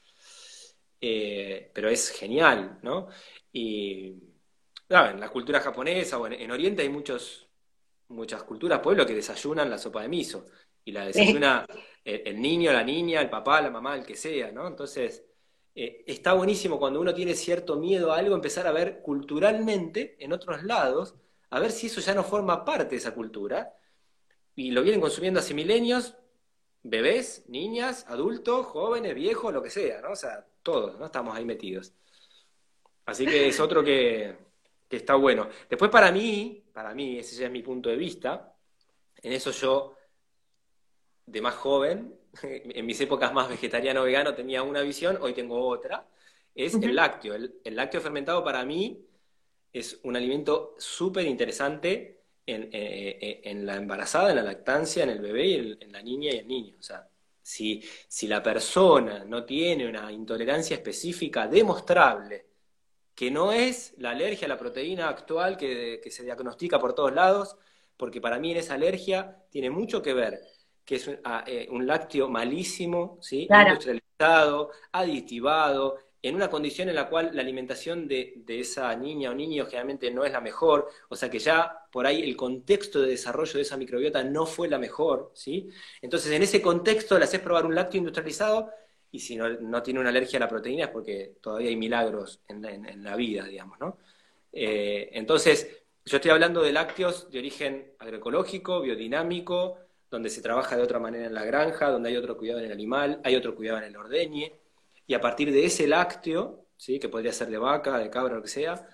Eh, 1.05 1.69
pero 1.75 1.89
es 1.89 2.11
genial, 2.11 2.79
¿no? 2.83 3.09
Y 3.53 4.23
en 4.89 5.21
la 5.21 5.31
cultura 5.31 5.59
japonesa 5.59 6.17
o 6.19 6.29
en, 6.29 6.49
Oriente 6.49 6.83
hay 6.83 6.89
muchos, 6.89 7.49
muchas 8.09 8.45
culturas, 8.45 8.79
pueblos 8.79 9.07
que 9.07 9.15
desayunan 9.15 9.69
la 9.69 9.79
sopa 9.79 10.03
de 10.03 10.09
miso 10.09 10.47
y 10.85 10.93
la 10.93 11.07
desayuna 11.07 11.67
el, 12.05 12.41
niño, 12.41 12.73
la 12.73 12.85
niña, 12.85 13.21
el 13.21 13.29
papá, 13.29 13.61
la 13.61 13.71
mamá, 13.71 13.97
el 13.97 14.07
que 14.07 14.15
sea, 14.15 14.53
¿no? 14.53 14.69
Entonces, 14.69 15.25
eh, 15.75 16.05
está 16.07 16.35
buenísimo 16.35 16.79
cuando 16.79 17.01
uno 17.01 17.13
tiene 17.13 17.35
cierto 17.35 17.77
miedo 17.77 18.13
a 18.13 18.19
algo, 18.19 18.37
empezar 18.37 18.69
a 18.69 18.73
ver 18.73 19.03
culturalmente 19.03 20.17
en 20.21 20.33
otros 20.33 20.63
lados, 20.63 21.17
a 21.51 21.59
ver 21.59 21.73
si 21.73 21.89
eso 21.89 22.01
ya 22.01 22.15
no 22.15 22.23
forma 22.23 22.65
parte 22.65 22.91
de 22.91 22.97
esa 22.97 23.13
cultura. 23.13 23.75
Y 24.55 24.71
lo 24.71 24.83
vienen 24.83 25.01
consumiendo 25.01 25.41
hace 25.41 25.55
milenios, 25.55 26.17
bebés, 26.85 27.45
niñas, 27.49 28.07
adultos, 28.09 28.67
jóvenes, 28.67 29.17
viejos, 29.17 29.53
lo 29.53 29.63
que 29.63 29.71
sea, 29.71 30.01
¿no? 30.01 30.13
O 30.13 30.17
sea, 30.17 30.47
todos, 30.63 30.99
¿no? 30.99 31.07
Estamos 31.07 31.37
ahí 31.37 31.45
metidos. 31.45 31.93
Así 33.07 33.27
que 33.27 33.49
es 33.49 33.61
otro 33.61 33.83
que, 33.83 34.37
está 34.91 35.15
bueno. 35.15 35.49
Después 35.69 35.91
para 35.91 36.13
mí, 36.13 36.65
para 36.73 36.95
mí, 36.95 37.19
ese 37.19 37.37
ya 37.37 37.47
es 37.47 37.53
mi 37.53 37.63
punto 37.63 37.89
de 37.89 37.97
vista, 37.97 38.55
en 39.23 39.33
eso 39.33 39.51
yo, 39.51 39.97
de 41.27 41.41
más 41.41 41.55
joven, 41.55 42.15
en 42.43 42.87
mis 42.87 43.01
épocas 43.01 43.33
más 43.33 43.49
vegetariano-vegano 43.49 44.35
tenía 44.35 44.63
una 44.63 44.83
visión, 44.83 45.19
hoy 45.21 45.35
tengo 45.35 45.67
otra, 45.67 46.07
es 46.55 46.75
el 46.75 46.95
lácteo. 46.95 47.35
El, 47.35 47.77
lácteo 47.77 48.01
fermentado 48.01 48.45
para 48.45 48.65
mí 48.65 49.07
es 49.73 49.99
un 50.05 50.17
alimento 50.17 50.75
súper 50.79 51.27
interesante 51.27 52.21
en, 52.47 52.65
eh, 52.65 53.19
eh, 53.21 53.41
en, 53.45 53.65
la 53.65 53.77
embarazada, 53.77 54.31
en 54.31 54.37
la 54.37 54.43
lactancia, 54.43 55.03
en 55.05 55.11
el 55.11 55.21
bebé 55.21 55.47
y 55.47 55.55
en, 55.55 55.83
en 55.83 55.93
la 55.93 56.03
niña 56.03 56.33
y 56.33 56.39
el 56.39 56.49
niño. 56.49 56.77
O 56.79 56.83
sea, 56.83 57.09
si, 57.43 57.83
la 58.23 58.43
persona 58.43 59.25
no 59.25 59.45
tiene 59.45 59.89
una 59.89 60.11
intolerancia 60.13 60.77
específica 60.77 61.47
demostrable, 61.47 62.47
que 63.15 63.31
no 63.31 63.53
es 63.53 63.95
la 63.99 64.11
alergia 64.11 64.47
a 64.47 64.49
la 64.49 64.59
proteína 64.59 65.09
actual 65.09 65.57
que, 65.57 66.01
se 66.11 66.23
diagnostica 66.23 66.79
por 66.79 66.95
todos 66.95 67.13
lados, 67.13 67.57
porque 67.97 68.21
para 68.21 68.39
mí 68.39 68.53
en 68.53 68.59
esa 68.59 68.75
alergia 68.75 69.45
tiene 69.51 69.71
mucho 69.71 70.03
que 70.03 70.15
ver 70.15 70.41
que 70.85 70.97
es 70.97 71.07
un, 71.07 71.19
ah, 71.25 71.45
eh, 71.47 71.69
lácteo 71.71 72.29
malísimo, 72.29 73.19
¿sí? 73.21 73.47
industrializado, 73.49 74.71
aditivado, 74.91 75.99
en 76.23 76.37
una 76.37 76.49
condición 76.49 76.89
en 76.89 76.95
la 76.95 77.09
cual 77.09 77.31
la 77.35 77.43
alimentación 77.43 78.07
de, 78.07 78.45
esa 78.47 78.95
niña 78.95 79.31
o 79.31 79.35
niño 79.35 79.67
generalmente 79.67 80.11
no 80.11 80.25
es 80.25 80.33
la 80.33 80.41
mejor, 80.41 80.89
o 81.09 81.17
sea 81.17 81.29
que 81.29 81.41
ya 81.41 81.87
por 81.91 82.07
ahí 82.07 82.23
el 82.23 82.37
contexto 82.37 83.03
de 83.03 83.09
desarrollo 83.09 83.55
de 83.55 83.63
esa 83.63 83.77
microbiota 83.77 84.23
no 84.23 84.47
fue 84.47 84.69
la 84.69 84.79
mejor, 84.79 85.33
¿sí? 85.35 85.69
Entonces 86.01 86.31
en 86.33 86.43
ese 86.43 86.63
contexto 86.63 87.19
le 87.19 87.25
haces 87.25 87.41
probar 87.41 87.67
un 87.67 87.75
lácteo 87.75 87.99
industrializado 87.99 88.71
y 89.11 89.19
si 89.19 89.37
no, 89.37 89.83
tiene 89.83 90.01
una 90.01 90.11
alergia 90.11 90.39
a 90.39 90.41
la 90.41 90.49
proteína 90.49 90.85
es 90.85 90.91
porque 90.91 91.35
todavía 91.41 91.69
hay 91.69 91.77
milagros 91.77 92.41
en, 92.49 92.63
la 93.05 93.17
vida, 93.17 93.45
digamos, 93.45 93.79
¿no? 93.81 93.99
Eh, 94.53 95.11
entonces, 95.13 95.83
yo 96.05 96.17
estoy 96.17 96.31
hablando 96.31 96.63
de 96.63 96.73
lácteos 96.73 97.31
de 97.31 97.39
origen 97.39 97.93
agroecológico, 97.99 98.81
biodinámico, 98.81 99.79
donde 100.11 100.31
se 100.31 100.43
trabaja 100.43 100.77
de 100.77 100.83
otra 100.83 100.99
manera 100.99 101.27
en 101.27 101.35
la 101.35 101.45
granja, 101.45 101.91
donde 101.91 102.11
hay 102.11 102.17
otro 102.17 102.37
cuidado 102.37 102.61
en 102.61 102.67
el 102.67 102.73
animal, 102.73 103.21
hay 103.25 103.35
otro 103.35 103.55
cuidado 103.55 103.79
en 103.79 103.85
el 103.85 103.97
ordeñe, 103.97 104.53
y 105.07 105.15
a 105.15 105.21
partir 105.21 105.53
de 105.53 105.65
ese 105.65 105.87
lácteo, 105.87 106.67
¿sí? 106.77 106.99
que 106.99 107.09
podría 107.09 107.33
ser 107.33 107.49
de 107.49 107.59
vaca, 107.59 107.99
de 107.99 108.11
cabra, 108.11 108.37
lo 108.37 108.43
que 108.43 108.49
sea, 108.49 108.87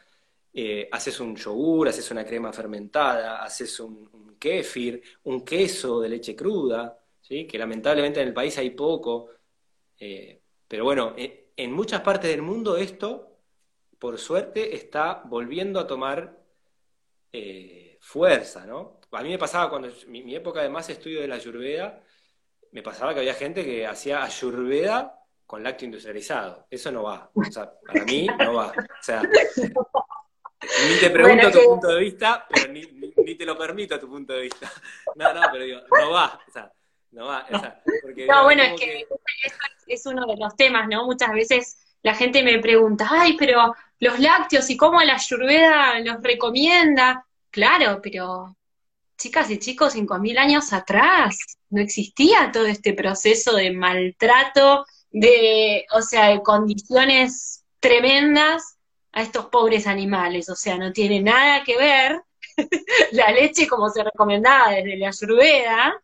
eh, 0.53 0.89
haces 0.91 1.21
un 1.21 1.37
yogur, 1.37 1.89
haces 1.89 2.11
una 2.11 2.25
crema 2.25 2.53
fermentada, 2.53 3.43
haces 3.43 3.79
un, 3.81 4.37
kéfir, 4.39 5.03
un 5.25 5.45
queso 5.45 6.01
de 6.01 6.09
leche 6.09 6.35
cruda, 6.37 6.99
¿sí? 7.21 7.47
que 7.47 7.59
lamentablemente 7.59 8.21
en 8.21 8.29
el 8.29 8.35
país 8.35 8.57
hay 8.59 8.71
poco, 8.71 9.31
eh, 9.99 10.43
pero 10.67 10.85
bueno, 10.85 11.15
eh, 11.17 11.53
en 11.57 11.73
muchas 11.73 12.01
partes 12.01 12.31
del 12.31 12.43
mundo 12.43 12.77
esto, 12.77 13.39
por 13.99 14.19
suerte, 14.19 14.75
está 14.77 15.23
volviendo 15.25 15.81
a 15.81 15.87
tomar 15.87 16.37
fuerza, 18.01 18.67
¿no? 18.67 19.01
A 19.13 19.23
mí 19.23 19.29
me 19.29 19.39
pasaba 19.39 19.69
cuando 19.71 19.89
mi, 20.07 20.23
mi, 20.23 20.35
época 20.35 20.63
de 20.63 20.69
más 20.69 20.89
estudio 20.89 21.21
de 21.21 21.29
la 21.29 21.35
ayurveda, 21.37 22.03
me 22.73 22.83
pasaba 22.83 23.13
que 23.13 23.21
había 23.21 23.35
gente 23.35 23.65
que 23.65 23.87
hacía 23.87 24.23
ayurveda 24.25 25.18
con 25.49 25.63
lácteo 25.63 25.87
industrializado. 25.87 26.67
Eso 26.71 26.93
no 26.93 27.05
va. 27.05 27.31
O 27.33 27.43
sea, 27.43 27.73
para 27.87 28.05
mí 28.05 28.27
no 28.39 28.53
va. 28.53 28.67
O 28.67 29.03
sea, 29.03 29.23
ni 29.23 31.01
te 31.01 31.09
pregunto 31.09 31.51
tu 31.51 31.65
punto 31.65 31.89
de 31.89 32.01
vista, 32.01 32.47
pero 32.47 32.71
ni, 32.71 32.83
ni, 32.83 33.35
te 33.35 33.47
lo 33.47 33.57
permito 33.57 33.99
tu 33.99 34.11
punto 34.11 34.35
de 34.35 34.43
vista. 34.43 34.71
No, 35.17 35.33
no, 35.33 35.41
pero 35.51 35.65
digo, 35.65 35.81
no 35.91 36.11
va. 36.11 36.39
O 36.47 36.53
sea, 36.53 36.71
no 37.13 37.27
va. 37.29 37.47
O 37.51 37.59
sea, 37.59 37.83
porque, 38.03 38.27
no, 38.27 38.45
bueno, 38.45 38.63
es 38.63 38.79
que, 38.79 39.07
es 39.87 40.05
uno 40.05 40.27
de 40.27 40.37
los 40.37 40.55
temas, 40.55 40.87
¿no? 40.87 41.07
Muchas 41.07 41.33
veces 41.33 41.79
la 42.03 42.15
gente 42.15 42.43
me 42.43 42.59
pregunta, 42.59 43.09
ay, 43.11 43.35
pero 43.39 43.75
los 44.01 44.21
lácteos 44.21 44.69
y 44.69 44.77
cómo 44.77 45.01
la 45.01 45.15
ayurveda 45.15 45.99
los 46.01 46.23
recomienda. 46.23 47.25
Claro, 47.51 48.01
pero 48.03 48.55
chicas 49.17 49.51
y 49.51 49.59
chicos, 49.59 49.97
5.000 49.97 50.39
años 50.39 50.75
atrás 50.75 51.39
no 51.71 51.81
existía 51.81 52.53
todo 52.53 52.67
este 52.67 52.93
proceso 52.93 53.57
de 53.57 53.73
maltrato 53.73 54.85
de, 55.11 55.87
o 55.93 56.03
sea, 56.03 56.29
de 56.29 56.43
condiciones 56.43 57.65
tremendas 57.81 58.79
a 59.13 59.23
estos 59.23 59.47
pobres 59.47 59.87
animales. 59.87 60.49
O 60.49 60.57
sea, 60.57 60.77
no 60.77 60.93
tiene 60.93 61.21
nada 61.21 61.65
que 61.65 61.77
ver 61.77 62.23
la 63.13 63.31
leche 63.31 63.67
como 63.67 63.89
se 63.91 64.05
recomendaba 64.05 64.71
desde 64.71 64.97
la 64.97 65.09
ayurveda 65.09 65.95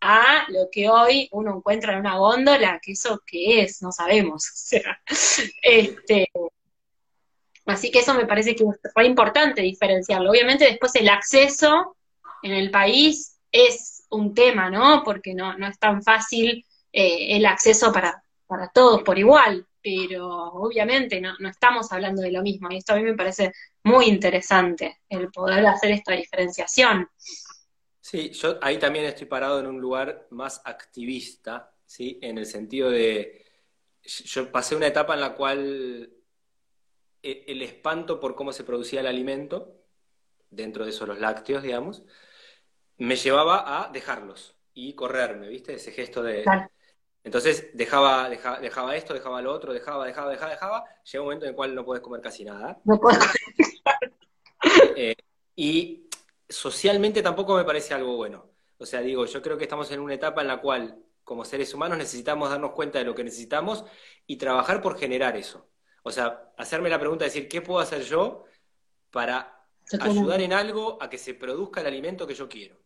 a 0.00 0.44
lo 0.48 0.68
que 0.70 0.88
hoy 0.90 1.28
uno 1.32 1.56
encuentra 1.56 1.94
en 1.94 2.00
una 2.00 2.18
góndola, 2.18 2.78
que 2.82 2.92
eso 2.92 3.22
qué 3.26 3.62
es, 3.62 3.82
no 3.82 3.90
sabemos. 3.90 4.44
O 4.54 4.56
sea, 4.56 5.00
este, 5.62 6.30
así 7.66 7.90
que 7.90 8.00
eso 8.00 8.14
me 8.14 8.26
parece 8.26 8.54
que 8.54 8.64
fue 8.92 9.06
importante 9.06 9.62
diferenciarlo. 9.62 10.30
Obviamente 10.30 10.64
después 10.64 10.94
el 10.96 11.08
acceso 11.08 11.96
en 12.42 12.52
el 12.52 12.70
país 12.70 13.38
es 13.50 14.04
un 14.10 14.34
tema, 14.34 14.68
¿no? 14.68 15.02
Porque 15.04 15.32
no, 15.32 15.56
no 15.56 15.68
es 15.68 15.78
tan 15.78 16.02
fácil 16.02 16.66
eh, 16.92 17.36
el 17.36 17.46
acceso 17.46 17.92
para, 17.92 18.23
para 18.46 18.68
todos 18.68 19.02
por 19.02 19.18
igual, 19.18 19.66
pero 19.82 20.26
obviamente 20.28 21.20
no, 21.20 21.34
no 21.38 21.48
estamos 21.48 21.92
hablando 21.92 22.22
de 22.22 22.32
lo 22.32 22.42
mismo, 22.42 22.68
y 22.70 22.78
esto 22.78 22.94
a 22.94 22.96
mí 22.96 23.02
me 23.02 23.14
parece 23.14 23.52
muy 23.82 24.06
interesante, 24.06 25.00
el 25.08 25.30
poder 25.30 25.66
hacer 25.66 25.90
esta 25.92 26.12
diferenciación. 26.12 27.08
Sí, 28.00 28.30
yo 28.30 28.58
ahí 28.62 28.78
también 28.78 29.06
estoy 29.06 29.26
parado 29.26 29.60
en 29.60 29.66
un 29.66 29.80
lugar 29.80 30.26
más 30.30 30.60
activista, 30.64 31.72
¿sí? 31.86 32.18
En 32.22 32.38
el 32.38 32.46
sentido 32.46 32.90
de, 32.90 33.44
yo 34.02 34.52
pasé 34.52 34.76
una 34.76 34.86
etapa 34.86 35.14
en 35.14 35.20
la 35.20 35.34
cual 35.34 36.12
e, 37.22 37.44
el 37.46 37.62
espanto 37.62 38.20
por 38.20 38.34
cómo 38.34 38.52
se 38.52 38.64
producía 38.64 39.00
el 39.00 39.06
alimento, 39.06 39.80
dentro 40.50 40.84
de 40.84 40.90
eso 40.90 41.06
los 41.06 41.18
lácteos, 41.18 41.62
digamos, 41.62 42.02
me 42.98 43.16
llevaba 43.16 43.82
a 43.82 43.90
dejarlos 43.90 44.54
y 44.72 44.94
correrme, 44.94 45.48
¿viste? 45.48 45.74
Ese 45.74 45.92
gesto 45.92 46.22
de, 46.22 46.44
entonces 47.24 47.70
dejaba, 47.72 48.28
dejaba, 48.28 48.94
esto, 48.94 49.14
dejaba 49.14 49.40
lo 49.40 49.50
otro, 49.50 49.72
dejaba, 49.72 50.04
dejaba, 50.06 50.30
dejaba, 50.30 50.50
dejaba. 50.50 50.84
Llega 51.10 51.22
un 51.22 51.26
momento 51.26 51.46
en 51.46 51.50
el 51.50 51.56
cual 51.56 51.74
no 51.74 51.82
puedes 51.82 52.02
comer 52.02 52.20
casi 52.20 52.44
nada. 52.44 52.78
No 52.84 53.00
puedes 53.00 53.18
eh, 54.96 55.16
y 55.56 56.06
socialmente 56.46 57.22
tampoco 57.22 57.56
me 57.56 57.64
parece 57.64 57.94
algo 57.94 58.16
bueno. 58.16 58.50
O 58.76 58.84
sea, 58.84 59.00
digo, 59.00 59.24
yo 59.24 59.40
creo 59.40 59.56
que 59.56 59.64
estamos 59.64 59.90
en 59.90 60.00
una 60.00 60.12
etapa 60.12 60.42
en 60.42 60.48
la 60.48 60.60
cual, 60.60 61.02
como 61.22 61.46
seres 61.46 61.72
humanos, 61.72 61.96
necesitamos 61.96 62.50
darnos 62.50 62.72
cuenta 62.72 62.98
de 62.98 63.06
lo 63.06 63.14
que 63.14 63.24
necesitamos 63.24 63.86
y 64.26 64.36
trabajar 64.36 64.82
por 64.82 64.98
generar 64.98 65.34
eso. 65.34 65.66
O 66.02 66.10
sea, 66.10 66.52
hacerme 66.58 66.90
la 66.90 66.98
pregunta 66.98 67.24
de 67.24 67.30
decir, 67.30 67.48
¿qué 67.48 67.62
puedo 67.62 67.80
hacer 67.80 68.02
yo 68.02 68.44
para 69.10 69.66
ayudar 69.98 70.42
en 70.42 70.52
algo 70.52 70.98
a 71.00 71.08
que 71.08 71.16
se 71.16 71.32
produzca 71.32 71.80
el 71.80 71.86
alimento 71.86 72.26
que 72.26 72.34
yo 72.34 72.50
quiero? 72.50 72.76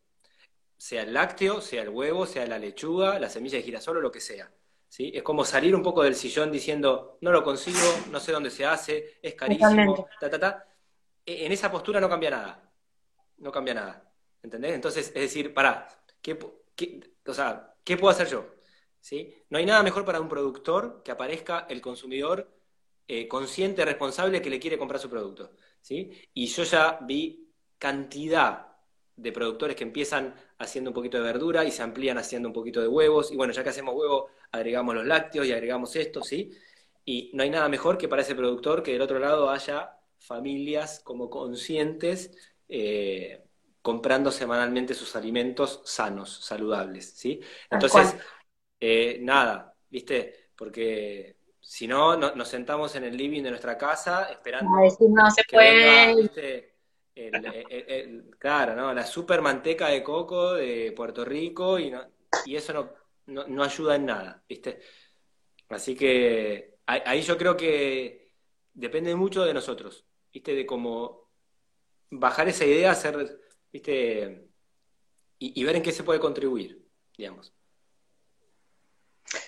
Sea 0.79 1.03
el 1.03 1.13
lácteo, 1.13 1.61
sea 1.61 1.83
el 1.83 1.89
huevo, 1.89 2.25
sea 2.25 2.47
la 2.47 2.59
lechuga, 2.59 3.19
la 3.19 3.29
semilla 3.29 3.59
de 3.59 3.65
girasol 3.65 3.99
o 3.99 4.01
lo 4.01 4.13
que 4.13 4.21
sea. 4.21 4.51
¿sí? 4.89 5.11
Es 5.13 5.23
como 5.23 5.45
salir 5.45 5.75
un 5.75 5.83
poco 5.83 6.05
del 6.05 6.15
sillón 6.15 6.53
diciendo, 6.53 7.19
no 7.21 7.33
lo 7.33 7.43
consigo, 7.43 7.79
no 8.11 8.21
sé 8.21 8.33
dónde 8.33 8.51
se 8.51 8.65
hace, 8.65 9.19
es 9.21 9.35
carísimo, 9.35 10.09
ta, 10.21 10.31
ta, 10.31 10.39
ta. 10.39 10.67
E, 11.27 11.45
en 11.45 11.53
esa 11.53 11.71
postura 11.71 12.01
no 12.01 12.09
cambia 12.09 12.31
nada. 12.31 12.73
No 13.39 13.51
cambia 13.51 13.75
nada. 13.75 14.11
¿Entendés? 14.43 14.73
Entonces, 14.73 15.09
es 15.09 15.21
decir, 15.21 15.53
pará, 15.53 15.89
¿qué, 16.23 16.39
o 17.27 17.35
sea, 17.35 17.75
¿qué 17.83 17.97
puedo 17.97 18.13
hacer 18.13 18.29
yo? 18.29 18.47
¿Sí? 19.01 19.35
No 19.51 19.59
hay 19.59 19.67
nada 19.67 19.83
mejor 19.83 20.05
para 20.05 20.21
un 20.21 20.29
productor 20.29 21.03
que 21.03 21.11
aparezca 21.11 21.67
el 21.69 21.81
consumidor 21.81 22.49
eh, 23.09 23.27
consciente, 23.27 23.85
responsable, 23.85 24.41
que 24.41 24.51
le 24.51 24.61
quiere 24.61 24.79
comprar 24.79 25.01
su 25.01 25.11
producto. 25.11 25.51
¿sí? 25.81 26.11
Y 26.35 26.47
yo 26.47 26.63
ya 26.63 26.99
vi 27.03 27.53
cantidad 27.79 28.68
de 29.19 29.33
productores 29.33 29.77
que 29.77 29.83
empiezan 29.83 30.35
haciendo 30.59 30.91
un 30.91 30.95
poquito 30.95 31.19
de 31.19 31.25
verdura 31.25 31.65
y 31.65 31.73
se 31.73 31.83
amplían 31.83 32.19
haciendo 32.19 32.49
un 32.49 32.53
poquito 32.53 32.81
de 32.81 32.89
huevos. 32.89 33.33
Y 33.33 33.37
bueno, 33.37 33.53
ya 33.53 33.65
que 33.65 33.71
hacemos 33.71 33.95
huevo, 33.97 34.29
agregamos 34.53 34.95
los 34.95 35.07
lácteos 35.07 35.47
y 35.47 35.53
agregamos 35.53 35.95
esto, 35.97 36.23
¿sí? 36.23 36.53
Y 37.05 37.31
no 37.35 37.43
hay 37.43 37.51
nada 37.51 37.69
mejor 37.69 37.99
que 37.99 38.09
para 38.09 38.23
ese 38.23 38.37
productor 38.37 38.83
que 38.83 38.93
del 38.93 39.03
otro 39.03 39.19
lado 39.19 39.51
haya 39.51 39.99
familias 40.19 41.01
como 41.03 41.29
conscientes 41.29 42.31
eh, 42.69 43.45
comprando 43.83 44.31
semanalmente 44.31 44.95
sus 44.95 45.17
alimentos 45.17 45.81
sanos, 45.85 46.45
saludables, 46.45 47.15
¿sí? 47.17 47.41
Entonces, 47.71 48.17
eh, 48.79 49.19
nada, 49.21 49.75
¿viste? 49.89 50.51
Porque 50.55 51.37
si 51.61 51.89
no, 51.89 52.17
nos 52.17 52.49
sentamos 52.49 52.95
en 52.95 53.05
el 53.05 53.17
living 53.17 53.43
de 53.43 53.51
nuestra 53.51 53.77
casa 53.77 54.29
esperando 54.31 54.71
no, 54.71 55.31
se 55.31 55.43
puede 55.51 56.73
claro, 58.39 58.77
¿no? 58.77 58.93
La 58.95 59.07
super 59.07 59.43
manteca 59.43 59.89
de 59.89 60.03
coco 60.03 60.55
de 60.55 60.93
Puerto 60.93 61.25
Rico 61.25 61.79
y, 61.79 61.93
y 62.45 62.57
eso 62.57 62.95
no, 63.27 63.47
no, 63.47 63.63
ayuda 63.63 63.97
en 63.97 64.07
nada, 64.07 64.43
¿viste? 64.49 64.81
Así 65.69 65.95
que 65.95 66.79
ahí 66.87 67.23
yo 67.23 67.37
creo 67.37 67.57
que 67.57 68.33
depende 68.73 69.15
mucho 69.15 69.45
de 69.45 69.55
nosotros, 69.55 70.05
¿viste? 70.33 70.55
De 70.55 70.67
cómo 70.67 71.29
bajar 72.11 72.49
esa 72.49 72.65
idea, 72.65 72.93
hacer, 72.93 73.41
¿viste? 73.73 74.49
Y, 75.39 75.61
y 75.61 75.65
ver 75.65 75.77
en 75.77 75.83
qué 75.83 75.93
se 75.93 76.05
puede 76.05 76.21
contribuir, 76.21 76.85
digamos. 77.17 77.53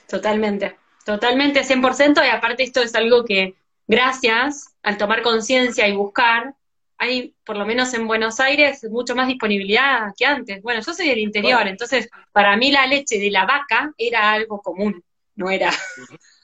Totalmente, 0.08 0.76
totalmente, 1.04 1.62
100%, 1.64 2.24
y 2.24 2.28
aparte 2.28 2.64
esto 2.64 2.82
es 2.82 2.94
algo 2.94 3.24
que 3.24 3.54
gracias 3.86 4.76
al 4.82 4.98
tomar 4.98 5.22
conciencia 5.22 5.88
y 5.88 5.96
buscar, 5.96 6.54
hay, 7.00 7.34
por 7.46 7.56
lo 7.56 7.64
menos 7.64 7.94
en 7.94 8.06
Buenos 8.06 8.40
Aires, 8.40 8.86
mucho 8.90 9.16
más 9.16 9.26
disponibilidad 9.26 10.12
que 10.14 10.26
antes. 10.26 10.62
Bueno, 10.62 10.82
yo 10.84 10.92
soy 10.92 11.08
del 11.08 11.18
interior, 11.18 11.66
entonces 11.66 12.10
para 12.30 12.54
mí 12.58 12.70
la 12.70 12.86
leche 12.86 13.18
de 13.18 13.30
la 13.30 13.46
vaca 13.46 13.90
era 13.96 14.32
algo 14.32 14.60
común, 14.60 15.02
no 15.34 15.50
era, 15.50 15.72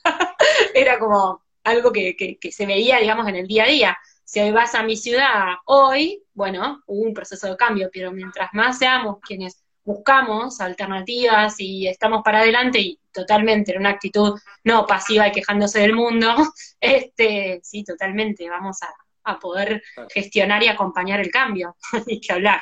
era 0.73 0.97
como 0.97 1.43
algo 1.63 1.91
que, 1.91 2.15
que, 2.15 2.51
se 2.51 2.65
veía, 2.65 2.97
digamos, 2.97 3.27
en 3.27 3.35
el 3.35 3.45
día 3.45 3.65
a 3.65 3.67
día. 3.67 3.97
Si 4.23 4.39
hoy 4.39 4.49
vas 4.49 4.73
a 4.73 4.81
mi 4.81 4.97
ciudad 4.97 5.57
hoy, 5.65 6.23
bueno, 6.33 6.81
hubo 6.87 7.03
un 7.03 7.13
proceso 7.13 7.47
de 7.51 7.55
cambio, 7.55 7.91
pero 7.93 8.11
mientras 8.11 8.49
más 8.53 8.79
seamos 8.79 9.19
quienes 9.21 9.63
buscamos 9.83 10.59
alternativas 10.59 11.59
y 11.59 11.87
estamos 11.87 12.23
para 12.23 12.39
adelante 12.39 12.79
y 12.79 12.99
totalmente 13.11 13.73
en 13.73 13.79
una 13.81 13.91
actitud 13.91 14.39
no 14.63 14.87
pasiva 14.87 15.27
y 15.27 15.31
quejándose 15.31 15.81
del 15.81 15.93
mundo, 15.93 16.35
este, 16.81 17.59
sí, 17.61 17.83
totalmente, 17.83 18.49
vamos 18.49 18.81
a, 18.81 18.87
a 19.27 19.39
poder 19.39 19.83
gestionar 20.09 20.63
y 20.63 20.67
acompañar 20.67 21.19
el 21.19 21.29
cambio, 21.29 21.75
hay 22.07 22.19
que 22.19 22.33
hablar. 22.33 22.61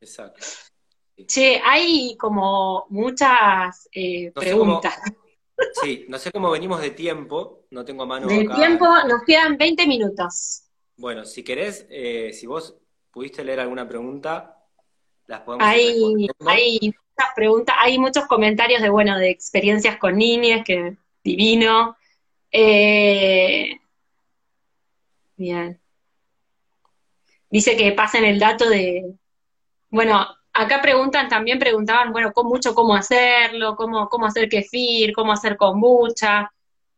Exacto. 0.00 0.46
Che, 1.26 1.60
hay 1.62 2.16
como 2.16 2.86
muchas 2.90 3.88
eh, 3.92 4.32
preguntas. 4.34 4.98
Sí, 5.82 6.06
no 6.08 6.18
sé 6.18 6.30
cómo 6.32 6.50
venimos 6.50 6.80
de 6.80 6.90
tiempo, 6.90 7.66
no 7.70 7.84
tengo 7.84 8.04
a 8.04 8.06
mano. 8.06 8.26
De 8.26 8.48
tiempo 8.48 8.86
nos 9.06 9.22
quedan 9.26 9.58
20 9.58 9.86
minutos. 9.86 10.62
Bueno, 10.96 11.24
si 11.24 11.42
querés, 11.42 11.86
eh, 11.90 12.32
si 12.32 12.46
vos 12.46 12.76
pudiste 13.10 13.44
leer 13.44 13.60
alguna 13.60 13.86
pregunta, 13.86 14.56
las 15.26 15.40
podemos 15.40 15.66
Hay, 15.66 16.28
hay 16.46 16.80
muchas 16.80 17.34
preguntas, 17.34 17.76
hay 17.78 17.98
muchos 17.98 18.26
comentarios 18.26 18.80
de, 18.82 18.88
bueno, 18.88 19.18
de 19.18 19.30
experiencias 19.30 19.98
con 19.98 20.16
niñas, 20.16 20.62
que 20.64 20.96
divino. 21.22 21.96
Eh, 22.50 23.79
bien. 25.40 25.80
Dice 27.50 27.76
que 27.76 27.90
pasen 27.92 28.24
el 28.24 28.38
dato 28.38 28.68
de, 28.68 29.14
bueno, 29.88 30.24
acá 30.52 30.80
preguntan, 30.80 31.28
también 31.28 31.58
preguntaban, 31.58 32.12
bueno, 32.12 32.32
con 32.32 32.46
mucho 32.46 32.74
cómo 32.74 32.94
hacerlo, 32.94 33.74
cómo, 33.74 34.08
cómo 34.08 34.26
hacer 34.26 34.48
kefir, 34.48 35.12
cómo 35.12 35.32
hacer 35.32 35.56
kombucha. 35.56 36.52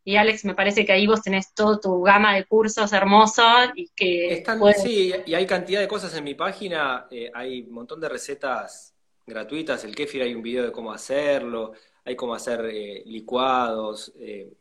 Y 0.05 0.17
Alex, 0.17 0.43
me 0.43 0.53
parece 0.53 0.85
que 0.85 0.91
ahí 0.91 1.07
vos 1.07 1.21
tenés 1.21 1.53
toda 1.53 1.79
tu 1.79 2.01
gama 2.01 2.35
de 2.35 2.43
cursos 2.45 2.91
hermosos 2.91 3.69
y 3.73 3.89
que... 3.95 4.43
Sí, 4.75 5.13
y 5.25 5.33
hay 5.33 5.45
cantidad 5.47 5.79
de 5.79 5.87
cosas 5.87 6.13
en 6.15 6.25
mi 6.25 6.35
página, 6.35 7.07
eh, 7.09 7.31
hay 7.33 7.61
un 7.61 7.73
montón 7.73 8.01
de 8.01 8.09
recetas 8.09 8.93
gratuitas, 9.25 9.85
el 9.85 9.95
kefir 9.95 10.21
hay 10.21 10.35
un 10.35 10.43
video 10.43 10.65
de 10.65 10.73
cómo 10.73 10.91
hacerlo, 10.91 11.71
hay 12.03 12.17
cómo 12.17 12.35
hacer 12.35 12.65
eh, 12.65 13.03
licuados, 13.05 14.11
eh, 14.19 14.51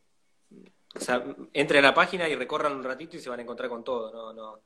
o 0.94 1.00
sea, 1.00 1.24
entren 1.52 1.84
a 1.84 1.88
la 1.88 1.94
página 1.94 2.28
y 2.28 2.34
recorran 2.34 2.72
un 2.72 2.84
ratito 2.84 3.16
y 3.16 3.20
se 3.20 3.30
van 3.30 3.40
a 3.40 3.42
encontrar 3.42 3.68
con 3.68 3.82
todo, 3.82 4.12
no, 4.12 4.32
no, 4.32 4.62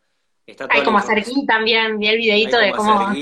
hay 0.68 0.84
como 0.84 0.98
hacer 0.98 1.24
gui 1.24 1.44
también, 1.44 1.98
vi 1.98 2.06
el 2.06 2.18
videito 2.18 2.58
de 2.58 2.70
cómo... 2.70 3.12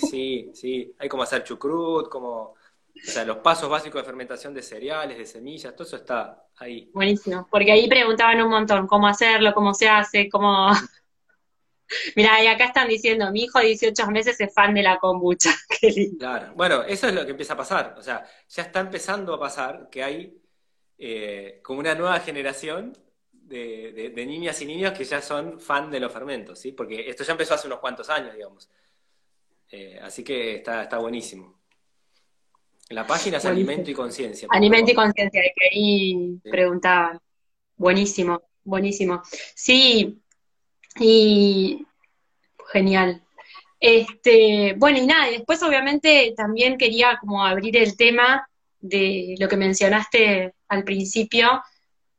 sí, 0.00 0.50
sí, 0.52 0.92
hay 0.98 1.08
como 1.08 1.22
hacer 1.22 1.44
chucrut, 1.44 2.08
como... 2.08 2.54
O 2.96 3.10
sea, 3.10 3.24
los 3.24 3.38
pasos 3.38 3.68
básicos 3.68 4.00
de 4.00 4.06
fermentación 4.06 4.54
de 4.54 4.62
cereales, 4.62 5.18
de 5.18 5.26
semillas, 5.26 5.74
todo 5.74 5.86
eso 5.86 5.96
está 5.96 6.46
ahí. 6.56 6.90
Buenísimo, 6.94 7.46
porque 7.50 7.72
ahí 7.72 7.88
preguntaban 7.88 8.40
un 8.40 8.50
montón 8.50 8.86
cómo 8.86 9.06
hacerlo, 9.06 9.52
cómo 9.52 9.74
se 9.74 9.88
hace, 9.88 10.28
cómo... 10.28 10.70
Mira, 12.16 12.42
y 12.42 12.46
acá 12.46 12.64
están 12.64 12.88
diciendo, 12.88 13.30
mi 13.30 13.42
hijo 13.42 13.58
de 13.58 13.66
18 13.66 14.06
meses 14.08 14.40
es 14.40 14.52
fan 14.52 14.74
de 14.74 14.82
la 14.82 14.98
kombucha. 14.98 15.50
Qué 15.80 15.90
lindo. 15.90 16.18
Claro, 16.18 16.52
bueno, 16.56 16.82
eso 16.82 17.08
es 17.08 17.14
lo 17.14 17.24
que 17.24 17.32
empieza 17.32 17.54
a 17.54 17.58
pasar. 17.58 17.94
O 17.98 18.02
sea, 18.02 18.24
ya 18.48 18.62
está 18.62 18.80
empezando 18.80 19.34
a 19.34 19.40
pasar 19.40 19.88
que 19.90 20.02
hay 20.02 20.34
eh, 21.06 21.60
como 21.62 21.80
una 21.80 21.94
nueva 21.94 22.18
generación 22.20 22.96
de, 23.30 24.10
niñas 24.26 24.62
y 24.62 24.64
niños 24.64 24.96
que 24.96 25.04
ya 25.04 25.20
son 25.20 25.60
fan 25.60 25.90
de 25.90 26.00
los 26.00 26.10
fermentos, 26.10 26.58
¿sí? 26.58 26.72
Porque 26.72 27.10
esto 27.10 27.24
ya 27.24 27.32
empezó 27.32 27.52
hace 27.52 27.66
unos 27.66 27.80
cuantos 27.80 28.08
años, 28.08 28.34
digamos. 28.34 28.70
Eh, 29.70 30.00
así 30.02 30.24
que 30.24 30.54
está, 30.54 30.84
está 30.84 30.96
buenísimo. 30.96 31.60
La 32.88 33.06
página 33.06 33.36
es 33.36 33.44
Alimento 33.44 33.90
y 33.90 33.94
Conciencia. 33.94 34.48
Alimento 34.50 34.92
y 34.92 34.94
Conciencia, 34.94 35.42
de 35.42 35.52
que 35.54 35.66
ahí 35.74 36.40
preguntaban. 36.42 37.20
Buenísimo, 37.76 38.40
buenísimo. 38.64 39.20
Sí, 39.54 40.22
y 40.98 41.86
genial. 42.72 43.22
Este, 43.78 44.72
bueno, 44.78 45.00
y 45.00 45.06
nada, 45.06 45.28
después 45.28 45.62
obviamente 45.62 46.32
también 46.34 46.78
quería 46.78 47.18
como 47.20 47.44
abrir 47.44 47.76
el 47.76 47.94
tema 47.94 48.48
de 48.80 49.34
lo 49.38 49.48
que 49.48 49.58
mencionaste 49.58 50.54
al 50.68 50.84
principio, 50.84 51.62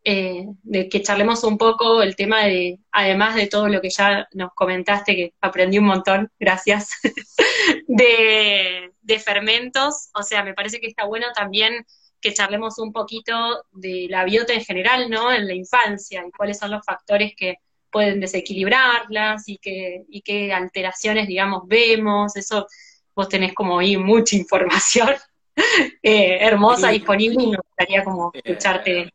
eh, 0.08 0.46
de 0.62 0.88
que 0.88 1.02
charlemos 1.02 1.44
un 1.44 1.58
poco 1.58 2.04
el 2.04 2.16
tema 2.16 2.46
de, 2.46 2.80
además 2.92 3.34
de 3.34 3.48
todo 3.48 3.68
lo 3.68 3.82
que 3.82 3.90
ya 3.90 4.28
nos 4.34 4.54
comentaste, 4.54 5.16
que 5.16 5.34
aprendí 5.42 5.80
un 5.80 5.86
montón, 5.86 6.32
gracias, 6.40 6.92
de, 7.88 8.92
fermentos, 9.24 10.10
o 10.14 10.22
sea, 10.22 10.44
me 10.44 10.54
parece 10.54 10.80
que 10.80 10.86
está 10.86 11.06
bueno 11.06 11.26
también 11.34 11.86
que 12.22 12.34
charlemos 12.34 12.78
un 12.78 12.94
poquito 12.94 13.34
de 13.72 14.06
la 14.08 14.26
biota 14.26 14.54
en 14.54 14.64
general, 14.64 15.10
¿no? 15.10 15.32
En 15.34 15.48
la 15.48 15.56
infancia, 15.56 16.24
y 16.28 16.32
cuáles 16.32 16.60
son 16.60 16.70
los 16.70 16.86
factores 16.86 17.34
que 17.36 17.56
pueden 17.90 18.20
desequilibrarlas 18.20 19.48
y 19.48 19.58
qué, 19.58 20.04
y 20.08 20.22
qué 20.22 20.54
alteraciones, 20.54 21.28
digamos, 21.28 21.64
vemos, 21.66 22.36
eso 22.36 22.68
vos 23.16 23.28
tenés 23.28 23.54
como 23.56 23.80
ahí 23.80 23.98
mucha 23.98 24.36
información 24.36 25.16
eh, 26.04 26.38
hermosa 26.42 26.90
disponible 26.90 27.44
y 27.44 27.52
me 27.52 27.58
gustaría 27.58 28.04
como 28.04 28.32
eh, 28.34 28.42
escucharte 28.44 29.12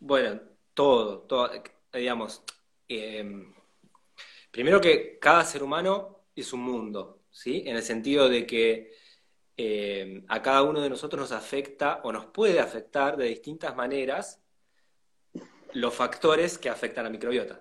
bueno, 0.00 0.40
todo, 0.74 1.20
todo, 1.20 1.50
digamos, 1.92 2.42
em, 2.88 3.54
primero 4.50 4.80
que 4.80 5.18
cada 5.18 5.44
ser 5.44 5.62
humano 5.62 6.24
es 6.34 6.52
un 6.52 6.62
mundo, 6.62 7.22
¿sí? 7.30 7.62
En 7.66 7.76
el 7.76 7.82
sentido 7.82 8.28
de 8.28 8.46
que 8.46 8.94
em, 9.56 10.24
a 10.28 10.42
cada 10.42 10.62
uno 10.62 10.80
de 10.80 10.90
nosotros 10.90 11.20
nos 11.20 11.32
afecta 11.32 12.00
o 12.04 12.12
nos 12.12 12.26
puede 12.26 12.60
afectar 12.60 13.16
de 13.16 13.26
distintas 13.26 13.76
maneras 13.76 14.42
los 15.74 15.94
factores 15.94 16.58
que 16.58 16.70
afectan 16.70 17.04
a 17.04 17.08
la 17.08 17.12
microbiota, 17.12 17.60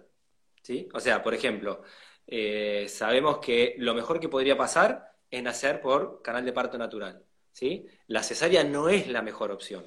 ¿sí? 0.62 0.88
O 0.93 1.00
sea, 1.00 1.22
por 1.24 1.34
ejemplo, 1.34 1.84
eh, 2.28 2.88
sabemos 2.89 3.39
que 3.39 3.76
lo 3.80 3.93
mejor 3.93 4.20
que 4.20 4.30
podría 4.30 4.58
pasar 4.58 5.14
es 5.30 5.43
nacer 5.43 5.82
por 5.82 6.22
canal 6.22 6.45
de 6.45 6.54
parto 6.54 6.78
natural, 6.78 7.24
¿sí? 7.52 7.88
La 8.08 8.24
cesárea 8.24 8.64
no 8.64 8.89
es 8.89 9.08
la 9.08 9.22
mejor 9.22 9.52
opción. 9.52 9.86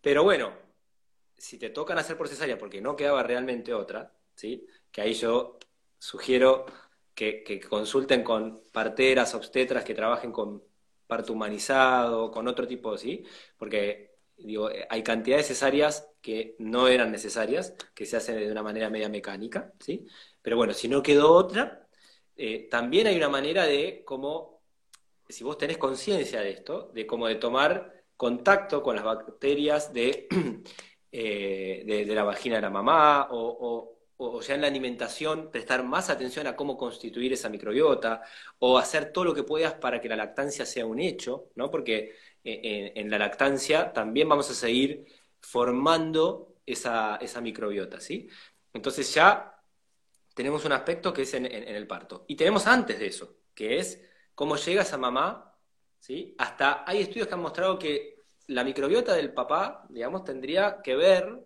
Pero 0.00 0.22
bueno, 0.24 0.52
si 1.36 1.58
te 1.58 1.70
tocan 1.70 1.98
hacer 1.98 2.16
por 2.16 2.28
cesárea 2.28 2.58
porque 2.58 2.80
no 2.80 2.96
quedaba 2.96 3.22
realmente 3.22 3.74
otra, 3.74 4.12
¿sí? 4.34 4.66
que 4.90 5.00
ahí 5.02 5.14
yo 5.14 5.58
sugiero 5.98 6.66
que, 7.14 7.60
consulten 7.68 8.22
con 8.22 8.62
parteras, 8.72 9.34
obstetras 9.34 9.84
que 9.84 9.94
trabajen 9.94 10.32
con 10.32 10.62
parto 11.06 11.32
humanizado, 11.32 12.30
con 12.30 12.46
otro 12.48 12.66
tipo, 12.66 12.96
¿sí? 12.98 13.24
Porque 13.56 14.16
digo, 14.36 14.68
hay 14.90 15.02
cantidad 15.02 15.38
de 15.38 15.42
cesáreas 15.44 16.10
que 16.20 16.56
no 16.58 16.88
eran 16.88 17.10
necesarias, 17.10 17.74
que 17.94 18.06
se 18.06 18.16
hacen 18.16 18.36
de 18.38 18.50
una 18.52 18.62
manera 18.62 18.90
media 18.90 19.08
mecánica, 19.08 19.72
¿sí? 19.80 20.06
Pero 20.42 20.56
bueno, 20.56 20.74
si 20.74 20.88
no 20.88 21.02
quedó 21.02 21.32
otra, 21.32 21.88
eh, 22.36 22.68
también 22.70 23.06
hay 23.06 23.16
una 23.16 23.28
manera 23.28 23.64
de 23.64 24.02
cómo, 24.04 24.55
si 25.28 25.44
vos 25.44 25.58
tenés 25.58 25.78
conciencia 25.78 26.40
de 26.40 26.50
esto, 26.50 26.90
de 26.94 27.06
cómo 27.06 27.26
de 27.26 27.36
tomar 27.36 28.04
contacto 28.16 28.82
con 28.82 28.96
las 28.96 29.04
bacterias 29.04 29.92
de 29.92 30.28
Eh, 31.18 31.82
de, 31.86 32.14
la 32.14 32.24
vagina 32.24 32.56
de 32.56 32.62
la 32.62 32.68
mamá, 32.68 33.28
o, 33.30 33.94
ya 34.42 34.54
en 34.54 34.60
la 34.60 34.66
alimentación 34.66 35.50
prestar 35.50 35.82
más 35.82 36.10
atención 36.10 36.46
a 36.46 36.54
cómo 36.54 36.76
constituir 36.76 37.32
esa 37.32 37.48
microbiota, 37.48 38.22
o 38.58 38.76
hacer 38.76 39.12
todo 39.12 39.24
lo 39.24 39.34
que 39.34 39.42
puedas 39.42 39.72
para 39.74 39.98
que 39.98 40.10
la 40.10 40.16
lactancia 40.16 40.66
sea 40.66 40.84
un 40.84 41.00
hecho, 41.00 41.50
¿no? 41.54 41.70
Porque 41.70 42.16
eh, 42.44 42.92
en, 42.96 43.08
la 43.10 43.16
lactancia 43.18 43.94
también 43.94 44.28
vamos 44.28 44.50
a 44.50 44.54
seguir 44.54 45.06
formando 45.40 46.56
esa, 46.66 47.18
microbiota, 47.40 47.98
¿sí? 47.98 48.28
Entonces 48.74 49.14
ya 49.14 49.58
tenemos 50.34 50.66
un 50.66 50.72
aspecto 50.72 51.14
que 51.14 51.22
es 51.22 51.32
en, 51.32 51.46
el 51.46 51.86
parto. 51.86 52.26
Y 52.28 52.36
tenemos 52.36 52.66
antes 52.66 52.98
de 52.98 53.06
eso, 53.06 53.36
que 53.54 53.78
es 53.78 54.02
cómo 54.36 54.56
llega 54.56 54.82
esa 54.82 54.98
mamá, 54.98 55.52
¿sí? 55.98 56.36
Hasta 56.38 56.84
hay 56.86 57.00
estudios 57.00 57.26
que 57.26 57.34
han 57.34 57.40
mostrado 57.40 57.78
que 57.78 58.22
la 58.48 58.62
microbiota 58.62 59.14
del 59.14 59.32
papá, 59.32 59.86
digamos, 59.88 60.22
tendría 60.24 60.80
que 60.82 60.94
ver, 60.94 61.44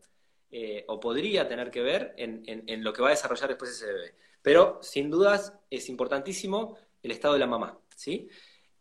eh, 0.50 0.84
o 0.88 1.00
podría 1.00 1.48
tener 1.48 1.70
que 1.70 1.82
ver, 1.82 2.14
en, 2.18 2.84
lo 2.84 2.92
que 2.92 3.00
va 3.00 3.08
a 3.08 3.12
desarrollar 3.12 3.48
después 3.48 3.70
ese 3.70 3.86
bebé. 3.86 4.14
Pero, 4.42 4.80
sin 4.82 5.08
dudas, 5.08 5.54
es 5.70 5.88
importantísimo 5.88 6.76
el 7.02 7.12
estado 7.12 7.34
de 7.34 7.40
la 7.40 7.46
mamá, 7.46 7.78
¿sí? 7.96 8.28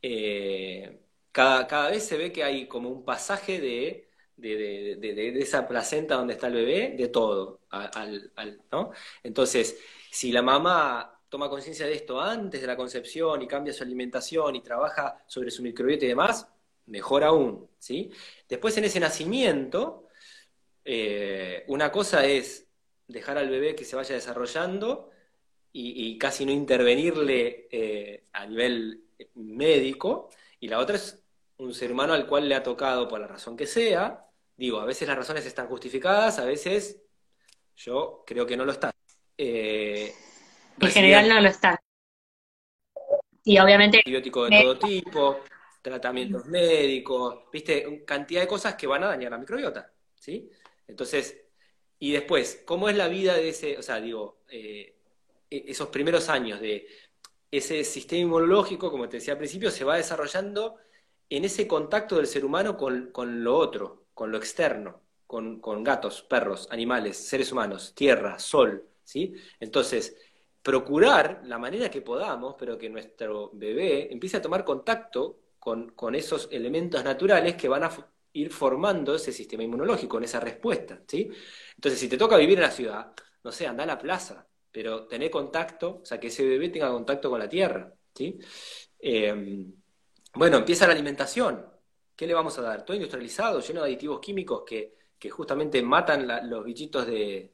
Eh, 0.02 1.02
cada, 1.32 1.90
vez 1.92 2.04
se 2.04 2.18
ve 2.18 2.34
que 2.34 2.44
hay 2.44 2.68
como 2.68 2.90
un 2.90 3.06
pasaje 3.06 3.62
de, 3.62 4.10
esa 5.40 5.68
placenta 5.68 6.16
donde 6.16 6.34
está 6.34 6.48
el 6.48 6.54
bebé, 6.54 6.96
de 6.98 7.10
todo, 7.10 7.62
¿no? 8.72 8.92
Entonces, 9.22 9.80
si 10.10 10.32
la 10.32 10.42
mamá 10.42 11.19
toma 11.30 11.50
conciencia 11.50 11.86
de 11.86 11.94
esto 11.94 12.20
antes 12.20 12.60
de 12.60 12.68
la 12.68 12.76
concepción 12.76 13.42
y 13.42 13.48
cambia 13.48 13.74
su 13.74 13.84
alimentación 13.84 14.56
y 14.56 14.62
trabaja 14.62 15.24
sobre 15.28 15.52
su 15.52 15.62
microbiota 15.62 16.06
y 16.06 16.10
demás, 16.10 16.48
mejor 16.88 17.24
aún, 17.24 17.70
¿sí? 17.78 18.12
Después 18.48 18.76
en 18.78 18.86
ese 18.86 19.00
nacimiento, 19.00 20.08
eh, 20.84 21.64
una 21.68 21.92
cosa 21.92 22.26
es 22.26 22.68
dejar 23.08 23.38
al 23.38 23.50
bebé 23.50 23.76
que 23.76 23.86
se 23.86 23.96
vaya 23.96 24.16
desarrollando 24.16 25.12
y, 25.72 26.18
casi 26.18 26.46
no 26.46 26.52
intervenirle 26.52 27.68
eh, 27.72 28.24
a 28.34 28.46
nivel 28.48 29.04
médico, 29.36 30.30
y 30.60 30.68
la 30.68 30.80
otra 30.80 30.96
es 30.96 31.24
un 31.58 31.74
ser 31.74 31.92
humano 31.92 32.14
al 32.14 32.26
cual 32.28 32.50
le 32.50 32.56
ha 32.56 32.64
tocado 32.64 33.08
por 33.08 33.20
la 33.20 33.28
razón 33.28 33.56
que 33.56 33.68
sea, 33.68 34.26
digo, 34.58 34.80
a 34.80 34.86
veces 34.86 35.08
las 35.08 35.18
razones 35.18 35.46
están 35.46 35.68
justificadas, 35.68 36.40
a 36.40 36.46
veces 36.46 37.02
yo 37.78 38.24
creo 38.26 38.46
que 38.46 38.58
no 38.58 38.66
lo 38.66 38.72
están. 38.72 38.92
Eh, 39.38 40.14
en 40.82 40.92
general 40.92 41.30
no 41.30 41.42
lo 41.42 41.50
están. 41.50 41.78
Y 43.44 43.58
obviamente... 43.60 43.98
Antibiótico 43.98 44.50
de 44.50 44.62
todo 44.62 44.80
tipo, 44.80 45.40
tratamientos 45.82 46.46
médicos, 46.46 47.46
viste, 47.52 48.04
cantidad 48.06 48.42
de 48.42 48.48
cosas 48.48 48.76
que 48.76 48.88
van 48.88 49.04
a 49.04 49.08
dañar 49.08 49.32
la 49.32 49.38
microbiota, 49.38 49.92
¿sí? 50.16 50.50
Entonces, 50.88 51.46
y 52.00 52.12
después, 52.12 52.64
¿cómo 52.66 52.90
es 52.90 52.96
la 52.96 53.08
vida 53.08 53.36
de 53.36 53.50
ese, 53.50 53.78
o 53.78 53.82
sea, 53.82 54.00
digo, 54.00 54.42
eh, 54.50 54.96
e, 55.50 55.66
esos 55.68 55.90
primeros 55.90 56.30
años 56.30 56.60
de 56.60 56.88
ese 57.52 57.84
sistema 57.84 58.22
inmunológico, 58.22 58.92
como 58.92 59.10
te 59.10 59.18
decía 59.18 59.34
al 59.34 59.40
principio, 59.40 59.72
se 59.72 59.84
va 59.84 59.98
desarrollando 59.98 60.78
en 61.30 61.46
ese 61.46 61.68
contacto 61.68 62.18
del 62.18 62.28
ser 62.28 62.46
humano 62.46 62.78
con, 62.78 63.12
lo 63.44 63.58
otro, 63.58 64.06
con 64.14 64.32
lo 64.32 64.38
externo, 64.38 65.02
con, 65.28 65.60
con 65.60 65.84
gatos, 65.84 66.22
perros, 66.24 66.68
animales, 66.72 67.18
seres 67.18 67.52
humanos, 67.52 67.94
tierra, 67.96 68.40
sol, 68.40 68.88
¿sí? 69.04 69.34
Entonces, 69.60 70.16
procurar 70.64 71.42
la 71.46 71.58
manera 71.58 71.90
que 71.90 72.02
podamos, 72.02 72.56
pero 72.58 72.78
que 72.78 72.90
nuestro 72.90 73.52
bebé 73.54 74.12
empiece 74.12 74.38
a 74.38 74.42
tomar 74.42 74.64
contacto 74.64 75.40
con, 75.60 75.92
con 75.92 76.16
esos 76.16 76.48
elementos 76.52 77.04
naturales 77.04 77.56
que 77.56 77.68
van 77.68 77.84
a 77.84 77.92
ir 78.34 78.52
formando 78.52 79.16
ese 79.16 79.32
sistema 79.32 79.64
inmunológico, 79.64 80.18
en 80.18 80.24
esa 80.26 80.40
respuesta, 80.40 81.02
¿sí? 81.08 81.30
Entonces, 81.76 82.00
si 82.00 82.08
te 82.08 82.18
toca 82.18 82.38
vivir 82.38 82.58
en 82.58 82.64
la 82.64 82.72
ciudad, 82.72 83.14
no 83.44 83.52
sé, 83.52 83.68
anda 83.68 83.84
a 83.84 83.88
la 83.88 83.98
plaza, 83.98 84.48
pero 84.72 85.08
tener 85.08 85.32
contacto, 85.32 86.00
o 86.02 86.06
sea, 86.06 86.20
que 86.20 86.28
ese 86.28 86.46
bebé 86.46 86.70
tenga 86.70 86.92
contacto 86.92 87.30
con 87.30 87.40
la 87.40 87.50
tierra, 87.50 87.94
¿sí? 88.14 88.40
Eh, 89.00 89.66
bueno, 90.34 90.58
empieza 90.58 90.86
la 90.88 90.94
alimentación. 90.94 91.66
¿Qué 92.16 92.28
le 92.28 92.34
vamos 92.34 92.58
a 92.60 92.62
dar? 92.62 92.86
Todo 92.86 92.96
industrializado, 92.96 93.62
lleno 93.62 93.82
de 93.82 93.88
aditivos 93.88 94.20
químicos 94.20 94.64
que, 94.66 94.98
justamente 95.32 95.82
matan 95.82 96.50
los 96.50 96.64
bichitos 96.64 97.06
de, 97.06 97.54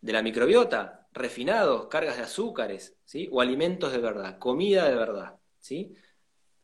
de 0.00 0.12
la 0.12 0.22
microbiota, 0.22 0.99
refinados, 1.12 1.86
cargas 1.86 2.16
de 2.16 2.22
azúcares, 2.22 2.96
¿sí? 3.04 3.28
O 3.32 3.40
alimentos 3.40 3.92
de 3.92 3.98
verdad, 3.98 4.38
comida 4.38 4.88
de 4.88 4.94
verdad, 4.94 5.36
¿sí? 5.58 5.94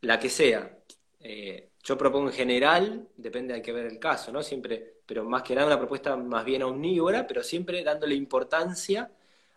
La 0.01 0.19
que 0.19 0.29
sea. 0.29 0.77
Eh, 1.19 1.71
yo 1.83 1.97
propongo 1.97 2.27
en 2.27 2.33
general, 2.33 3.07
depende, 3.15 3.53
hay 3.53 3.61
que 3.61 3.71
ver 3.71 3.85
el 3.85 3.99
caso, 3.99 4.31
¿no? 4.31 4.43
Siempre, 4.43 4.97
pero 5.05 5.23
más 5.25 5.43
que 5.43 5.55
nada 5.55 5.67
una 5.67 5.77
propuesta 5.77 6.15
más 6.15 6.45
bien 6.45 6.63
omnívora, 6.63 7.25
pero 7.27 7.43
siempre 7.43 7.83
dándole 7.83 8.15
importancia 8.15 9.11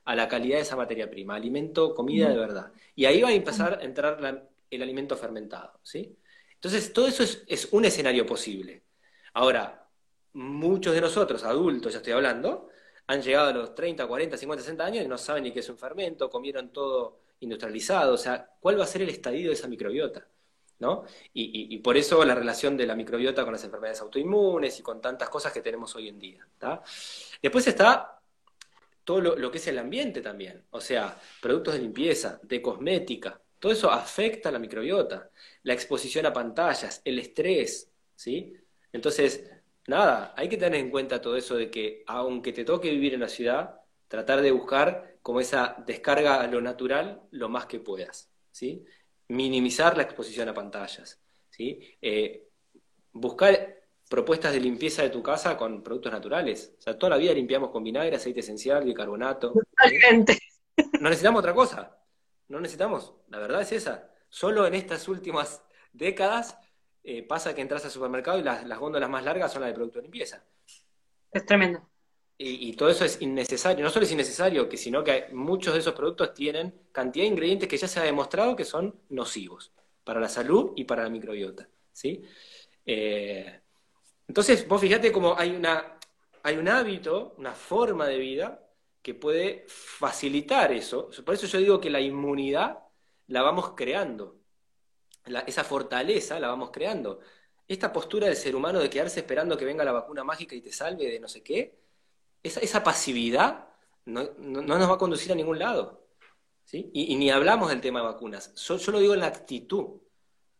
a 0.04 0.14
la 0.14 0.28
calidad 0.28 0.56
de 0.56 0.62
esa 0.62 0.76
materia 0.76 1.10
prima, 1.10 1.36
alimento, 1.36 1.94
comida 1.94 2.28
de 2.28 2.36
verdad. 2.36 2.72
Y 2.94 3.04
ahí 3.04 3.22
va 3.22 3.28
a 3.28 3.32
empezar 3.32 3.78
a 3.80 3.84
entrar 3.84 4.48
el 4.70 4.82
alimento 4.82 5.16
fermentado, 5.16 5.78
¿sí? 5.82 6.16
Entonces, 6.54 6.92
todo 6.92 7.06
eso 7.06 7.22
es, 7.22 7.42
es, 7.46 7.68
un 7.72 7.84
escenario 7.84 8.26
posible. 8.26 8.82
Ahora, 9.34 9.88
muchos 10.34 10.94
de 10.94 11.00
nosotros, 11.00 11.44
adultos, 11.44 11.92
ya 11.92 11.98
estoy 11.98 12.12
hablando, 12.12 12.69
han 13.10 13.22
llegado 13.22 13.48
a 13.48 13.52
los 13.52 13.74
30, 13.74 14.06
40, 14.06 14.36
50, 14.36 14.62
60 14.62 14.84
años 14.84 15.04
y 15.04 15.08
no 15.08 15.18
saben 15.18 15.42
ni 15.42 15.50
qué 15.50 15.58
es 15.58 15.68
un 15.68 15.76
fermento, 15.76 16.30
comieron 16.30 16.68
todo 16.68 17.18
industrializado, 17.40 18.14
o 18.14 18.16
sea, 18.16 18.48
¿cuál 18.60 18.78
va 18.78 18.84
a 18.84 18.86
ser 18.86 19.02
el 19.02 19.08
estadio 19.08 19.48
de 19.48 19.54
esa 19.54 19.66
microbiota? 19.66 20.28
¿No? 20.78 21.04
Y, 21.34 21.76
por 21.78 21.96
eso 21.96 22.24
la 22.24 22.36
relación 22.36 22.76
de 22.76 22.86
la 22.86 22.94
microbiota 22.94 23.42
con 23.42 23.52
las 23.52 23.64
enfermedades 23.64 24.00
autoinmunes 24.00 24.78
y 24.78 24.82
con 24.82 25.00
tantas 25.00 25.28
cosas 25.28 25.52
que 25.52 25.60
tenemos 25.60 25.94
hoy 25.96 26.08
en 26.08 26.18
día. 26.20 26.46
Después 27.42 27.66
está 27.66 28.22
todo 29.04 29.20
lo, 29.20 29.50
que 29.50 29.58
es 29.58 29.66
el 29.66 29.78
ambiente 29.78 30.22
también, 30.22 30.64
o 30.70 30.80
sea, 30.80 31.20
productos 31.42 31.74
de 31.74 31.80
limpieza, 31.80 32.38
de 32.44 32.62
cosmética, 32.62 33.40
todo 33.58 33.72
eso 33.72 33.90
afecta 33.90 34.50
a 34.50 34.52
la 34.52 34.60
microbiota, 34.60 35.30
la 35.64 35.72
exposición 35.72 36.26
a 36.26 36.32
pantallas, 36.32 37.02
el 37.04 37.18
estrés, 37.18 37.90
¿sí? 38.14 38.54
Entonces, 38.92 39.50
nada, 39.86 40.34
hay 40.36 40.48
que 40.48 40.56
tener 40.56 40.80
en 40.80 40.90
cuenta 40.90 41.20
todo 41.20 41.36
eso 41.36 41.56
de 41.56 41.70
que 41.70 42.04
aunque 42.06 42.52
te 42.52 42.64
toque 42.64 42.90
vivir 42.90 43.14
en 43.14 43.20
la 43.20 43.28
ciudad, 43.28 43.80
tratar 44.08 44.40
de 44.42 44.50
buscar 44.50 45.18
como 45.22 45.40
esa 45.40 45.76
descarga 45.86 46.40
a 46.40 46.46
lo 46.46 46.60
natural 46.60 47.22
lo 47.30 47.48
más 47.48 47.66
que 47.66 47.80
puedas, 47.80 48.30
¿sí? 48.50 48.84
Minimizar 49.28 49.96
la 49.96 50.02
exposición 50.02 50.48
a 50.48 50.54
pantallas, 50.54 51.20
¿sí? 51.50 51.80
Eh, 52.00 52.48
buscar 53.12 53.80
propuestas 54.08 54.52
de 54.52 54.60
limpieza 54.60 55.02
de 55.02 55.10
tu 55.10 55.22
casa 55.22 55.56
con 55.56 55.82
productos 55.84 56.10
naturales. 56.10 56.74
O 56.78 56.82
sea, 56.82 56.98
toda 56.98 57.10
la 57.10 57.16
vida 57.16 57.32
limpiamos 57.32 57.70
con 57.70 57.84
vinagre, 57.84 58.16
aceite 58.16 58.40
esencial, 58.40 58.84
bicarbonato. 58.84 59.52
Totalmente. 59.52 60.38
No 61.00 61.08
necesitamos 61.08 61.38
otra 61.38 61.54
cosa. 61.54 61.96
No 62.48 62.58
necesitamos. 62.58 63.14
La 63.28 63.38
verdad 63.38 63.62
es 63.62 63.70
esa. 63.70 64.10
Solo 64.28 64.66
en 64.66 64.74
estas 64.74 65.06
últimas 65.06 65.62
décadas 65.92 66.58
eh, 67.02 67.22
pasa 67.22 67.54
que 67.54 67.62
entras 67.62 67.84
al 67.84 67.90
supermercado 67.90 68.38
y 68.38 68.42
las, 68.42 68.78
góndolas 68.78 69.08
más 69.08 69.24
largas 69.24 69.52
son 69.52 69.62
las 69.62 69.70
de 69.70 69.74
producto 69.74 69.98
de 69.98 70.02
limpieza. 70.02 70.44
Es 71.32 71.46
tremendo. 71.46 71.88
Y, 72.42 72.72
todo 72.72 72.88
eso 72.88 73.04
es 73.04 73.20
innecesario. 73.20 73.84
No 73.84 73.90
solo 73.90 74.06
es 74.06 74.12
innecesario, 74.12 74.66
que 74.66 74.78
sino 74.78 75.04
que 75.04 75.26
muchos 75.32 75.74
de 75.74 75.80
esos 75.80 75.92
productos 75.92 76.32
tienen 76.32 76.86
cantidad 76.90 77.24
de 77.24 77.28
ingredientes 77.28 77.68
que 77.68 77.76
ya 77.76 77.86
se 77.86 78.00
ha 78.00 78.02
demostrado 78.02 78.56
que 78.56 78.64
son 78.64 78.98
nocivos 79.10 79.72
para 80.04 80.20
la 80.20 80.28
salud 80.28 80.72
y 80.74 80.84
para 80.84 81.02
la 81.02 81.10
microbiota. 81.10 81.68
¿sí? 81.92 82.22
Eh, 82.86 83.60
entonces, 84.26 84.66
vos 84.66 84.80
fíjate 84.80 85.12
cómo 85.12 85.36
hay, 85.36 85.50
una, 85.50 85.98
hay 86.42 86.56
un 86.56 86.66
hábito, 86.68 87.34
una 87.36 87.52
forma 87.52 88.06
de 88.06 88.16
vida 88.16 88.66
que 89.02 89.12
puede 89.12 89.66
facilitar 89.68 90.72
eso. 90.72 91.10
Por 91.22 91.34
eso 91.34 91.46
yo 91.46 91.58
digo 91.58 91.80
que 91.80 91.90
la 91.90 92.00
inmunidad 92.00 92.78
la 93.26 93.42
vamos 93.42 93.74
creando 93.76 94.39
esa 95.46 95.64
fortaleza 95.64 96.40
la 96.40 96.48
vamos 96.48 96.70
creando. 96.70 97.20
Esta 97.68 97.92
postura 97.92 98.26
del 98.26 98.36
ser 98.36 98.56
humano 98.56 98.80
de 98.80 98.90
quedarse 98.90 99.20
esperando 99.20 99.56
que 99.56 99.64
venga 99.64 99.84
la 99.84 99.92
vacuna 99.92 100.24
mágica 100.24 100.54
y 100.54 100.60
te 100.60 100.72
salve 100.72 101.06
de 101.06 101.20
no 101.20 101.28
sé 101.28 101.42
qué, 101.42 101.78
esa, 102.42 102.60
esa 102.60 102.82
pasividad 102.82 103.70
no, 104.06 104.24
nos 104.38 104.90
va 104.90 104.94
a 104.94 104.98
conducir 104.98 105.32
a 105.32 105.34
ningún 105.34 105.58
lado. 105.58 106.06
¿sí? 106.64 106.90
Y, 106.92 107.16
ni 107.16 107.30
hablamos 107.30 107.68
del 107.68 107.80
tema 107.80 108.00
de 108.00 108.06
vacunas. 108.06 108.54
Yo, 108.54 108.92
lo 108.92 109.00
digo 109.00 109.14
en 109.14 109.20
la 109.20 109.26
actitud. 109.26 110.00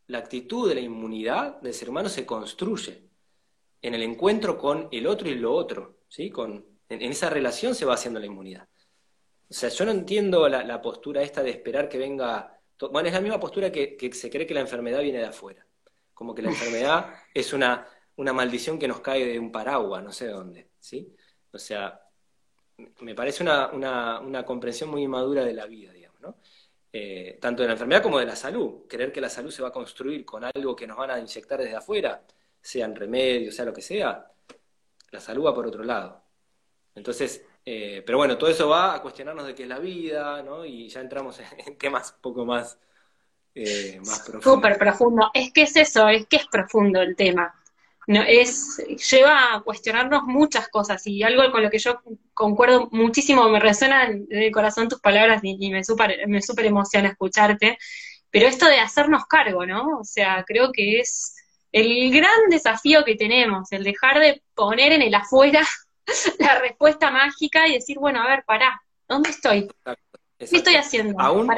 La 0.07 0.19
actitud 0.19 0.69
de 0.69 0.75
la 0.75 0.81
inmunidad 0.81 1.61
del 1.61 1.75
ser 1.75 1.91
humano 1.91 2.09
se 2.09 2.27
construye 2.27 3.09
en 3.83 3.95
el 3.95 4.03
encuentro 4.03 4.59
con 4.59 4.89
el 4.91 5.07
otro 5.07 5.29
y 5.29 5.35
lo 5.35 5.55
otro. 5.55 6.01
¿sí? 6.09 6.31
Con, 6.31 6.65
en, 6.89 7.03
esa 7.03 7.31
relación 7.31 7.75
se 7.75 7.85
va 7.85 7.95
haciendo 7.95 8.21
la 8.21 8.27
inmunidad. 8.27 8.69
O 9.49 9.53
sea, 9.55 9.69
yo 9.69 9.85
no 9.85 9.91
entiendo 9.91 10.49
la, 10.49 10.63
la 10.65 10.81
postura 10.81 11.23
esta 11.23 11.43
de 11.43 11.51
esperar 11.51 11.89
que 11.89 11.99
venga 11.99 12.60
bueno, 12.89 13.09
es 13.09 13.15
la 13.15 13.21
misma 13.21 13.39
postura 13.39 13.71
que, 13.71 14.11
se 14.13 14.31
cree 14.31 14.47
que 14.47 14.55
la 14.55 14.61
enfermedad 14.61 15.01
viene 15.01 15.19
de 15.19 15.27
afuera. 15.27 15.67
Como 16.15 16.35
que 16.35 16.43
la 16.43 16.51
enfermedad 16.51 17.15
es 17.35 17.53
una, 17.53 17.87
una 18.17 18.33
maldición 18.33 18.79
que 18.79 18.89
nos 18.89 19.01
cae 19.01 19.27
de 19.27 19.39
un 19.39 19.53
paraguas, 19.53 20.03
no 20.03 20.13
sé 20.13 20.27
de 20.27 20.33
dónde. 20.33 20.71
¿sí? 20.79 21.15
O 21.53 21.59
sea, 21.59 22.01
me 23.01 23.15
parece 23.15 23.43
una, 23.43 23.71
una, 23.71 24.45
comprensión 24.45 24.91
muy 24.91 25.03
inmadura 25.03 25.45
de 25.45 25.53
la 25.55 25.67
vida, 25.67 25.93
digamos, 25.93 26.21
¿no? 26.21 26.37
Eh, 26.93 27.39
tanto 27.41 27.63
de 27.63 27.69
la 27.69 27.75
enfermedad 27.75 28.03
como 28.03 28.19
de 28.19 28.27
la 28.27 28.37
salud. 28.37 28.87
Creer 28.89 29.13
que 29.13 29.21
la 29.21 29.29
salud 29.29 29.51
se 29.51 29.63
va 29.63 29.69
a 29.69 29.73
construir 29.73 30.25
con 30.25 30.45
algo 30.45 30.75
que 30.75 30.87
nos 30.87 30.97
van 30.97 31.11
a 31.11 31.19
inyectar 31.19 31.61
desde 31.61 31.77
afuera, 31.77 32.25
sean 32.61 32.95
remedios, 32.95 33.55
sea 33.55 33.65
lo 33.65 33.73
que 33.73 33.83
sea, 33.83 34.31
la 35.11 35.21
salud 35.21 35.47
va 35.47 35.55
por 35.55 35.67
otro 35.67 35.85
lado. 35.85 36.23
Entonces, 36.95 37.45
eh, 37.73 38.03
pero 38.05 38.19
bueno, 38.19 38.37
todo 38.37 38.51
eso 38.51 38.69
va 38.69 38.97
a 38.97 39.01
cuestionarnos 39.01 39.47
de 39.47 39.55
qué 39.55 39.63
es 39.63 39.69
la 39.69 39.79
vida, 39.79 40.43
¿no? 40.43 40.65
Y 40.65 40.89
ya 40.89 41.01
entramos 41.01 41.39
en, 41.39 41.79
temas 41.79 42.15
un 42.17 42.21
poco 42.21 42.45
más, 42.45 42.77
eh, 43.55 44.01
más 44.05 44.19
profundos. 44.23 44.43
Súper 44.43 44.77
profundo. 44.77 45.31
Es 45.33 45.53
que 45.53 45.63
es 45.63 45.77
eso, 45.77 46.09
es 46.09 46.27
que 46.27 46.39
es 46.39 46.49
profundo 46.49 47.01
el 47.01 47.15
tema. 47.15 47.55
No, 48.09 48.23
es, 48.23 48.79
lleva 49.13 49.55
a 49.55 49.61
cuestionarnos 49.61 50.25
muchas 50.25 50.69
cosas 50.69 51.07
y 51.07 51.23
algo 51.23 51.49
con 51.53 51.63
lo 51.63 51.71
que 51.71 51.79
yo 51.79 52.01
concuerdo 52.35 52.89
muchísimo, 52.91 53.49
me 53.49 53.61
resuenan 53.61 54.27
en 54.29 54.43
el 54.43 54.51
corazón 54.51 54.89
tus 54.89 55.01
palabras 55.01 55.41
y, 55.45 55.71
me 55.71 55.85
súper 55.85 56.27
me 56.27 56.43
super 56.43 56.67
emociona 56.67 57.11
escucharte, 57.11 57.79
pero 58.31 58.49
esto 58.49 58.67
de 58.67 58.81
hacernos 58.81 59.27
cargo, 59.27 59.65
¿no? 59.65 60.01
O 60.01 60.05
sea, 60.05 60.43
creo 60.45 60.73
que 60.73 60.99
es 60.99 61.37
el 61.71 62.11
gran 62.11 62.49
desafío 62.51 63.05
que 63.05 63.15
tenemos, 63.15 63.71
el 63.71 63.85
dejar 63.85 64.19
de 64.19 64.43
poner 64.57 64.91
en 64.91 65.03
el 65.03 65.15
afuera 65.15 65.65
la 66.39 66.59
respuesta 66.61 67.11
mágica 67.11 67.67
y 67.69 67.75
decir, 67.75 67.99
bueno, 67.99 68.21
a 68.23 68.29
ver, 68.29 68.45
pará, 68.45 68.83
¿dónde 69.09 69.31
estoy? 69.31 69.69
¿Qué 70.39 70.45
estoy 70.57 70.77
haciendo? 70.77 71.21
Aún, 71.21 71.49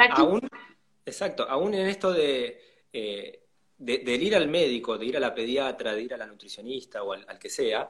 exacto, 1.05 1.49
aún 1.49 1.75
en 1.75 1.87
esto 1.87 2.13
de, 2.13 2.61
eh, 2.93 3.43
de, 3.79 4.15
ir 4.15 4.37
al 4.37 4.49
médico, 4.49 4.99
de 4.99 5.07
ir 5.07 5.17
a 5.17 5.21
la 5.21 5.35
pediatra, 5.35 5.95
de 5.95 6.03
ir 6.03 6.15
a 6.15 6.17
la 6.17 6.27
nutricionista 6.27 7.03
o 7.03 7.13
al, 7.13 7.39
que 7.39 7.49
sea, 7.49 7.89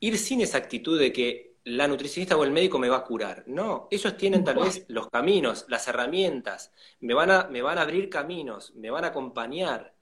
ir 0.00 0.18
sin 0.18 0.40
esa 0.40 0.58
actitud 0.58 0.98
de 0.98 1.12
que 1.12 1.54
la 1.64 1.88
nutricionista 1.88 2.36
o 2.36 2.44
el 2.44 2.50
médico 2.50 2.78
me 2.78 2.88
va 2.88 2.98
a 2.98 3.04
curar. 3.04 3.44
No, 3.46 3.88
ellos 3.90 4.16
tienen 4.16 4.44
tal 4.44 4.56
vez 4.56 4.84
los 4.88 5.08
caminos, 5.08 5.64
las 5.68 5.88
herramientas, 5.88 6.72
me 7.00 7.14
van 7.14 7.30
a, 7.30 7.44
me 7.44 7.62
van 7.62 7.78
a 7.78 7.82
abrir 7.82 8.10
caminos, 8.10 8.74
me 8.74 8.90
van 8.90 9.04
a 9.04 9.08
acompañar, 9.08 9.94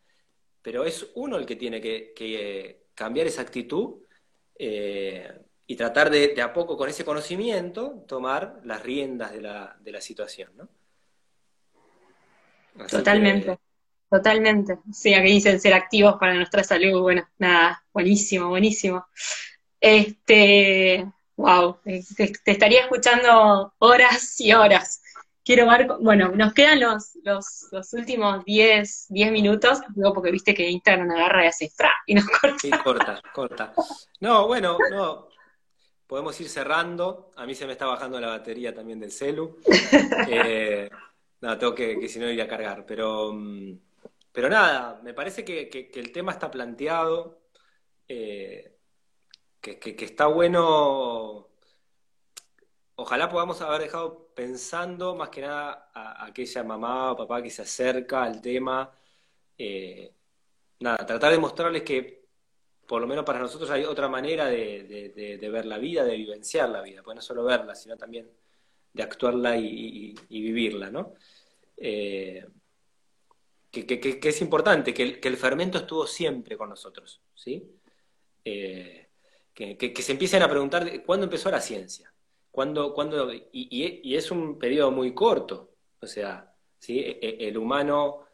pero 0.61 0.85
es 0.85 1.11
uno 1.15 1.37
el 1.37 1.47
que 1.47 1.57
tiene 1.57 1.81
que, 1.81 2.13
que 2.15 2.87
cambiar 2.95 3.27
esa 3.27 3.43
actitud 3.43 4.03
eh, 4.59 5.41
y 5.67 5.77
tratar 5.77 6.11
de, 6.11 6.41
a 6.43 6.53
poco 6.53 6.77
con 6.77 6.89
ese 6.89 7.05
conocimiento 7.05 8.05
tomar 8.07 8.61
las 8.65 8.83
riendas 8.83 9.33
de 9.33 9.43
la, 9.43 9.77
de 9.81 9.93
la 9.93 10.01
situación, 10.01 10.53
¿no? 10.57 10.69
totalmente, 12.91 13.59
totalmente. 14.11 14.79
Sí, 14.93 15.15
aquí 15.15 15.29
dicen 15.29 15.61
ser 15.61 15.75
activos 15.75 16.17
para 16.19 16.35
nuestra 16.35 16.65
salud, 16.65 17.01
bueno, 17.03 17.29
nada, 17.39 17.85
buenísimo, 17.93 18.49
buenísimo. 18.49 19.07
Este, 19.81 21.07
wow, 21.37 21.79
te, 21.85 22.33
estaría 22.47 22.83
escuchando 22.83 23.75
horas 23.79 24.41
y 24.41 24.53
horas. 24.53 25.03
Quiero 25.45 25.69
ver, 25.69 25.89
bueno, 26.01 26.29
nos 26.29 26.55
quedan 26.55 26.79
los, 26.79 27.17
los, 27.25 27.67
los 27.73 27.93
últimos 27.95 28.45
10, 28.45 29.07
10 29.09 29.33
minutos, 29.33 29.81
digo 29.89 30.15
porque 30.15 30.31
viste 30.31 30.55
que 30.55 30.71
Instagram 30.71 31.11
agarra 31.11 31.45
y 31.45 31.49
hace 31.49 31.69
fra 31.69 31.93
y 32.07 32.15
nos 32.15 32.27
corta. 32.41 32.59
Sí, 32.61 32.71
corta, 32.71 33.21
corta. 33.35 33.75
No, 34.21 34.47
bueno, 34.47 34.79
no, 34.91 35.29
podemos 36.13 36.39
ir 36.43 36.49
cerrando. 36.51 37.31
A 37.37 37.47
mí 37.47 37.55
se 37.55 37.65
me 37.65 37.73
está 37.73 37.87
bajando 37.87 38.21
la 38.21 38.27
batería 38.27 38.75
también 38.75 39.01
del 39.01 39.11
celu. 39.11 39.59
Eh, 40.29 40.91
no, 41.41 41.57
tengo 41.57 41.75
que, 41.75 42.07
si 42.07 42.19
no 42.19 42.31
ir 42.31 42.43
a 42.43 42.47
cargar. 42.47 42.85
Pero, 42.85 43.33
mm, 43.33 43.79
pero 44.31 44.51
nada, 44.51 45.01
me 45.03 45.15
parece 45.15 45.43
que, 45.43 45.91
el 45.95 46.13
tema 46.13 46.33
está 46.33 46.51
planteado. 46.51 47.41
Eh, 48.07 48.77
que, 49.59 49.97
está 50.05 50.27
bueno. 50.27 51.49
Ojalá 52.97 53.31
podamos 53.31 53.63
haber 53.63 53.81
dejado 53.81 54.35
pensando 54.35 55.15
más 55.15 55.31
que 55.31 55.41
nada 55.41 55.91
a, 55.95 56.27
aquella 56.27 56.63
mamá 56.63 57.13
o 57.13 57.17
papá 57.17 57.43
que 57.43 57.49
se 57.49 57.63
acerca 57.63 58.23
al 58.23 58.43
tema. 58.43 58.93
Eh, 59.57 60.13
nada, 60.81 61.07
tratar 61.07 61.33
de 61.33 61.39
mostrarles 61.39 61.83
que 61.85 62.22
por 62.93 63.01
lo 63.01 63.09
menos 63.09 63.25
para 63.25 63.39
nosotros 63.39 63.71
hay 63.71 63.85
otra 63.85 64.07
manera 64.07 64.49
de, 64.49 65.49
ver 65.51 65.65
la 65.65 65.79
vida, 65.79 66.05
de 66.05 66.15
vivenciar 66.15 66.69
la 66.69 66.83
vida, 66.83 67.03
pues 67.03 67.15
no 67.15 67.23
solo 67.23 67.43
verla, 67.43 67.75
sino 67.75 67.97
también 67.97 68.31
de 68.93 69.03
actuarla 69.03 69.57
y, 69.57 70.15
vivirla, 70.29 70.91
¿no? 70.91 71.15
Eh, 71.75 72.47
que, 73.71 74.21
es 74.23 74.43
importante, 74.43 74.93
que 74.93 75.19
el, 75.23 75.37
fermento 75.39 75.79
estuvo 75.79 76.07
siempre 76.07 76.59
con 76.59 76.69
nosotros, 76.69 77.23
¿sí? 77.35 77.67
Eh, 78.45 79.09
que, 79.55 79.95
se 80.03 80.13
empiecen 80.13 80.43
a 80.43 80.51
preguntar 80.51 81.03
cuándo 81.03 81.25
empezó 81.25 81.51
la 81.51 81.63
ciencia, 81.63 82.13
¿Cuándo, 82.51 82.93
cuándo, 82.93 83.33
y, 83.33 84.15
es 84.15 84.31
un 84.31 84.59
periodo 84.59 84.91
muy 84.91 85.15
corto, 85.15 85.77
o 85.99 86.07
sea, 86.07 86.55
¿sí? 86.79 86.99
E, 86.99 87.19
e, 87.23 87.49
el 87.49 87.57
humano 87.57 88.27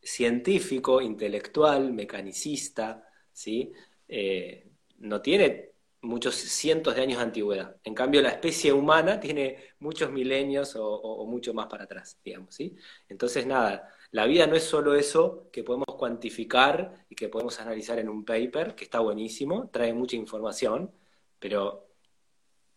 científico, 0.00 1.00
intelectual, 1.00 1.92
mecanicista, 1.92 3.02
¿sí? 3.32 3.72
Eh, 4.08 4.68
no 4.98 5.20
tiene 5.20 5.72
muchos 6.02 6.34
cientos 6.34 6.94
de 6.94 7.02
años 7.02 7.18
de 7.18 7.24
antigüedad. 7.24 7.76
En 7.84 7.94
cambio, 7.94 8.22
la 8.22 8.30
especie 8.30 8.72
humana 8.72 9.20
tiene 9.20 9.58
muchos 9.80 10.10
milenios 10.10 10.74
o, 10.76 11.26
mucho 11.26 11.52
más 11.52 11.66
para 11.66 11.84
atrás, 11.84 12.18
digamos, 12.24 12.54
¿sí? 12.54 12.76
Entonces, 13.08 13.46
nada, 13.46 13.88
la 14.12 14.26
vida 14.26 14.46
no 14.46 14.56
es 14.56 14.62
solo 14.62 14.94
eso 14.94 15.48
que 15.52 15.64
podemos 15.64 15.94
cuantificar 15.98 17.04
y 17.08 17.14
que 17.14 17.28
podemos 17.28 17.60
analizar 17.60 17.98
en 17.98 18.08
un 18.08 18.24
paper, 18.24 18.74
que 18.74 18.84
está 18.84 19.00
buenísimo, 19.00 19.68
trae 19.70 19.92
mucha 19.92 20.16
información, 20.16 20.92
pero 21.38 21.88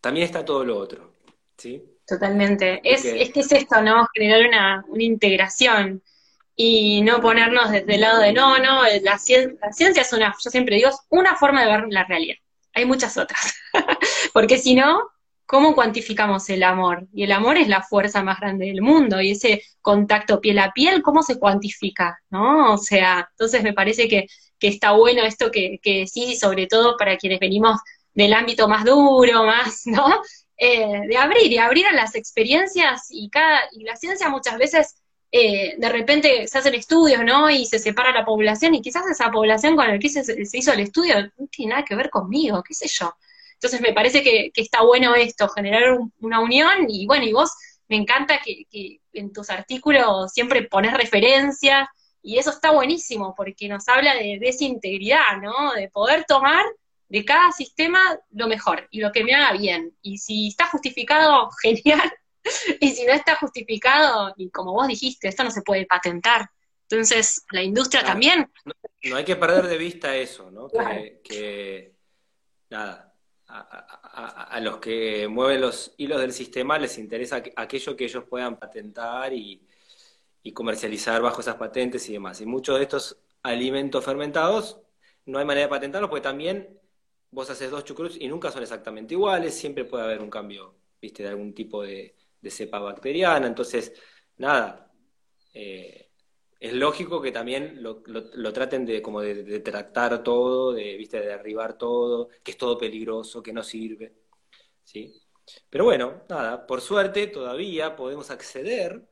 también 0.01 0.25
está 0.25 0.43
todo 0.43 0.65
lo 0.65 0.77
otro, 0.77 1.13
¿sí? 1.57 1.83
Totalmente. 2.05 2.81
Es, 2.83 3.05
es 3.05 3.31
que 3.31 3.41
es 3.41 3.51
esto, 3.51 3.81
¿no? 3.81 4.07
Generar 4.13 4.47
una, 4.47 4.85
una 4.87 5.03
integración 5.03 6.01
y 6.61 7.01
no 7.03 7.21
ponernos 7.21 7.71
desde 7.71 7.95
el 7.95 8.01
lado 8.01 8.19
de 8.19 8.33
no, 8.33 8.57
no, 8.59 8.83
la, 8.83 8.99
la 9.01 9.17
ciencia 9.17 10.01
es 10.01 10.13
una, 10.13 10.35
yo 10.43 10.49
siempre 10.51 10.75
digo, 10.75 10.89
es 10.89 10.99
una 11.09 11.35
forma 11.35 11.63
de 11.63 11.71
ver 11.71 11.85
la 11.89 12.03
realidad 12.03 12.35
hay 12.73 12.85
muchas 12.85 13.17
otras. 13.17 13.53
Porque 14.33 14.57
si 14.57 14.75
no, 14.75 15.09
¿cómo 15.45 15.75
cuantificamos 15.75 16.49
el 16.49 16.63
amor? 16.63 17.07
Y 17.13 17.23
el 17.23 17.31
amor 17.31 17.57
es 17.57 17.67
la 17.67 17.81
fuerza 17.81 18.23
más 18.23 18.39
grande 18.39 18.67
del 18.67 18.81
mundo, 18.81 19.21
y 19.21 19.31
ese 19.31 19.63
contacto 19.81 20.41
piel 20.41 20.59
a 20.59 20.71
piel, 20.71 21.01
¿cómo 21.01 21.21
se 21.21 21.39
cuantifica? 21.39 22.19
¿No? 22.29 22.73
O 22.73 22.77
sea, 22.77 23.27
entonces 23.31 23.63
me 23.63 23.73
parece 23.73 24.07
que, 24.07 24.27
está 24.61 24.91
bueno 24.91 25.23
esto 25.23 25.51
que, 25.51 25.79
que 25.81 26.05
sí, 26.05 26.35
sobre 26.35 26.67
todo 26.67 26.97
para 26.97 27.15
quienes 27.17 27.39
venimos 27.39 27.79
del 28.13 28.33
ámbito 28.33 28.67
más 28.67 28.83
duro, 28.83 29.45
más, 29.45 29.81
¿no? 29.85 30.21
Eh, 30.57 31.07
de 31.07 31.17
abrir 31.17 31.49
y 31.51 31.57
abrir 31.57 31.87
a 31.87 31.93
las 31.93 32.15
experiencias 32.15 33.07
y 33.09 33.29
cada, 33.29 33.61
y 33.71 33.83
la 33.85 33.95
ciencia 33.95 34.27
muchas 34.27 34.57
veces 34.57 34.95
eh, 35.31 35.75
de 35.77 35.89
repente 35.89 36.47
se 36.47 36.57
hacen 36.57 36.73
estudios, 36.73 37.23
¿no? 37.23 37.49
Y 37.49 37.65
se 37.65 37.79
separa 37.79 38.11
la 38.11 38.25
población 38.25 38.73
y 38.75 38.81
quizás 38.81 39.05
esa 39.07 39.29
población 39.31 39.75
con 39.75 39.87
la 39.87 39.99
que 39.99 40.09
se, 40.09 40.23
hizo 40.53 40.73
el 40.73 40.79
estudio 40.79 41.21
no 41.37 41.47
tiene 41.47 41.71
nada 41.71 41.85
que 41.85 41.95
ver 41.95 42.09
conmigo, 42.09 42.63
qué 42.63 42.73
sé 42.73 42.87
yo. 42.87 43.13
Entonces 43.53 43.81
me 43.81 43.93
parece 43.93 44.23
que, 44.23 44.51
está 44.55 44.81
bueno 44.83 45.15
esto, 45.15 45.49
generar 45.49 45.99
una 46.19 46.39
unión 46.39 46.85
y 46.87 47.05
bueno, 47.05 47.25
y 47.25 47.33
vos 47.33 47.51
me 47.87 47.97
encanta 47.97 48.39
que, 48.43 49.01
en 49.13 49.33
tus 49.33 49.49
artículos 49.49 50.31
siempre 50.31 50.63
pones 50.63 50.93
referencias 50.93 51.87
y 52.21 52.37
eso 52.37 52.51
está 52.51 52.71
buenísimo 52.71 53.33
porque 53.35 53.67
nos 53.67 53.87
habla 53.87 54.13
de, 54.15 54.39
de 54.39 54.49
esa 54.49 54.63
integridad, 54.63 55.37
¿no? 55.41 55.73
De 55.73 55.89
poder 55.89 56.25
tomar 56.27 56.63
de 57.09 57.25
cada 57.25 57.51
sistema 57.51 57.99
lo 58.31 58.47
mejor 58.47 58.87
y 58.91 59.01
lo 59.01 59.11
que 59.11 59.23
me 59.23 59.33
haga 59.33 59.57
bien. 59.57 59.93
Y 60.01 60.19
si 60.19 60.47
está 60.47 60.67
justificado, 60.67 61.49
genial, 61.61 62.11
y 62.79 62.91
si 62.91 63.05
no 63.05 63.13
está 63.13 63.35
justificado, 63.35 64.33
y 64.37 64.49
como 64.49 64.73
vos 64.73 64.87
dijiste, 64.87 65.27
esto 65.27 65.43
no 65.43 65.51
se 65.51 65.61
puede 65.61 65.85
patentar. 65.85 66.49
Entonces, 66.89 67.45
la 67.51 67.61
industria 67.61 68.03
también. 68.03 68.51
No, 69.03 69.15
hay 69.15 69.23
que 69.23 69.35
perder 69.35 69.67
de 69.67 69.77
vista 69.77 70.15
eso, 70.15 70.49
¿no? 70.49 70.69
Que, 71.23 71.93
nada, 72.71 73.13
a, 73.47 74.59
los 74.59 74.77
que 74.79 75.27
mueven 75.27 75.61
los 75.61 75.93
hilos 75.97 76.19
del 76.19 76.33
sistema 76.33 76.79
les 76.79 76.97
interesa 76.97 77.43
aquello 77.55 77.95
que 77.95 78.05
ellos 78.05 78.23
puedan 78.27 78.57
patentar 78.57 79.33
y, 79.33 79.65
comercializar 80.51 81.21
bajo 81.21 81.41
esas 81.41 81.57
patentes 81.57 82.09
y 82.09 82.13
demás. 82.13 82.41
Y 82.41 82.47
muchos 82.47 82.77
de 82.77 82.83
estos 82.83 83.19
alimentos 83.43 84.03
fermentados 84.03 84.81
no 85.27 85.37
hay 85.37 85.45
manera 85.45 85.67
de 85.67 85.69
patentarlos 85.69 86.09
porque 86.09 86.23
también 86.23 86.79
vos 87.29 87.47
haces 87.51 87.69
dos 87.69 87.83
chucrut 87.83 88.15
y 88.19 88.27
nunca 88.27 88.49
son 88.49 88.63
exactamente 88.63 89.13
iguales, 89.13 89.53
siempre 89.53 89.85
puede 89.85 90.05
haber 90.05 90.21
un 90.21 90.29
cambio, 90.31 90.73
viste, 90.99 91.21
de 91.21 91.29
algún 91.29 91.53
tipo 91.53 91.83
de, 91.83 92.15
de 92.41 92.51
cepa 92.51 92.79
bacteriana. 92.79 93.47
Entonces, 93.47 93.93
nada, 94.37 94.91
eh, 95.53 96.09
es 96.59 96.73
lógico 96.73 97.21
que 97.21 97.31
también 97.31 97.81
lo, 97.81 98.01
traten 98.53 98.85
de 98.85 99.01
como 99.01 99.21
de, 99.21 99.59
tratar 99.61 100.23
todo, 100.23 100.73
de, 100.73 100.97
¿viste? 100.97 101.19
de 101.19 101.27
derribar 101.27 101.77
todo, 101.77 102.29
que 102.43 102.51
es 102.51 102.57
todo 102.57 102.77
peligroso, 102.77 103.41
que 103.41 103.53
no 103.53 103.63
sirve. 103.63 104.13
¿sí? 104.83 105.21
Pero 105.69 105.85
bueno, 105.85 106.23
nada, 106.29 106.65
por 106.67 106.81
suerte 106.81 107.27
todavía 107.27 107.95
podemos 107.95 108.29
acceder 108.31 109.07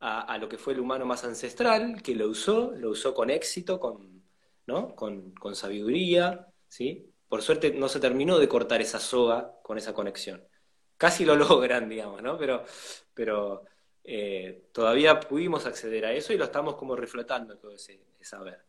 a, 0.00 0.36
lo 0.38 0.48
que 0.48 0.58
fue 0.58 0.72
el 0.72 0.80
humano 0.80 1.06
más 1.06 1.24
ancestral, 1.24 2.02
que 2.02 2.16
lo 2.16 2.28
usó, 2.28 2.72
lo 2.72 2.90
usó 2.90 3.14
con 3.14 3.30
éxito, 3.30 3.78
con, 3.78 4.24
¿no? 4.66 4.96
con, 4.96 5.32
con 5.34 5.54
sabiduría, 5.54 6.48
¿sí? 6.68 7.08
Por 7.28 7.40
suerte 7.42 7.72
no 7.72 7.88
se 7.88 8.00
terminó 8.00 8.38
de 8.38 8.48
cortar 8.48 8.80
esa 8.80 8.98
soga 8.98 9.54
con 9.62 9.78
esa 9.78 9.94
conexión 9.94 10.44
casi 11.02 11.24
lo 11.24 11.34
logran, 11.48 11.88
digamos, 11.88 12.22
¿no? 12.22 12.38
Pero, 12.38 12.64
pero 13.12 13.64
eh, 14.04 14.66
todavía 14.70 15.18
pudimos 15.18 15.66
acceder 15.66 16.06
a 16.06 16.12
eso 16.12 16.32
y 16.32 16.36
lo 16.36 16.44
estamos 16.44 16.76
como 16.76 16.94
reflotando 16.94 17.56
todo 17.56 17.72
ese, 17.72 17.98
saber. 18.20 18.60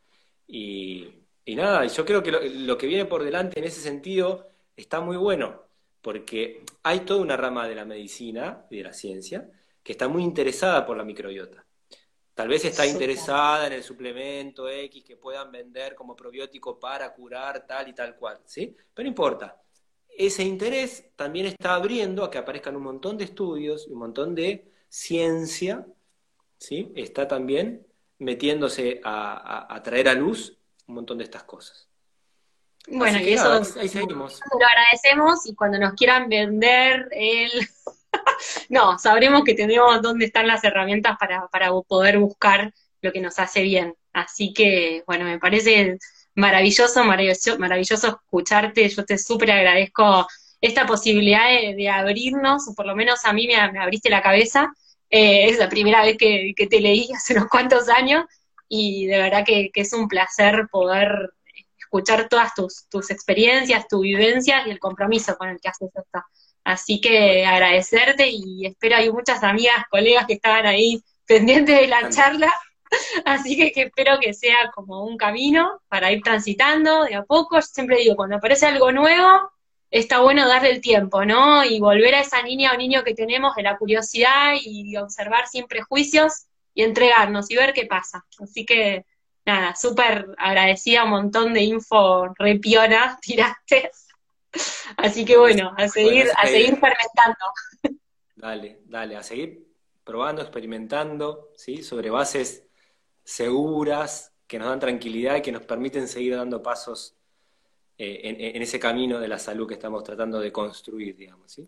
Y, 0.48 1.14
nada, 1.46 1.86
yo 1.86 2.04
creo 2.04 2.24
que 2.24 2.32
lo, 2.32 2.76
que 2.76 2.88
viene 2.88 3.06
por 3.06 3.24
delante 3.24 3.60
en 3.60 3.66
ese 3.66 3.82
sentido 3.82 4.48
está 4.76 5.00
muy 5.00 5.16
bueno, 5.16 5.62
porque 6.02 6.64
hay 6.82 7.02
toda 7.02 7.22
una 7.22 7.38
rama 7.38 7.68
de 7.68 7.76
la 7.76 7.86
medicina 7.86 8.66
y 8.72 8.78
de 8.78 8.84
la 8.84 8.94
ciencia 8.94 9.48
que 9.84 9.92
está 9.92 10.08
muy 10.08 10.24
interesada 10.24 10.88
por 10.88 10.98
la 10.98 11.04
microbiota. 11.04 11.64
Tal 12.34 12.48
vez 12.48 12.66
está 12.66 12.88
interesada 12.88 13.68
en 13.68 13.74
el 13.74 13.84
suplemento 13.84 14.68
X 14.68 15.04
que 15.04 15.18
puedan 15.18 15.52
vender 15.52 15.94
como 15.94 16.16
probiótico 16.16 16.80
para 16.80 17.14
curar 17.14 17.68
tal 17.68 17.90
y 17.90 17.94
tal 17.94 18.16
cual, 18.16 18.40
¿sí? 18.44 18.76
Pero 18.92 19.04
no 19.04 19.10
importa 19.10 19.64
ese 20.18 20.44
interés 20.44 21.06
también 21.16 21.46
está 21.46 21.76
abriendo 21.76 22.24
a 22.24 22.32
que 22.32 22.38
aparezcan 22.38 22.76
un 22.76 22.84
montón 22.84 23.18
de 23.18 23.26
estudios, 23.26 23.88
un 23.88 24.00
montón 24.00 24.36
de 24.36 24.72
ciencia, 24.90 25.86
¿sí? 26.58 26.92
Está 26.96 27.28
también 27.28 27.86
metiéndose 28.20 29.02
a, 29.04 29.82
traer 29.84 30.10
a 30.10 30.14
luz 30.14 30.58
un 30.88 30.96
montón 30.96 31.18
de 31.18 31.24
estas 31.24 31.44
cosas. 31.44 31.88
Bueno, 32.88 33.20
y 33.20 33.34
eso 33.34 33.52
ahí, 33.80 33.88
seguimos. 33.88 34.40
lo 34.60 34.66
agradecemos 34.66 35.46
y 35.48 35.56
cuando 35.56 35.80
nos 35.80 35.94
quieran 35.94 36.30
vender 36.30 37.08
el... 37.12 37.50
no, 38.70 39.00
sabremos 39.00 39.44
que 39.44 39.54
tenemos 39.54 40.02
dónde 40.02 40.26
están 40.26 40.48
las 40.48 40.64
herramientas 40.64 41.18
para, 41.18 41.48
para 41.48 41.72
poder 41.88 42.20
buscar 42.20 42.74
lo 43.02 43.12
que 43.12 43.22
nos 43.22 43.40
hace 43.40 43.62
bien. 43.62 43.96
Así 44.12 44.54
que, 44.54 45.04
bueno, 45.08 45.26
me 45.26 45.40
parece 45.40 45.98
maravilloso, 46.36 47.04
maravilloso, 47.04 47.58
maravilloso 47.60 48.08
escucharte. 48.08 48.88
Yo 48.90 49.06
te 49.06 49.18
súper 49.18 49.52
agradezco 49.52 50.28
esta 50.62 50.86
posibilidad 50.86 51.50
de, 51.50 51.90
abrirnos, 51.90 52.68
o 52.70 52.76
por 52.76 52.86
lo 52.86 52.96
menos 52.96 53.26
a 53.26 53.34
mí 53.34 53.48
me, 53.48 53.56
abriste 53.56 54.10
la 54.10 54.22
cabeza. 54.22 54.74
Eh, 55.10 55.50
es 55.50 55.58
la 55.58 55.70
primera 55.70 56.02
vez 56.04 56.18
que, 56.18 56.54
te 56.70 56.80
leí 56.80 57.10
hace 57.16 57.34
unos 57.34 57.50
cuantos 57.50 57.90
años 57.90 58.26
y 58.68 59.06
de 59.08 59.18
verdad 59.18 59.44
que, 59.46 59.72
es 59.74 59.94
un 59.94 60.08
placer 60.08 60.68
poder 60.72 61.32
escuchar 61.78 62.28
todas 62.30 62.54
tus, 62.56 62.88
tus 62.90 63.12
experiencias, 63.12 63.88
tu 63.88 64.02
vivencia 64.02 64.64
y 64.66 64.72
el 64.72 64.80
compromiso 64.80 65.36
con 65.38 65.50
el 65.50 65.60
que 65.60 65.70
haces 65.70 65.90
esto. 65.94 66.24
Así 66.64 67.02
que 67.02 67.46
agradecerte 67.46 68.30
y 68.30 68.66
espero 68.66 68.96
hay 68.96 69.12
muchas 69.12 69.44
amigas, 69.44 69.86
colegas 69.90 70.26
que 70.26 70.34
estaban 70.34 70.66
ahí 70.66 71.04
pendientes 71.26 71.78
de 71.78 71.88
la 71.88 72.10
charla 72.10 72.54
Así 73.26 73.56
que, 73.56 73.72
espero 73.82 74.20
que 74.20 74.34
sea 74.34 74.72
como 74.74 75.04
un 75.04 75.18
camino 75.18 75.82
para 75.88 76.12
ir 76.12 76.22
transitando 76.22 77.04
de 77.04 77.16
a 77.16 77.24
poco. 77.24 77.62
siempre 77.62 77.98
digo, 77.98 78.16
cuando 78.16 78.38
aparece 78.38 78.66
algo 78.66 78.92
nuevo, 78.92 79.52
está 79.90 80.20
bueno 80.20 80.48
darle 80.48 80.72
el 80.72 80.82
tiempo, 80.82 81.26
¿no? 81.26 81.64
Y 81.64 81.80
volver 81.80 82.16
a 82.16 82.22
esa 82.22 82.42
niña 82.42 82.74
o 82.74 82.78
niño 82.78 83.04
que 83.04 83.14
tenemos 83.14 83.56
de 83.56 83.64
la 83.64 83.78
curiosidad 83.78 84.54
y 84.62 84.96
observar 84.98 85.48
sin 85.48 85.68
prejuicios 85.68 86.48
y 86.74 86.84
entregarnos 86.84 87.50
y 87.52 87.56
ver 87.56 87.74
qué 87.74 87.86
pasa. 87.86 88.26
Así 88.40 88.66
que, 88.66 89.06
nada, 89.46 89.76
súper 89.76 90.28
agradecida, 90.38 91.04
un 91.04 91.12
montón 91.12 91.54
de 91.54 91.62
info 91.62 92.34
repiona 92.38 93.20
tiraste. 93.22 93.92
Así 94.98 95.26
que 95.26 95.38
bueno, 95.38 95.74
a 95.78 95.88
seguir, 95.88 96.28
a 96.38 96.46
seguir 96.46 96.78
fermentando. 96.78 97.46
Dale, 98.36 98.82
dale, 98.86 99.16
a 99.16 99.24
seguir 99.24 99.68
probando, 100.04 100.42
experimentando, 100.42 101.52
¿sí? 101.56 101.82
Sobre 101.82 102.10
bases 102.10 102.68
seguras, 103.24 104.32
que 104.48 104.60
nos 104.60 104.68
dan 104.68 104.80
tranquilidad 104.80 105.38
y 105.38 105.42
que 105.42 105.52
nos 105.52 105.64
permiten 105.64 106.08
seguir 106.08 106.36
dando 106.36 106.62
pasos 106.62 107.16
eh, 107.98 108.52
en, 108.56 108.62
ese 108.62 108.80
camino 108.80 109.20
de 109.20 109.28
la 109.28 109.40
salud 109.40 109.68
que 109.68 109.76
estamos 109.76 110.04
tratando 110.04 110.40
de 110.40 110.52
construir, 110.52 111.16
digamos, 111.16 111.52
¿sí? 111.52 111.68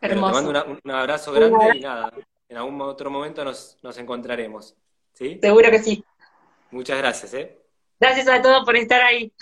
Hermoso. 0.00 0.34
Te 0.34 0.52
mando 0.52 0.80
un 0.84 0.90
abrazo 0.90 1.32
grande 1.32 1.76
y 1.76 1.80
nada, 1.80 2.12
en 2.48 2.56
algún 2.56 2.80
otro 2.80 3.10
momento 3.10 3.44
nos, 3.44 3.76
nos 3.82 3.96
encontraremos, 3.98 4.74
¿sí? 5.12 5.38
Seguro 5.40 5.70
que 5.70 5.78
sí. 5.80 6.04
Muchas 6.70 6.98
gracias. 6.98 7.34
¿eh? 7.34 7.58
Gracias 8.00 8.28
a 8.28 8.40
todos 8.40 8.64
por 8.64 8.76
estar 8.76 9.02
ahí. 9.02 9.32